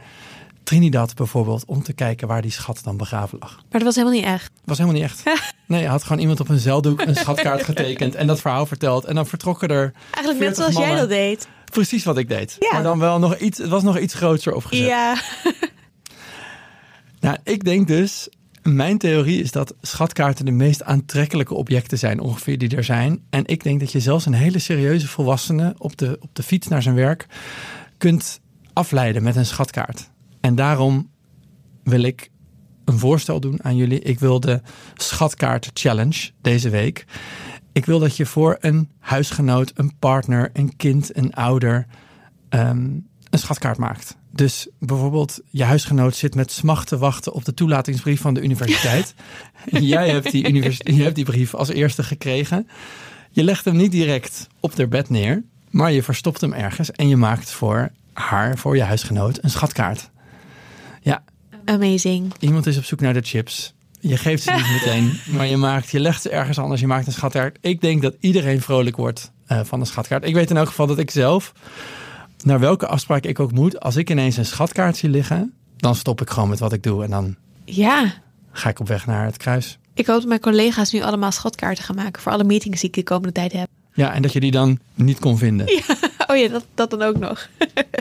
Trinidad 0.63 1.15
bijvoorbeeld, 1.15 1.65
om 1.65 1.83
te 1.83 1.93
kijken 1.93 2.29
waar 2.29 2.43
die 2.43 2.51
schat 2.51 2.81
dan 2.85 2.97
begraven 2.97 3.39
lag. 3.41 3.55
Maar 3.55 3.65
dat 3.71 3.83
was 3.83 3.95
helemaal 3.95 4.17
niet 4.17 4.27
echt. 4.27 4.51
Was 4.65 4.79
helemaal 4.79 5.01
niet 5.01 5.11
echt. 5.11 5.23
Nee, 5.67 5.81
hij 5.81 5.91
had 5.91 6.03
gewoon 6.03 6.19
iemand 6.19 6.41
op 6.41 6.49
een 6.49 6.59
zeildoek 6.59 7.01
een 7.01 7.17
schatkaart 7.17 7.65
getekend 7.65 8.15
en 8.15 8.27
dat 8.27 8.41
verhaal 8.41 8.67
verteld. 8.67 9.05
En 9.05 9.15
dan 9.15 9.27
vertrokken 9.27 9.69
er. 9.69 9.93
Eigenlijk 10.11 10.45
net 10.45 10.57
40 10.57 10.57
zoals 10.57 10.89
jij 10.89 10.97
dat 10.97 11.09
deed. 11.09 11.49
Precies 11.65 12.05
wat 12.05 12.19
ik 12.19 12.29
deed. 12.29 12.57
Ja. 12.59 12.69
Maar 12.73 12.83
dan 12.83 12.99
wel 12.99 13.19
nog 13.19 13.37
iets, 13.37 13.59
het 13.59 13.69
was 13.69 13.83
nog 13.83 13.99
iets 13.99 14.15
groter 14.15 14.55
opgezet. 14.55 14.87
Ja. 14.87 15.17
Nou, 17.21 17.37
ik 17.45 17.65
denk 17.65 17.87
dus, 17.87 18.29
mijn 18.65 18.99
theorie 18.99 19.43
is 19.43 19.53
dat 19.53 19.75
schatkaarten 19.81 20.45
de 20.45 20.51
meest 20.51 20.83
aantrekkelijke 20.83 21.55
objecten 21.55 21.99
zijn 21.99 22.21
ongeveer 22.21 22.59
die 22.59 22.77
er 22.77 22.85
zijn. 22.85 23.25
En 23.31 23.47
ik 23.47 23.63
denk 23.63 23.81
dat 23.81 23.93
je 23.93 24.01
zelfs 24.01 24.27
een 24.27 24.33
hele 24.33 24.59
serieuze 24.59 25.09
volwassene 25.09 25.75
op 25.79 25.97
de, 25.97 26.17
op 26.21 26.31
de 26.33 26.43
fiets 26.43 26.69
naar 26.69 26.83
zijn 26.83 26.95
werk 26.95 27.27
kunt 27.99 28.41
afleiden 28.73 29.23
met 29.23 29.37
een 29.37 29.47
schatkaart. 29.47 30.11
En 30.41 30.55
daarom 30.55 31.11
wil 31.83 32.03
ik 32.03 32.31
een 32.85 32.99
voorstel 32.99 33.41
doen 33.41 33.65
aan 33.65 33.77
jullie. 33.77 34.01
Ik 34.01 34.19
wil 34.19 34.41
de 34.41 34.61
schatkaart 34.95 35.71
challenge 35.73 36.31
deze 36.41 36.71
week. 36.71 37.05
Ik 37.73 37.87
wil 37.87 37.99
dat 37.99 38.17
je 38.17 38.27
voor 38.27 38.57
een 38.61 38.91
huisgenoot, 38.99 39.73
een 39.75 39.99
partner, 39.99 40.51
een 40.53 40.77
kind, 40.77 41.17
een 41.17 41.35
ouder 41.35 41.87
ehm, 42.49 42.91
een 43.35 43.41
schatkaart 43.41 43.79
maakt. 43.79 44.17
Dus 44.31 44.69
bijvoorbeeld 44.79 45.41
je 45.51 45.65
huisgenoot 45.65 46.17
zit 46.17 46.35
met 46.35 46.51
smacht 46.53 46.89
te 46.89 46.99
wachten 46.99 47.33
op 47.33 47.45
de 47.45 47.55
toelatingsbrief 47.55 48.21
van 48.21 48.35
de 48.35 48.41
universiteit. 48.43 49.15
Jij 49.95 50.11
hebt 50.11 50.31
die, 50.31 50.49
univers- 50.49 50.81
je 50.83 51.03
hebt 51.03 51.15
die 51.15 51.25
brief 51.25 51.55
als 51.55 51.69
eerste 51.69 52.03
gekregen. 52.03 52.69
Je 53.31 53.45
legt 53.45 53.65
hem 53.65 53.77
niet 53.77 53.91
direct 53.93 54.47
op 54.61 54.77
haar 54.77 54.89
bed 54.89 55.09
neer, 55.09 55.43
maar 55.71 55.93
je 55.93 56.03
verstopt 56.03 56.41
hem 56.41 56.53
ergens 56.53 56.91
en 56.91 57.09
je 57.09 57.17
maakt 57.17 57.51
voor 57.51 57.91
haar, 58.13 58.59
voor 58.59 58.77
je 58.77 58.83
huisgenoot, 58.83 59.39
een 59.43 59.51
schatkaart. 59.51 60.11
Ja, 61.03 61.23
Amazing. 61.65 62.33
iemand 62.39 62.67
is 62.67 62.77
op 62.79 62.85
zoek 62.85 63.01
naar 63.01 63.13
de 63.15 63.23
chips. 63.23 63.75
Je 64.01 64.17
geeft 64.17 64.43
ze 64.43 64.53
niet 64.53 64.71
meteen, 64.85 65.19
maar 65.27 65.47
je, 65.47 65.57
maakt, 65.57 65.91
je 65.91 66.01
legt 66.01 66.23
ze 66.23 66.31
ergens 66.31 66.59
anders. 66.59 66.81
Je 66.81 66.87
maakt 66.87 67.07
een 67.07 67.13
schatkaart. 67.13 67.59
Ik 67.61 67.81
denk 67.81 68.03
dat 68.03 68.15
iedereen 68.21 68.61
vrolijk 68.61 68.97
wordt 68.97 69.31
eh, 69.47 69.61
van 69.65 69.81
een 69.81 69.87
schatkaart. 69.87 70.25
Ik 70.25 70.35
weet 70.35 70.51
in 70.51 70.57
elk 70.57 70.69
geval 70.69 70.87
dat 70.87 70.99
ik 70.99 71.11
zelf, 71.11 71.53
naar 72.45 72.59
welke 72.61 72.87
afspraak 72.87 73.25
ik 73.25 73.41
ook 73.41 73.53
moet, 73.53 73.81
als 73.81 73.97
ik 73.97 74.11
ineens 74.11 74.37
een 74.37 74.45
schatkaart 74.47 74.97
zie 74.97 75.09
liggen, 75.09 75.55
dan 75.77 75.95
stop 75.95 76.21
ik 76.21 76.31
gewoon 76.31 76.49
met 76.49 76.59
wat 76.59 76.73
ik 76.73 76.83
doe 76.83 77.05
en 77.05 77.11
dan 77.11 77.37
Ja. 77.65 78.13
ga 78.53 78.69
ik 78.69 78.81
op 78.81 78.89
weg 78.89 79.07
naar 79.07 79.25
het 79.25 79.37
kruis. 79.37 79.79
Ik 79.95 80.07
hoop 80.07 80.19
dat 80.19 80.29
mijn 80.29 80.41
collega's 80.41 80.93
nu 80.93 81.03
allemaal 81.03 81.33
schatkaarten 81.33 81.85
gaan 81.85 81.97
maken 81.97 82.23
voor 82.23 82.33
alle 82.33 82.45
meetings 82.45 82.81
die 82.81 82.89
ik 82.89 82.95
de 82.95 83.03
komende 83.03 83.33
tijd 83.33 83.53
heb. 83.53 83.69
Ja, 83.93 84.13
en 84.13 84.23
dat 84.23 84.33
je 84.33 84.41
die 84.41 84.51
dan 84.51 84.79
niet 84.95 85.19
kon 85.19 85.39
vinden. 85.39 85.67
Oh 86.27 86.37
ja, 86.37 86.49
dat, 86.49 86.65
dat 86.75 86.91
dan 86.91 87.03
ook 87.03 87.19
nog. 87.19 87.49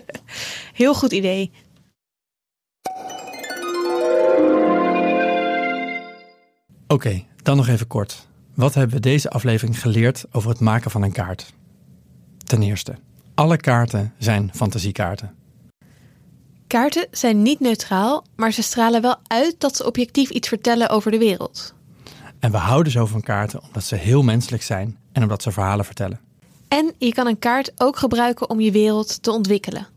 Heel 0.73 0.93
goed 0.93 1.12
idee. 1.12 1.51
Oké, 6.88 7.23
dan 7.43 7.58
nog 7.58 7.67
even 7.67 7.88
kort. 7.88 8.27
Wat 8.53 8.73
hebben 8.73 8.95
we 8.95 9.01
deze 9.01 9.29
aflevering 9.29 9.82
geleerd 9.82 10.25
over 10.32 10.49
het 10.49 10.60
maken 10.60 10.91
van 10.91 11.01
een 11.03 11.12
kaart? 11.12 11.53
Ten 12.38 12.62
eerste, 12.62 12.95
alle 13.36 13.58
kaarten 13.58 14.13
zijn 14.17 14.52
fantasiekaarten. 14.54 15.36
Kaarten 16.67 17.08
zijn 17.12 17.41
niet 17.41 17.60
neutraal, 17.60 18.26
maar 18.36 18.52
ze 18.52 18.62
stralen 18.62 19.02
wel 19.02 19.15
uit 19.28 19.56
dat 19.58 19.76
ze 19.76 19.86
objectief 19.86 20.30
iets 20.30 20.48
vertellen 20.48 20.89
over 20.89 21.12
de 21.12 21.17
wereld. 21.17 21.74
En 22.39 22.52
we 22.52 22.58
houden 22.58 22.91
zo 22.91 23.06
van 23.06 23.22
kaarten 23.22 23.63
omdat 23.63 23.84
ze 23.84 23.96
heel 23.96 24.24
menselijk 24.24 24.63
zijn 24.63 24.98
en 25.12 25.22
omdat 25.22 25.41
ze 25.41 25.52
verhalen 25.52 25.86
vertellen. 25.86 26.19
En 26.67 26.93
je 26.98 27.13
kan 27.13 27.28
een 27.28 27.39
kaart 27.39 27.72
ook 27.78 27.98
gebruiken 27.98 28.50
om 28.50 28.60
je 28.60 28.72
wereld 28.72 29.24
te 29.24 29.32
ontwikkelen. 29.32 29.88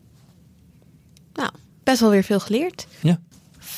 Nou, 1.32 1.50
best 1.84 2.00
wel 2.00 2.10
weer 2.10 2.22
veel 2.22 2.40
geleerd. 2.40 2.86
Ja, 3.02 3.20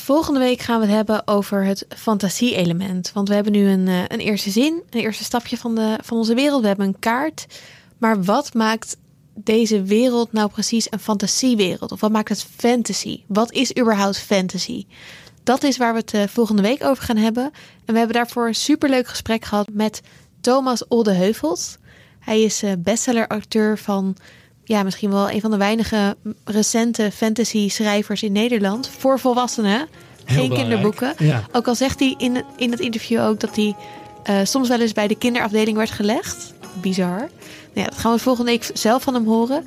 Volgende 0.08 0.40
week 0.40 0.60
gaan 0.60 0.80
we 0.80 0.86
het 0.86 0.94
hebben 0.94 1.26
over 1.26 1.64
het 1.64 1.86
fantasie-element. 1.88 3.12
Want 3.14 3.28
we 3.28 3.34
hebben 3.34 3.52
nu 3.52 3.68
een, 3.68 3.88
eh, 3.88 3.98
een 4.08 4.18
eerste 4.18 4.50
zin, 4.50 4.82
een 4.90 5.00
eerste 5.00 5.24
stapje 5.24 5.56
van, 5.56 5.74
de, 5.74 5.98
van 6.02 6.16
onze 6.16 6.34
wereld. 6.34 6.60
We 6.60 6.66
hebben 6.66 6.86
een 6.86 6.98
kaart. 6.98 7.46
Maar 7.98 8.22
wat 8.22 8.54
maakt 8.54 8.96
deze 9.44 9.82
wereld 9.82 10.32
nou 10.32 10.50
precies 10.50 10.86
een 10.90 10.98
fantasiewereld? 10.98 11.92
Of 11.92 12.00
wat 12.00 12.10
maakt 12.10 12.28
het 12.28 12.46
fantasy? 12.56 13.20
Wat 13.26 13.52
is 13.52 13.76
überhaupt 13.78 14.18
fantasy? 14.18 14.86
Dat 15.42 15.62
is 15.62 15.76
waar 15.76 15.92
we 15.92 15.98
het 15.98 16.14
eh, 16.14 16.22
volgende 16.26 16.62
week 16.62 16.84
over 16.84 17.02
gaan 17.04 17.16
hebben. 17.16 17.44
En 17.84 17.92
we 17.92 17.98
hebben 17.98 18.16
daarvoor 18.16 18.46
een 18.46 18.54
superleuk 18.54 19.08
gesprek 19.08 19.44
gehad 19.44 19.68
met 19.72 20.00
Thomas 20.40 20.88
Oldeheuvels. 20.88 21.76
Hij 22.18 22.42
is 22.42 22.62
eh, 22.62 22.72
bestseller-auteur 22.78 23.78
van 23.78 24.16
ja, 24.64 24.82
misschien 24.82 25.10
wel 25.10 25.30
een 25.30 25.40
van 25.40 25.50
de 25.50 25.56
weinige 25.56 26.16
recente 26.44 27.10
fantasy-schrijvers 27.12 28.22
in 28.22 28.32
Nederland. 28.32 28.88
Voor 28.98 29.18
volwassenen, 29.20 29.78
Heel 29.78 29.86
geen 30.24 30.48
belangrijk. 30.48 30.60
kinderboeken. 30.60 31.14
Ja. 31.26 31.44
Ook 31.52 31.66
al 31.68 31.74
zegt 31.74 31.98
hij 31.98 32.14
in, 32.18 32.44
in 32.56 32.70
het 32.70 32.80
interview 32.80 33.20
ook 33.20 33.40
dat 33.40 33.56
hij 33.56 33.76
eh, 34.22 34.36
soms 34.44 34.68
wel 34.68 34.80
eens 34.80 34.92
bij 34.92 35.08
de 35.08 35.14
kinderafdeling 35.18 35.76
werd 35.76 35.90
gelegd. 35.90 36.52
Bizar. 36.72 37.18
Nou 37.18 37.28
ja, 37.72 37.84
dat 37.84 37.98
gaan 37.98 38.12
we 38.12 38.18
volgende 38.18 38.50
week 38.50 38.70
zelf 38.74 39.02
van 39.02 39.14
hem 39.14 39.26
horen. 39.26 39.64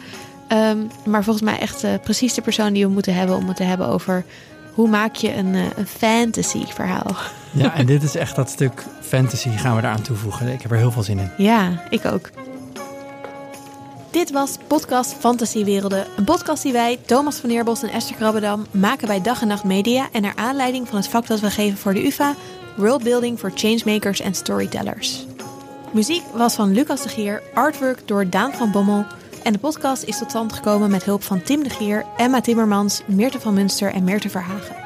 Ehm, 0.48 0.78
maar 1.06 1.24
volgens 1.24 1.46
mij 1.46 1.60
echt 1.60 1.84
eh, 1.84 1.92
precies 2.04 2.34
de 2.34 2.42
persoon 2.42 2.74
die 2.74 2.86
we 2.86 2.92
moeten 2.92 3.16
hebben 3.16 3.36
om 3.36 3.48
het 3.48 3.56
te 3.56 3.64
hebben 3.64 3.88
over 3.88 4.26
hoe 4.74 4.90
maak 4.90 5.16
je 5.16 5.36
een, 5.36 5.56
eh, 5.56 5.62
een 5.76 5.88
fantasy 5.88 6.66
verhaal. 6.66 7.16
ja 7.52 7.76
en 7.76 7.86
dit 7.86 8.04
is 8.04 8.16
echt 8.16 8.36
dat 8.36 8.50
stuk 8.50 8.86
fantasy 9.02 9.50
gaan 9.50 9.76
we 9.76 9.82
eraan 9.82 10.02
toevoegen. 10.02 10.48
Ik 10.48 10.62
heb 10.62 10.72
er 10.72 10.78
heel 10.78 10.92
veel 10.92 11.04
zin 11.04 11.20
in. 11.20 11.32
Ja, 11.38 11.84
ik 11.90 12.06
ook. 12.06 12.30
Dit 14.12 14.32
was 14.32 14.58
podcast 14.68 15.14
Fantasiewerelden. 15.20 16.06
Een 16.18 16.24
podcast 16.24 16.64
die 16.64 16.72
wij, 16.72 17.00
Thomas 17.06 17.38
van 17.38 17.50
Neerbos 17.50 17.84
en 17.84 17.90
Esther 17.90 18.16
Krabbedam, 18.16 18.66
maken 18.72 19.08
bij 19.08 19.22
Dag 19.22 19.42
en 19.42 19.48
Nacht 19.48 19.64
Media. 19.64 20.10
En 20.12 20.22
naar 20.22 20.36
aanleiding 20.36 20.88
van 20.88 20.98
het 20.98 21.08
vak 21.08 21.28
dat 21.28 21.40
we 21.40 21.50
geven 21.50 21.78
voor 21.78 21.94
de 21.94 22.06
UvA, 22.06 22.36
Worldbuilding 22.78 23.40
voor 23.40 23.52
Changemakers 23.56 24.20
en 24.20 24.34
Storytellers. 24.34 25.26
Muziek 25.92 26.24
was 26.34 26.56
van 26.56 26.72
Lucas 26.72 27.02
de 27.02 27.10
Gier, 27.10 27.42
artwork 27.54 28.08
door 28.08 28.30
Daan 28.30 28.54
van 28.54 28.72
Bommel. 28.72 29.06
En 29.44 29.54
de 29.54 29.60
podcast 29.60 30.04
is 30.04 30.18
tot 30.18 30.30
stand 30.30 30.54
gekomen 30.54 30.90
met 30.90 31.04
hulp 31.04 31.24
van 31.24 31.42
Tim 31.42 31.64
de 31.64 31.70
Gier, 31.70 32.06
Emma 32.18 32.42
Timmermans, 32.42 33.02
Meerte 33.06 33.40
van 33.40 33.54
Munster 33.54 33.94
en 33.94 34.04
Meerte 34.04 34.30
Verhagen. 34.30 34.81